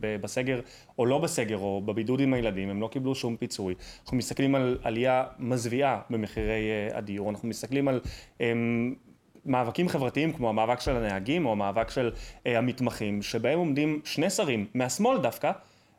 [0.00, 0.60] בסגר,
[0.98, 3.74] או לא בסגר, או בבידוד עם הילדים, הם לא קיבלו שום פיצוי.
[4.02, 7.13] אנחנו מסתכלים על עלייה מזוויעה במחירי אה, הדיור.
[7.14, 8.00] הדיור, אנחנו מסתכלים על
[8.40, 8.94] הם,
[9.46, 12.10] מאבקים חברתיים כמו המאבק של הנהגים או המאבק של
[12.46, 15.52] אה, המתמחים, שבהם עומדים שני שרים, מהשמאל דווקא,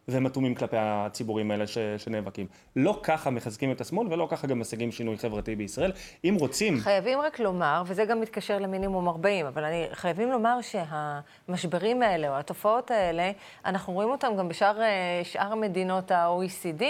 [0.08, 2.48] והם אטומים כלפי הציבורים האלה ש, שנאבקים.
[2.76, 5.92] לא ככה מחזקים את השמאל ולא ככה גם משיגים שינוי חברתי בישראל.
[6.24, 6.80] אם רוצים...
[6.80, 12.34] חייבים רק לומר, וזה גם מתקשר למינימום 40, אבל אני, חייבים לומר שהמשברים האלה או
[12.40, 13.32] התופעות האלה,
[13.66, 14.80] אנחנו רואים אותם גם בשאר
[15.24, 16.84] שאר מדינות ה-OECD,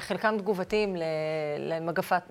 [0.00, 0.96] חלקם תגובתיים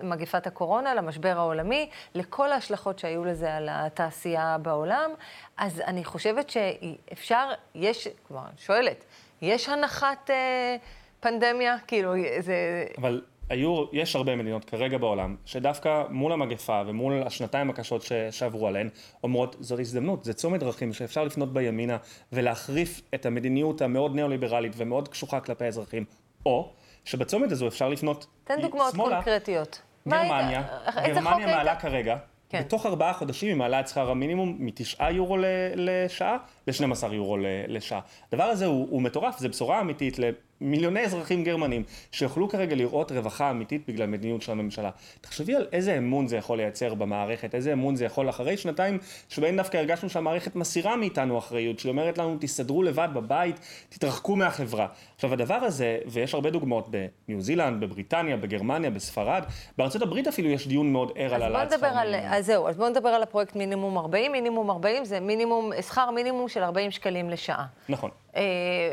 [0.01, 5.11] למגפת הקורונה, למשבר העולמי, לכל ההשלכות שהיו לזה על התעשייה בעולם.
[5.57, 9.05] אז אני חושבת שאפשר, יש, כלומר, שואלת,
[9.41, 10.75] יש הנחת אה,
[11.19, 11.75] פנדמיה?
[11.87, 12.85] כאילו, זה...
[12.97, 18.67] אבל היו, יש הרבה מדינות כרגע בעולם, שדווקא מול המגפה ומול השנתיים הקשות ש, שעברו
[18.67, 18.89] עליהן,
[19.23, 21.97] אומרות, זאת הזדמנות, זה צומת דרכים שאפשר לפנות בימינה
[22.31, 26.05] ולהחריף את המדיניות המאוד ניאו-ליברלית ומאוד קשוחה כלפי האזרחים,
[26.45, 26.71] או
[27.05, 29.81] שבצומת הזו אפשר לפנות תן דוגמאות שמאלה, קונקרטיות.
[30.07, 30.63] גרמניה,
[31.07, 32.17] גרמניה מעלה כרגע,
[32.49, 32.59] כן.
[32.59, 35.37] בתוך ארבעה חודשים היא מעלה את שכר המינימום מתשעה יורו
[35.75, 36.37] לשעה
[36.67, 37.37] ל-12 יורו
[37.67, 37.99] לשעה.
[38.31, 40.19] הדבר הזה הוא, הוא מטורף, זו בשורה אמיתית
[40.61, 44.89] מיליוני אזרחים גרמנים שיוכלו כרגע לראות רווחה אמיתית בגלל מדיניות של הממשלה.
[45.21, 48.97] תחשבי על איזה אמון זה יכול לייצר במערכת, איזה אמון זה יכול אחרי שנתיים
[49.29, 54.87] שבהן דווקא הרגשנו שהמערכת מסירה מאיתנו אחריות, שהיא אומרת לנו תסתדרו לבד בבית, תתרחקו מהחברה.
[55.15, 59.43] עכשיו הדבר הזה, ויש הרבה דוגמאות בניו זילנד, בבריטניה, בגרמניה, בספרד,
[59.77, 62.33] בארצות הברית אפילו יש דיון מאוד ער על העלאת שכר מינימום.
[62.33, 64.31] אז זהו, אז בואו נדבר על הפרויקט מינימום 40.
[64.31, 67.65] מינימום 40 זה מינימום, שכר מינימום של 40 שקלים לשעה.
[67.89, 68.09] נכון.
[68.35, 68.41] אה,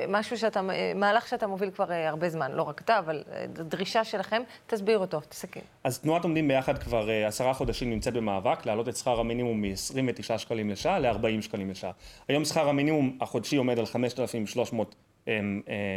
[0.09, 0.61] משהו שאתה,
[0.95, 4.99] מהלך שאתה מוביל כבר אה, הרבה זמן, לא רק אתה, אבל אה, דרישה שלכם, תסביר
[4.99, 5.61] אותו, תסכם.
[5.85, 10.71] אז תנועת עומדים ביחד כבר עשרה חודשים נמצאת במאבק, להעלות את שכר המינימום מ-29 שקלים
[10.71, 11.91] לשעה ל-40 שקלים לשעה.
[12.29, 15.06] היום שכר המינימום החודשי עומד על 5,300 אה,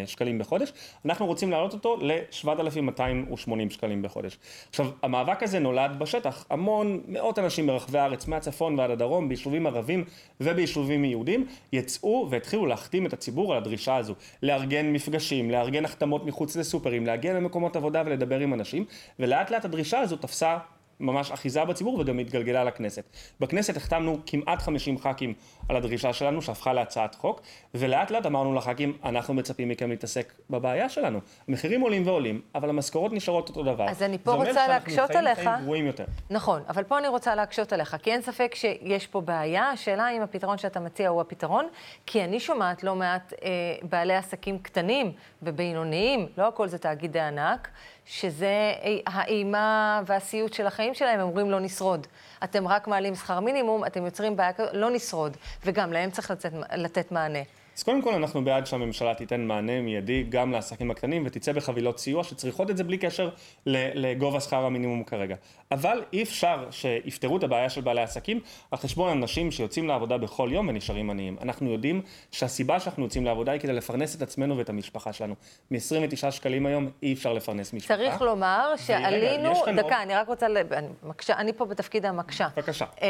[0.06, 0.74] שקלים בחודש,
[1.06, 4.38] אנחנו רוצים להעלות אותו ל-7,280 שקלים בחודש.
[4.70, 10.04] עכשיו, המאבק הזה נולד בשטח, המון, מאות אנשים ברחבי הארץ, מהצפון ועד הדרום, ביישובים ערבים
[10.42, 16.56] וביישובים יהודים, יצאו והתחילו להחתים את הציבור על הדרישה הזו, לארגן מפגשים, לארגן החתמות מחוץ
[16.56, 18.86] לסופרים, להגיע למקומות עבודה ולדבר עם אנשים,
[19.20, 20.58] ולאט לאט הדרישה הזו תפסה
[21.00, 23.04] ממש אחיזה בציבור וגם התגלגלה לכנסת.
[23.40, 25.34] בכנסת החתמנו כמעט 50 ח"כים
[25.70, 27.42] על הדרישה שלנו שהפכה להצעת חוק
[27.74, 31.20] ולאט לאט אמרנו לח"כים אנחנו מצפים מכם להתעסק בבעיה שלנו.
[31.48, 33.90] המחירים עולים ועולים אבל המשכורות נשארות אותו דבר.
[33.90, 35.40] אז אני פה רוצה להקשות עליך.
[35.40, 36.06] חיים גרועים יותר.
[36.30, 40.22] נכון, אבל פה אני רוצה להקשות עליך כי אין ספק שיש פה בעיה, השאלה אם
[40.22, 41.68] הפתרון שאתה מציע הוא הפתרון
[42.06, 43.50] כי אני שומעת לא מעט אה,
[43.84, 45.12] בעלי עסקים קטנים
[45.44, 47.70] ובינוניים, לא הכל זה תאגידי ענק,
[48.12, 48.74] שזה
[49.08, 52.08] האימה והסיוט של החיים שלהם, הם אומרים לא נשרוד.
[52.44, 55.38] אתם רק מעלים שכר מינימום, אתם יוצרים בעיה כזאת, לא נשרוד.
[55.66, 57.40] וגם להם צריך לצאת, לתת מענה.
[57.80, 62.24] אז קודם כל אנחנו בעד שהממשלה תיתן מענה מיידי גם לעסקים הקטנים ותצא בחבילות סיוע
[62.24, 63.30] שצריכות את זה בלי קשר
[63.66, 65.36] לגובה שכר המינימום כרגע.
[65.72, 68.40] אבל אי אפשר שיפתרו את הבעיה של בעלי עסקים
[68.72, 71.38] על חשבון אנשים שיוצאים לעבודה בכל יום ונשארים עניים.
[71.42, 72.02] אנחנו יודעים
[72.32, 75.36] שהסיבה שאנחנו יוצאים לעבודה היא כדי לפרנס את עצמנו ואת המשפחה שלנו.
[75.72, 77.96] מ-29 שקלים היום אי אפשר לפרנס משפחה.
[77.96, 79.94] צריך לומר שעלינו, דקה, עוד...
[79.94, 82.48] אני רק רוצה, אני, מקשה, אני פה בתפקיד המקשה.
[82.58, 82.86] בבקשה.
[83.02, 83.08] אה,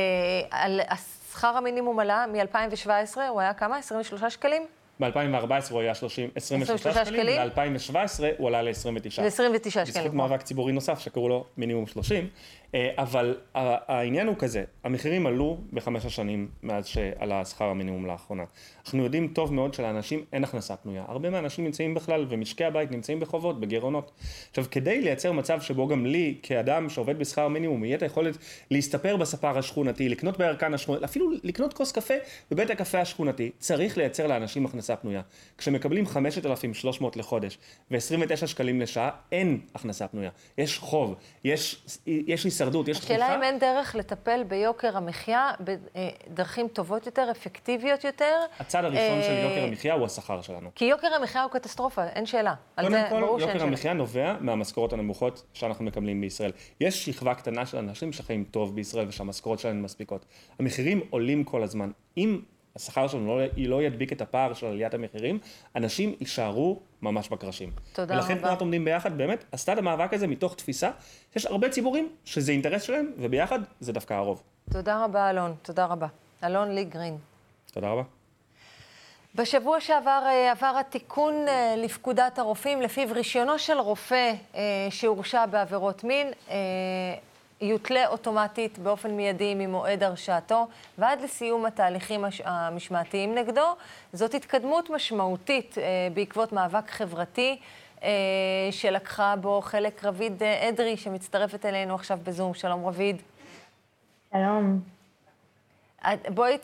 [0.51, 0.81] על
[1.39, 3.77] שכר המינימום עלה מ-2017, הוא היה כמה?
[3.77, 4.65] 23 שקלים?
[4.99, 9.21] ב-2014 הוא היה 30, 23 שקלים, ב-2017 הוא עלה ל-29.
[9.21, 9.85] ל-29 שקלים.
[9.85, 12.27] בזכות מאבק ציבורי נוסף שקראו לו מינימום 30.
[12.75, 18.43] אה, אבל העניין הוא כזה, המחירים עלו בחמש השנים מאז שעלה שכר המינימום לאחרונה.
[18.85, 21.03] אנחנו יודעים טוב מאוד שלאנשים אין הכנסה פנויה.
[21.07, 24.11] הרבה מהאנשים נמצאים בכלל, ומשקי הבית נמצאים בחובות, בגירעונות.
[24.49, 28.37] עכשיו, כדי לייצר מצב שבו גם לי, כאדם שעובד בשכר מינימום, יהיה את היכולת
[28.71, 32.13] להסתפר בספר השכונתי, לקנות בירקן השכונתי, אפילו לקנות כוס קפה
[32.51, 35.21] בבית הקפה השכונתי, צריך לייצר לאנשים הכנסה פנויה.
[35.57, 37.57] כשמקבלים 5,300 לחודש
[37.91, 40.29] ו-29 שקלים לשעה, אין הכנסה פנויה.
[40.57, 43.13] יש חוב, יש, יש הישרדות, יש תחושה...
[43.13, 48.35] השאלה אם אין דרך לטפל ביוקר המחיה בדרכים טובות יותר, אפקטיביות יותר.
[48.59, 50.69] הצד הראשון של יוקר המחיה הוא השכר שלנו.
[50.75, 52.53] כי יוקר המחיה הוא קטסטרופה, אין שאלה.
[52.75, 56.51] קודם כל, יוקר המחיה נובע מהמשכורות הנמוכות שאנחנו מקבלים בישראל.
[56.81, 60.25] יש שכבה קטנה של אנשים שחיים טוב בישראל ושהמשכורות שלהם מספיקות.
[60.59, 61.91] המחירים עולים כל הזמן.
[62.17, 62.39] אם
[62.79, 65.39] השכר שלנו לא, לא ידביק את הפער של עליית המחירים,
[65.75, 67.71] אנשים יישארו ממש בקרשים.
[67.93, 68.31] תודה ולכן רבה.
[68.31, 70.91] ולכן תנועת עומדים ביחד באמת עשתה את המאבק הזה מתוך תפיסה
[71.33, 74.43] שיש הרבה ציבורים שזה אינטרס שלהם, וביחד זה דווקא הרוב.
[74.71, 75.53] תודה רבה, אלון.
[75.61, 76.07] תודה רבה.
[76.43, 77.17] אלון לי גרין.
[77.73, 78.03] תודה רבה.
[79.35, 86.03] בשבוע שעבר אה, עבר התיקון אה, לפקודת הרופאים, לפיו רישיונו של רופא אה, שהורשע בעבירות
[86.03, 86.31] מין
[87.61, 93.75] יותלה אוטומטית באופן מיידי ממועד הרשעתו ועד לסיום התהליכים המשמעתיים נגדו.
[94.13, 95.75] זאת התקדמות משמעותית
[96.13, 97.59] בעקבות מאבק חברתי
[98.71, 102.53] שלקחה בו חלק רביד אדרי, שמצטרפת אלינו עכשיו בזום.
[102.53, 103.21] שלום רביד.
[104.33, 104.79] שלום.
[106.29, 106.57] בואי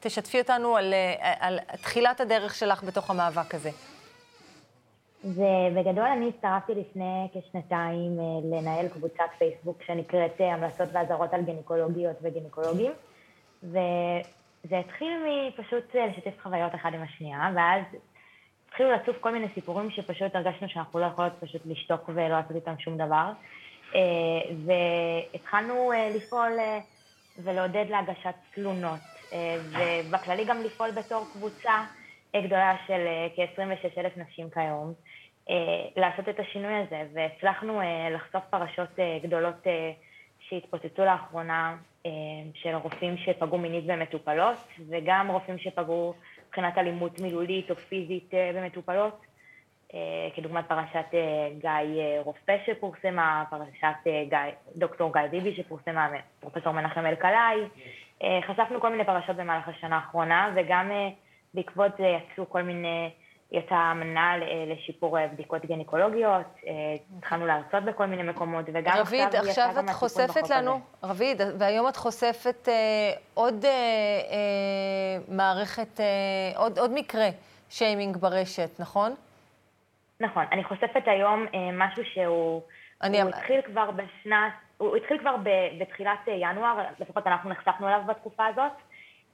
[0.00, 0.94] תשתפי אותנו על,
[1.40, 3.70] על תחילת הדרך שלך בתוך המאבק הזה.
[5.24, 8.24] ובגדול אני הצטרפתי לפני כשנתיים אה,
[8.58, 12.92] לנהל קבוצת פייסבוק שנקראת אה, המלצות ואזהרות על גינקולוגיות וגינקולוגים,
[13.62, 15.12] וזה התחיל
[15.48, 17.82] מפשוט אה, לשתף חוויות אחד עם השנייה, ואז
[18.68, 22.74] התחילו לצוף כל מיני סיפורים שפשוט הרגשנו שאנחנו לא יכולות פשוט לשתוק ולא לעשות איתם
[22.78, 23.32] שום דבר,
[24.66, 26.52] והתחלנו לפעול
[27.38, 29.00] ולעודד להגשת תלונות,
[29.70, 31.84] ובכללי גם לפעול בתור קבוצה
[32.36, 33.06] גדולה של
[33.36, 34.94] כ-26 אלף נשים כיום.
[35.50, 35.56] אה,
[35.96, 39.66] לעשות את השינוי הזה, והצלחנו אה, לחשוף פרשות אה, גדולות
[40.40, 41.76] שהתפוצצו לאחרונה
[42.54, 46.14] של רופאים שפגעו מינית במטופלות, וגם רופאים שפגעו
[46.46, 49.20] מבחינת אלימות מילולית או פיזית במטופלות,
[50.34, 51.04] כדוגמת פרשת
[51.58, 54.38] גיא רופא שפורסמה, פרשת גיא,
[54.76, 56.08] דוקטור גיא ביבי שפורסמה,
[56.40, 57.60] פרופסור מנחם אלקלעי.
[58.42, 60.90] חשפנו כל מיני פרשות במהלך השנה האחרונה, וגם
[61.54, 63.10] בעקבות זה יצאו כל מיני
[63.52, 64.34] יצאה אמנה
[64.66, 66.72] לשיפור אה, בדיקות גניקולוגיות, אה,
[67.18, 71.96] התחלנו להרצות בכל מיני מקומות, וגם רביד, עכשיו עכשיו את חושפת לנו, רביד, והיום את
[71.96, 72.74] חושפת אה,
[73.34, 76.06] עוד אה, אה, מערכת, אה,
[76.56, 77.28] עוד, עוד מקרה
[77.70, 79.14] שיימינג ברשת, נכון?
[80.20, 82.62] נכון, אני חושפת היום אה, משהו שהוא
[83.02, 83.22] אני...
[83.22, 85.48] הוא התחיל כבר בשנת, הוא התחיל כבר ב,
[85.80, 88.72] בתחילת ינואר, לפחות אנחנו נחשפנו אליו בתקופה הזאת.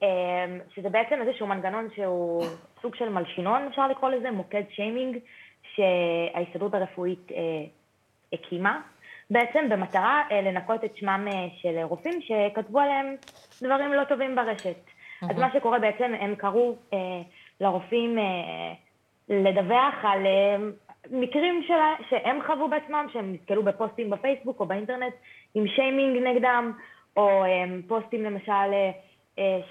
[0.02, 2.44] אמ, שזה בעצם איזשהו מנגנון שהוא
[2.82, 5.18] סוג של מלשינון, אפשר לקרוא לזה, מוקד שיימינג,
[5.74, 7.64] שההסתדרות הרפואית אה,
[8.32, 8.80] הקימה,
[9.30, 13.14] בעצם במטרה אה, לנקות את שמם אה, של רופאים שכתבו עליהם
[13.62, 14.76] דברים לא טובים ברשת.
[14.76, 15.30] Mm-hmm.
[15.30, 16.76] אז מה שקורה בעצם, הם קראו
[17.60, 18.18] לרופאים
[19.28, 20.26] לדווח על
[21.10, 25.14] מקרים שלה, שהם חוו בעצמם, שהם נתקלו בפוסטים בפייסבוק או באינטרנט
[25.54, 26.72] עם שיימינג נגדם,
[27.16, 27.44] או
[27.88, 28.90] פוסטים למשל אה,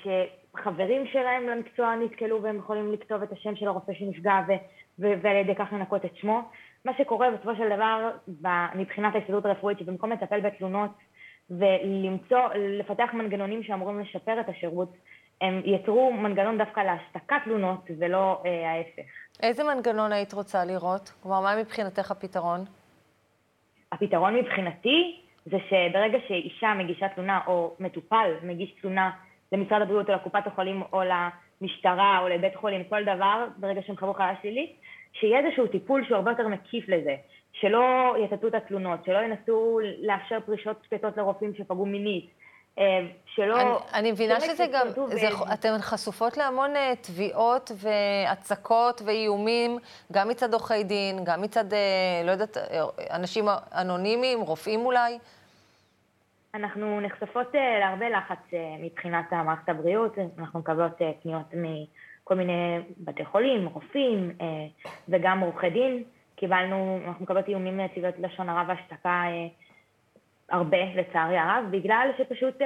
[0.03, 4.51] שחברים שלהם למקצוע נתקלו והם יכולים לכתוב את השם של הרופא שנפגע ו-
[4.99, 6.41] ו- ועל ידי כך לנקות את שמו.
[6.85, 8.11] מה שקורה בסופו של דבר
[8.75, 10.91] מבחינת ההסתדרות הרפואית, שבמקום לטפל בתלונות
[11.49, 14.93] ולמצוא, לפתח מנגנונים שאמורים לשפר את השירות,
[15.41, 19.09] הם יצרו מנגנון דווקא להשתקת תלונות ולא אה, ההפך.
[19.43, 21.13] איזה מנגנון היית רוצה לראות?
[21.23, 22.65] כלומר, מה מבחינתך הפתרון?
[23.91, 29.11] הפתרון מבחינתי זה שברגע שאישה מגישה תלונה או מטופל מגיש תלונה
[29.51, 34.13] למשרד הבריאות או לקופת החולים או למשטרה או לבית חולים, כל דבר, ברגע שהם חוו
[34.13, 34.75] חיה שלילית,
[35.13, 37.15] שיהיה איזשהו טיפול שהוא הרבה יותר מקיף לזה,
[37.51, 42.29] שלא יטטו את התלונות, שלא ינסו לאפשר פרישות שקטות לרופאים שפגעו מינית,
[42.79, 42.99] אה,
[43.35, 43.61] שלא...
[43.61, 49.77] אני, אני מבינה שזה גם, זה, אתן חשופות להמון uh, תביעות והצקות ואיומים,
[50.11, 51.75] גם מצד עורכי דין, גם מצד, uh,
[52.25, 52.57] לא יודעת,
[53.11, 53.45] אנשים
[53.75, 55.17] אנונימיים, רופאים אולי.
[56.57, 62.79] אנחנו נחשפות אה, להרבה לחץ אה, מבחינת מערכת הבריאות, אנחנו מקבלות אה, פניות מכל מיני
[62.97, 64.31] בתי חולים, רופאים
[65.09, 66.03] וגם עורכי דין.
[66.35, 69.23] קיבלנו, אנחנו מקבלות איומים לצביעות לשון הרע והשתקה
[70.49, 72.61] הרבה, לצערי הרב, בגלל שפשוט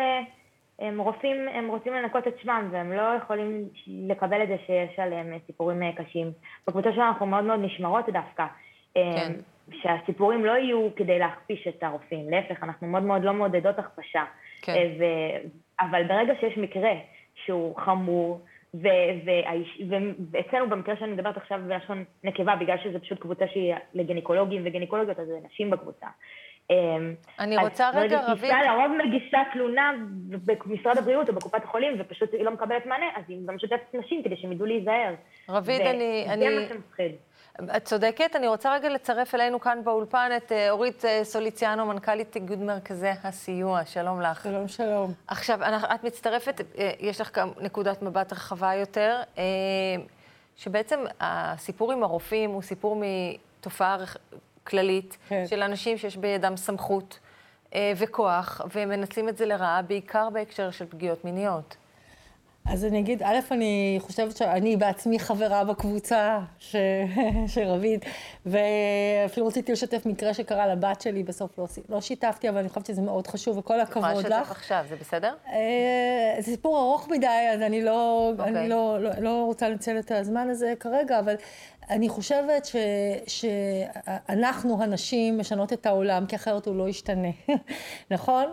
[0.80, 5.34] הם רופאים, הם רוצים לנקות את שמם והם לא יכולים לקבל את זה שיש עליהם
[5.48, 6.32] סיפורים קשים.
[6.68, 8.46] בקבוצה שלנו אנחנו מאוד מאוד נשמרות דווקא.
[8.94, 9.34] כן.
[9.82, 14.24] שהסיפורים לא יהיו כדי להכפיש את הרופאים, להפך, אנחנו מאוד מאוד לא מעודדות הכפשה.
[14.62, 14.72] כן.
[14.72, 15.04] אה, ו...
[15.80, 16.92] אבל ברגע שיש מקרה
[17.46, 18.42] שהוא חמור,
[18.74, 25.28] ואצלנו במקרה שאני מדברת עכשיו בלשון נקבה, בגלל שזו פשוט קבוצה שהיא לגניקולוגים וגניקולוגיות, אז
[25.28, 26.08] זה נשים בקבוצה.
[26.70, 28.44] אמ, אני רוצה רגע, רבית...
[28.44, 29.92] אישה לרוב מגישה תלונה
[30.46, 34.24] במשרד הבריאות או בקופת החולים, ופשוט היא לא מקבלת מענה, אז היא גם משתפת נשים
[34.24, 35.14] כדי שהם ידעו להיזהר.
[35.50, 36.26] רבית, אני...
[36.34, 37.12] וזה מה שמפחיד.
[37.78, 42.36] את צודקת, אני רוצה רגע לצרף אלינו כאן באולפן את אה, אורית אה, סוליציאנו, מנכ"לית
[42.36, 43.86] איגוד מרכזי הסיוע.
[43.86, 44.44] שלום לך.
[44.44, 45.14] שלום, שלום.
[45.28, 45.60] עכשיו,
[45.96, 49.22] את מצטרפת, אה, יש לך גם נקודת מבט רחבה יותר,
[50.58, 53.98] שבעצם הסיפור עם הרופאים הוא סיפור מתופעה
[54.64, 55.44] כללית כן.
[55.48, 57.20] של אנשים שיש בידם סמכות
[57.98, 61.76] וכוח, והם מנצלים את זה לרעה, בעיקר בהקשר של פגיעות מיניות.
[62.66, 66.76] אז אני אגיד, א', אני חושבת שאני בעצמי חברה בקבוצה ש...
[67.54, 68.06] של רביד,
[68.46, 73.02] ואפילו רציתי לשתף מקרה שקרה לבת שלי, בסוף לא, לא שיתפתי, אבל אני חושבת שזה
[73.02, 74.20] מאוד חשוב, וכל הכבוד לך.
[74.20, 75.34] יכולה לשתף עכשיו, זה בסדר?
[75.48, 78.42] אה, זה סיפור ארוך מדי, אז אני, לא, okay.
[78.42, 78.70] אני אוקיי.
[78.70, 81.36] לא, לא, לא רוצה לנצל את הזמן הזה כרגע, אבל
[81.90, 82.76] אני חושבת ש,
[83.28, 87.30] שאנחנו, הנשים, משנות את העולם, כי אחרת הוא לא ישתנה,
[88.12, 88.46] נכון?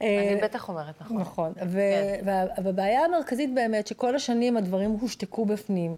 [0.00, 1.18] אני בטח אומרת נכון.
[1.18, 1.52] נכון.
[2.56, 5.96] והבעיה המרכזית באמת, שכל השנים הדברים הושתקו בפנים,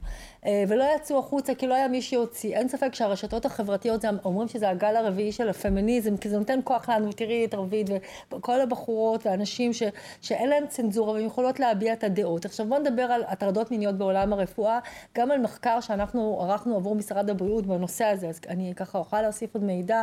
[0.68, 2.56] ולא יצאו החוצה כי לא היה מי שיוציא.
[2.56, 7.12] אין ספק שהרשתות החברתיות, אומרים שזה הגל הרביעי של הפמיניזם, כי זה נותן כוח לנו,
[7.12, 7.90] תראי את רביד
[8.32, 9.70] וכל הבחורות והנשים
[10.20, 12.44] שאין להם צנזורה והן יכולות להביע את הדעות.
[12.44, 14.78] עכשיו בואו נדבר על הטרדות מיניות בעולם הרפואה,
[15.16, 19.54] גם על מחקר שאנחנו ערכנו עבור משרד הבריאות בנושא הזה, אז אני ככה אוכל להוסיף
[19.54, 20.02] עוד מידע,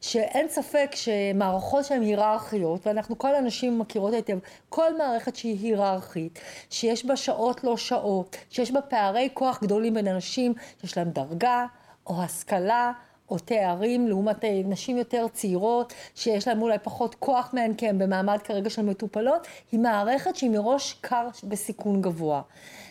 [0.00, 4.38] שאין ספק שמערכות שהן היררכיות, ואנחנו כל הנשים מכירות היטב,
[4.68, 6.38] כל מערכת שהיא היררכית,
[6.70, 11.66] שיש בה שעות לא שעות, שיש בה פערי כוח גדולים בין אנשים שיש להם דרגה
[12.06, 12.92] או השכלה,
[13.30, 17.98] או תארים, לעומת אה, נשים יותר צעירות, שיש להן אולי פחות כוח מהן, כי הן
[17.98, 22.42] במעמד כרגע של מטופלות, היא מערכת שהיא מראש קר בסיכון גבוה.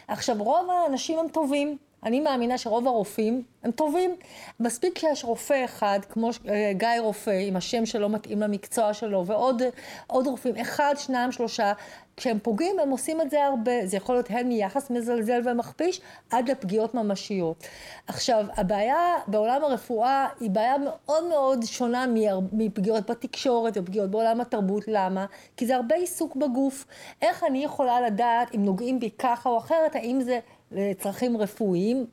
[0.07, 1.77] עכשיו, רוב האנשים הם טובים.
[2.03, 4.15] אני מאמינה שרוב הרופאים הם טובים.
[4.59, 9.61] מספיק שיש רופא אחד, כמו אה, גיא רופא, עם השם שלו מתאים למקצוע שלו, ועוד
[10.27, 11.73] רופאים, אחד, שניים, שלושה,
[12.17, 16.49] כשהם פוגעים הם עושים את זה הרבה, זה יכול להיות הן מיחס מזלזל ומכפיש עד
[16.49, 17.63] לפגיעות ממשיות.
[18.07, 22.05] עכשיו, הבעיה בעולם הרפואה היא בעיה מאוד מאוד שונה
[22.51, 25.25] מפגיעות בתקשורת ופגיעות בעולם התרבות, למה?
[25.57, 26.85] כי זה הרבה עיסוק בגוף.
[27.21, 30.39] איך אני יכולה לדעת אם נוגעים בי ככה או אחרת, האם זה
[30.71, 32.05] לצרכים רפואיים,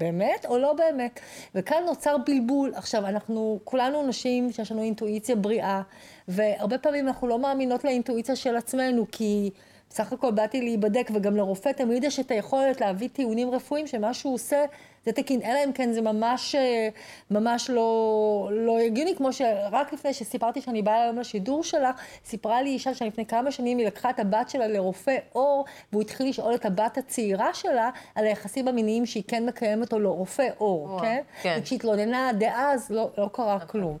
[0.00, 1.20] באמת או לא באמת.
[1.54, 2.72] וכאן נוצר בלבול.
[2.74, 5.82] עכשיו, אנחנו כולנו נשים שיש לנו אינטואיציה בריאה,
[6.28, 9.50] והרבה פעמים אנחנו לא מאמינות לאינטואיציה של עצמנו, כי
[9.90, 14.34] בסך הכל באתי להיבדק, וגם לרופא תמיד יש את היכולת להביא טיעונים רפואיים שמה שהוא
[14.34, 14.64] עושה
[15.08, 16.88] זה תקין, אלא אם כן זה ממש, אה,
[17.30, 22.70] ממש לא, לא הגיוני, כמו שרק לפני שסיפרתי שאני באה היום לשידור שלך, סיפרה לי
[22.70, 26.64] אישה שלפני כמה שנים היא לקחה את הבת שלה לרופא עור, והוא התחיל לשאול את
[26.64, 31.22] הבת הצעירה שלה על היחסים המיניים שהיא כן מקיימת או לא, רופא עור, כן?
[31.42, 31.58] כן.
[31.60, 33.68] וכשהתלוננה דאז לא, לא קרה נכון.
[33.68, 33.98] כלום.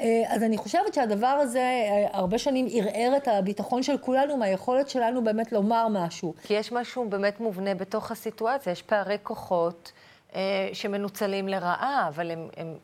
[0.00, 4.88] אה, אז אני חושבת שהדבר הזה אה, הרבה שנים ערער את הביטחון של כולנו מהיכולת
[4.88, 6.34] שלנו באמת לומר משהו.
[6.42, 9.92] כי יש משהו באמת מובנה בתוך הסיטואציה, יש פערי כוחות.
[10.34, 12.48] אה, שמנוצלים לרעה, אבל הם...
[12.56, 12.74] הם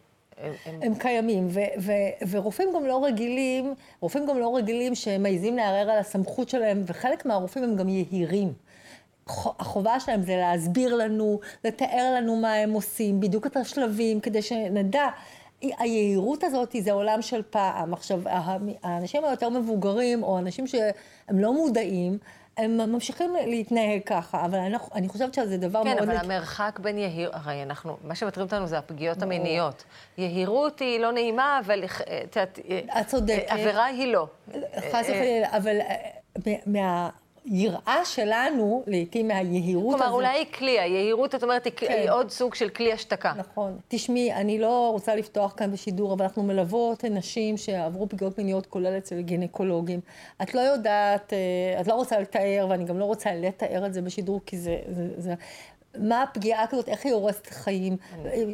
[0.42, 0.80] הם, הם...
[0.82, 1.92] הם קיימים, ו, ו,
[2.30, 7.26] ורופאים גם לא רגילים, רופאים גם לא רגילים שהם מעיזים לערער על הסמכות שלהם, וחלק
[7.26, 8.52] מהרופאים הם גם יהירים.
[9.26, 15.08] החובה שלהם זה להסביר לנו, לתאר לנו מה הם עושים, בדיוק את השלבים, כדי שנדע.
[15.60, 17.94] היהירות הזאת זה עולם של פעם.
[17.94, 18.20] עכשיו,
[18.82, 22.18] האנשים היותר מבוגרים, או אנשים שהם לא מודעים,
[22.56, 25.98] הם ממשיכים להתנהג ככה, אבל אנחנו, אני חושבת שזה דבר כן, מאוד...
[25.98, 27.30] כן, אבל המרחק בין יהיר...
[27.32, 29.84] הרי אנחנו, מה שמטריד אותנו זה הפגיעות המיניות.
[30.18, 31.84] יהירות היא לא נעימה, אבל
[32.30, 33.44] את צודקת.
[33.48, 34.26] עבירה היא לא.
[34.92, 35.76] חס וחלילה, אבל
[36.66, 37.10] מה...
[37.50, 40.00] היראה שלנו, לעתים מהיהירות הזאת...
[40.00, 41.86] כלומר, אולי היא כלי, היהירות, את אומרת, כן.
[41.90, 43.32] היא עוד סוג של כלי השתקה.
[43.36, 43.78] נכון.
[43.88, 48.98] תשמעי, אני לא רוצה לפתוח כאן בשידור, אבל אנחנו מלוות נשים שעברו פגיעות מיניות, כולל
[48.98, 50.00] אצל גינקולוגים.
[50.42, 54.02] את לא יודעת, אה, את לא רוצה לתאר, ואני גם לא רוצה לתאר את זה
[54.02, 54.78] בשידור, כי זה...
[54.88, 55.34] זה, זה
[55.98, 57.96] מה הפגיעה כזאת, איך היא הורסת חיים.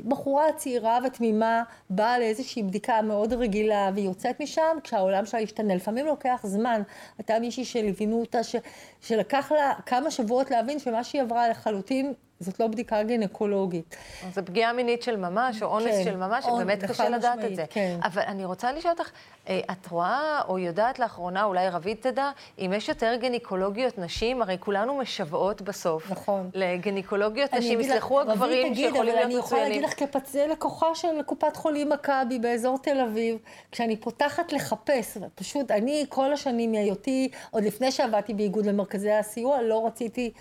[0.08, 5.74] בחורה צעירה ותמימה באה לאיזושהי בדיקה מאוד רגילה והיא יוצאת משם כשהעולם שלה השתנה.
[5.74, 6.82] לפעמים לוקח זמן.
[7.18, 8.56] הייתה מישהי שליווינו אותה, ש,
[9.00, 12.12] שלקח לה כמה שבועות להבין שמה שהיא עברה לחלוטין
[12.42, 13.96] זאת לא בדיקה גינקולוגית.
[14.34, 17.56] זו פגיעה מינית של ממש, או אונס כן, של ממש, באמת קשה לדעת משמעית, את
[17.56, 17.64] זה.
[17.70, 17.98] כן.
[18.04, 19.10] אבל אני רוצה לשאול אותך,
[19.48, 24.56] אה, את רואה או יודעת לאחרונה, אולי רביד תדע, אם יש יותר גינקולוגיות נשים, הרי
[24.60, 26.10] כולנו משוועות בסוף.
[26.10, 26.50] נכון.
[26.54, 29.18] לגינקולוגיות נשים, יסלחו הגברים שיכולים להיות מצוינים.
[29.18, 33.38] אבל אני יכולה להגיד לך כפצי לקוחה של קופת חולים מכבי באזור תל אביב,
[33.72, 39.86] כשאני פותחת לחפש, פשוט אני כל השנים מהיותי, עוד לפני שעבדתי באיגוד למרכזי הסיוע, לא
[39.86, 40.32] רציתי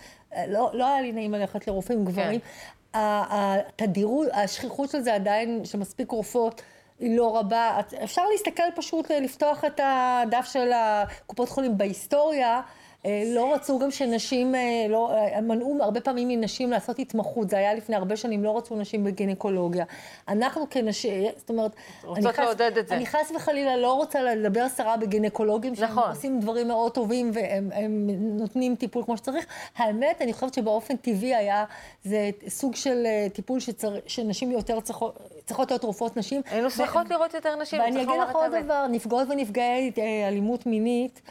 [0.48, 2.40] לא, לא היה לי נעים ללכת לרופאים גברים.
[2.40, 2.48] כן.
[2.94, 6.62] התדירות, השכיחות של זה עדיין, שמספיק רופאות,
[7.00, 7.80] היא לא רבה.
[8.04, 12.62] אפשר להסתכל פשוט, לפתוח את הדף של הקופות חולים בהיסטוריה.
[13.06, 17.58] אה, לא רצו גם שנשים, אה, לא, אה, מנעו הרבה פעמים מנשים לעשות התמחות, זה
[17.58, 19.86] היה לפני הרבה שנים, לא רצו נשים בגינקולוגיה.
[20.28, 21.72] אנחנו כנשים, זאת אומרת,
[22.04, 22.96] רוצות לעודד את זה.
[22.96, 26.10] אני חס וחלילה לא רוצה לדבר סרה בגינקולוגים, שהם נכון.
[26.10, 29.46] עושים דברים מאוד טובים והם נותנים טיפול כמו שצריך.
[29.78, 31.66] האמת, אני חושבת שבאופן טבעי היה,
[32.04, 36.42] זה סוג של טיפול שצר, שנשים יותר צריכות, צריכות להיות רופאות נשים.
[36.52, 39.92] היינו שמחות לראות יותר נשים, ואני אגיד לך עוד דבר, נפגעות ונפגעי
[40.28, 41.22] אלימות מינית,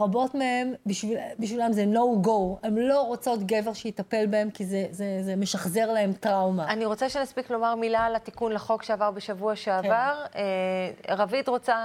[0.00, 2.66] רבות מהן, בשביל, בשבילם זה no go.
[2.66, 6.72] הן לא רוצות גבר שיטפל בהן, כי זה, זה, זה משחזר להן טראומה.
[6.72, 10.14] אני רוצה שנספיק לומר מילה על התיקון לחוק שעבר בשבוע שעבר.
[10.32, 10.40] כן.
[11.08, 11.76] אה, רביד רוצה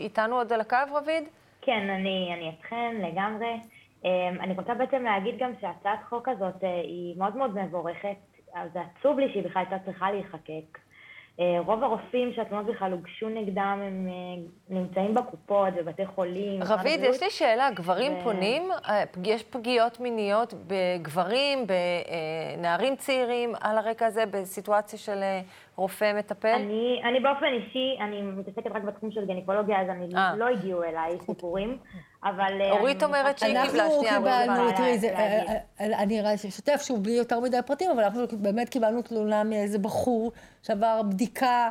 [0.00, 1.24] איתנו עוד על הקו, רביד?
[1.62, 3.60] כן, אני, אני אתכם לגמרי.
[4.04, 8.16] אה, אני רוצה בעצם להגיד גם שהצעת חוק הזאת היא מאוד מאוד מבורכת.
[8.54, 10.78] אז זה עצוב לי שהיא בכלל הייתה צריכה להיחקק.
[11.40, 16.62] אה, רוב הרופאים שהתלונות בכלל הוגשו נגדם, הם אה, נמצאים בקופות, בבתי חולים.
[16.62, 18.20] רביד, יש לי שאלה, גברים ו...
[18.24, 18.70] פונים?
[18.88, 25.20] אה, יש פגיעות מיניות בגברים, בנערים צעירים, על הרקע הזה, בסיטואציה של
[25.78, 26.48] רופא מטפל?
[26.48, 30.36] אני, אני באופן אישי, אני מתעסקת רק בתחום של גניקולוגיה, אז אני, 아.
[30.36, 31.78] לא הגיעו אליי סיפורים.
[32.24, 32.62] אבל...
[32.70, 34.98] אורית אומרת שהיא קיבלה, שנייה, אנחנו קיבלנו, תראי,
[35.80, 40.32] אני אשתף שוב בלי יותר מדי פרטים, אבל אנחנו באמת קיבלנו תלונה מאיזה בחור
[40.62, 41.68] שעבר בדיקה,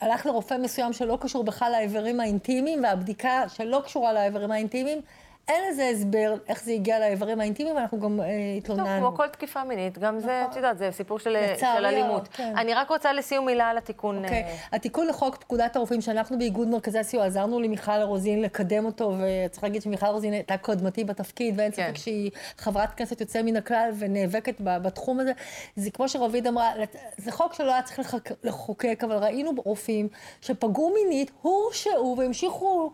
[0.00, 5.00] הלך לרופא מסוים שלא קשור בכלל לאיברים האינטימיים, והבדיקה שלא קשורה לאיברים האינטימיים,
[5.48, 8.26] אין לזה הסבר איך זה הגיע לאיברים האינטימיים, ואנחנו גם אה,
[8.58, 8.84] התלוננו.
[8.84, 10.50] טוב, כמו כל תקיפה מינית, גם זה, נכון.
[10.50, 12.28] את יודעת, זה סיפור של, של אלימות.
[12.28, 12.52] כן.
[12.56, 14.24] אני רק רוצה לסיום מילה על התיקון.
[14.24, 14.56] אוקיי, אה...
[14.72, 19.82] התיקון לחוק פקודת הרופאים, שאנחנו באיגוד מרכזי הסיוע עזרנו למיכל רוזין לקדם אותו, וצריך להגיד
[19.82, 21.94] שמיכל רוזין הייתה קודמתי בתפקיד, ואין ספק כן.
[21.94, 25.32] שהיא חברת כנסת יוצא מן הכלל ונאבקת בתחום הזה.
[25.76, 26.72] זה כמו שרביד אמרה,
[27.16, 30.08] זה חוק שלא היה צריך לחוקק, אבל ראינו רופאים
[30.40, 32.92] שפגעו מינית, הורשעו והמשיכו...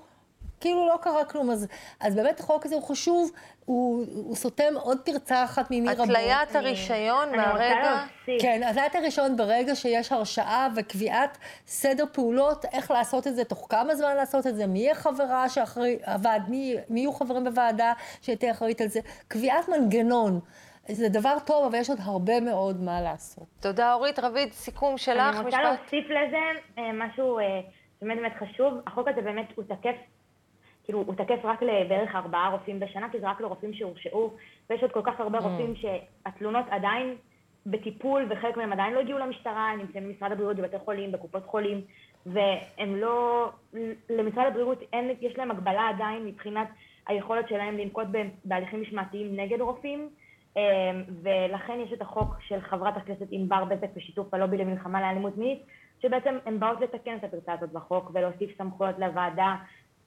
[0.62, 1.50] כאילו לא קרה כלום.
[1.50, 1.68] אז,
[2.00, 3.30] אז באמת החוק הזה הוא חשוב,
[3.64, 6.04] הוא, הוא סותם עוד פרצה אחת מיני רבות.
[6.04, 8.04] התליית הרישיון אני, מהרגע...
[8.28, 13.66] אני כן, התליית הרישיון ברגע שיש הרשעה וקביעת סדר פעולות, איך לעשות את זה, תוך
[13.70, 17.92] כמה זמן לעשות את זה, מי יהיה חברה שאחראי, הוועד, מי, מי יהיו חברים בוועדה
[18.22, 20.40] שתהיה אחראית על זה, קביעת מנגנון.
[20.88, 23.44] זה דבר טוב, אבל יש עוד הרבה מאוד מה לעשות.
[23.60, 24.18] תודה, אורית.
[24.18, 25.36] רביד, סיכום שלך, משפט.
[25.36, 26.36] אני רוצה להוסיף לזה
[26.78, 27.60] אה, משהו אה,
[28.02, 28.74] באמת באמת חשוב.
[28.86, 29.96] החוק הזה באמת הוא תקף
[30.92, 34.34] הוא תקף רק לבערך ארבעה רופאים בשנה, כי זה רק לרופאים שהורשעו,
[34.70, 35.42] ויש עוד כל כך הרבה mm.
[35.42, 37.14] רופאים שהתלונות עדיין
[37.66, 41.80] בטיפול, וחלק מהם עדיין לא הגיעו למשטרה, הם נמצאים במשרד הבריאות, בבתי חולים, בקופות חולים,
[42.26, 43.48] והם לא,
[44.10, 46.68] למשרד הבריאות אין, יש להם הגבלה עדיין מבחינת
[47.06, 48.06] היכולת שלהם לנקוט
[48.44, 50.08] בהליכים משמעתיים נגד רופאים,
[50.56, 50.62] אמ,
[51.22, 55.62] ולכן יש את החוק של חברת הכנסת ענבר בזק בשיתוף הלובי למלחמה לאלימות מינית,
[56.02, 59.56] שבעצם הן באות לתקן את הפרצה הזאת בחוק ולהוסיף סמכויות לוועדה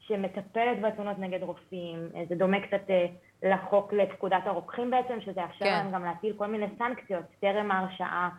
[0.07, 3.05] שמטפלת בתלונות נגד רופאים, זה דומה קצת אה,
[3.43, 5.71] לחוק לפקודת הרוקחים בעצם, שזה יאפשר כן.
[5.71, 8.29] להם גם להטיל כל מיני סנקציות טרם ההרשעה,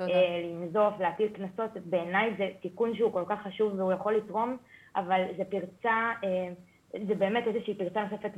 [0.00, 0.06] אה,
[0.44, 4.56] לנזוף, להטיל קנסות, בעיניי זה תיקון שהוא כל כך חשוב והוא יכול לתרום,
[4.96, 6.48] אבל זה פרצה, אה,
[7.08, 8.30] זה באמת איזושהי פרצה נוספת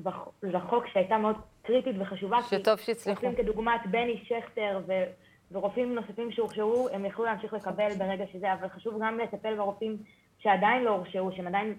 [0.42, 2.42] לחוק שהייתה מאוד קריטית וחשובה.
[2.42, 3.26] שטוב שהצליחו.
[3.26, 4.92] רופאים כדוגמת בני שכטר ו...
[5.52, 9.96] ורופאים נוספים שהורשעו, הם יכלו להמשיך לקבל ברגע שזה, אבל חשוב גם לטפל ברופאים
[10.38, 11.74] שעדיין לא הורשעו, שהם עדיין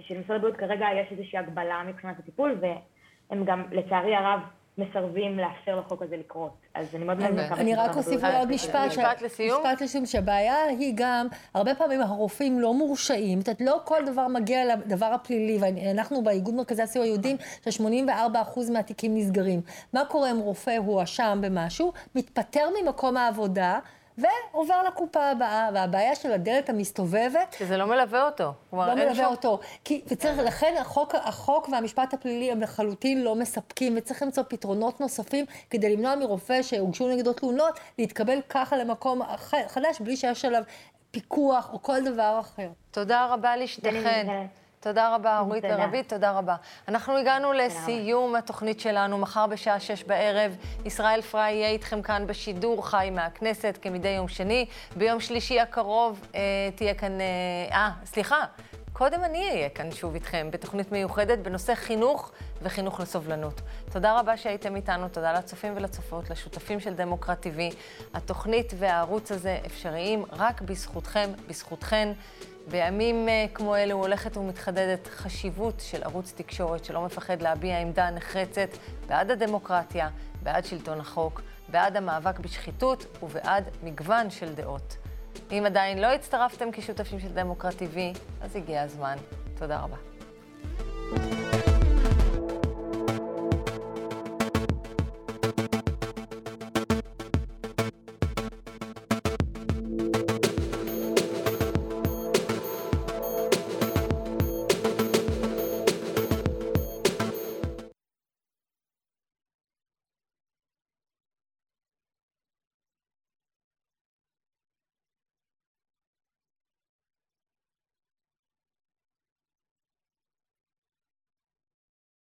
[0.00, 4.40] שלמשרד הבריאות כרגע יש איזושהי הגבלה מבחינת הטיפול, והם גם, לצערי הרב,
[4.78, 6.52] מסרבים לאפשר לחוק הזה לקרות.
[6.74, 7.60] אז אני מאוד מאוד מקווה...
[7.60, 8.86] אני רק אוסיף עוד משפט.
[8.86, 9.62] משפט לסיום.
[9.66, 14.28] משפט לסיום, שהבעיה היא גם, הרבה פעמים הרופאים לא מורשעים, זאת אומרת, לא כל דבר
[14.28, 17.36] מגיע לדבר הפלילי, ואנחנו באיגוד מרכזי הסיוע יודעים
[17.68, 19.60] ש-84% מהתיקים נסגרים.
[19.92, 23.78] מה קורה אם רופא הואשם במשהו, מתפטר ממקום העבודה,
[24.18, 27.56] ועובר לקופה הבאה, והבעיה של הדלת המסתובבת...
[27.58, 28.52] שזה לא מלווה אותו.
[28.72, 29.24] לא מלווה שם...
[29.24, 29.60] אותו.
[29.84, 35.44] כי, וצריך, לכן החוק, החוק והמשפט הפלילי הם לחלוטין לא מספקים, וצריך למצוא פתרונות נוספים
[35.70, 39.22] כדי למנוע מרופא שהוגשו נגדו תלונות, להתקבל ככה למקום
[39.68, 40.62] חדש, בלי שיש עליו
[41.10, 42.68] פיקוח או כל דבר אחר.
[42.90, 44.46] תודה רבה לשתיכן.
[44.80, 46.56] תודה רבה, אורית ורבית, תודה רבה.
[46.88, 50.56] אנחנו הגענו לסיום התוכנית שלנו, מחר בשעה שש בערב.
[50.84, 54.66] ישראל פריי יהיה איתכם כאן בשידור חי מהכנסת, כמדי יום שני.
[54.96, 56.40] ביום שלישי הקרוב אה,
[56.74, 57.20] תהיה כאן...
[57.20, 58.44] אה, אה, סליחה,
[58.92, 62.32] קודם אני אהיה כאן שוב איתכם בתוכנית מיוחדת בנושא חינוך
[62.62, 63.60] וחינוך לסובלנות.
[63.92, 67.74] תודה רבה שהייתם איתנו, תודה לצופים ולצופות, לשותפים של דמוקרט TV.
[68.14, 72.12] התוכנית והערוץ הזה אפשריים רק בזכותכם, בזכותכן.
[72.70, 78.68] בימים אה, כמו אלו הולכת ומתחדדת חשיבות של ערוץ תקשורת שלא מפחד להביע עמדה נחרצת
[79.06, 80.08] בעד הדמוקרטיה,
[80.42, 84.96] בעד שלטון החוק, בעד המאבק בשחיתות ובעד מגוון של דעות.
[85.52, 89.16] אם עדיין לא הצטרפתם כשותפים של דמוקרט TV, אז הגיע הזמן.
[89.58, 89.96] תודה רבה.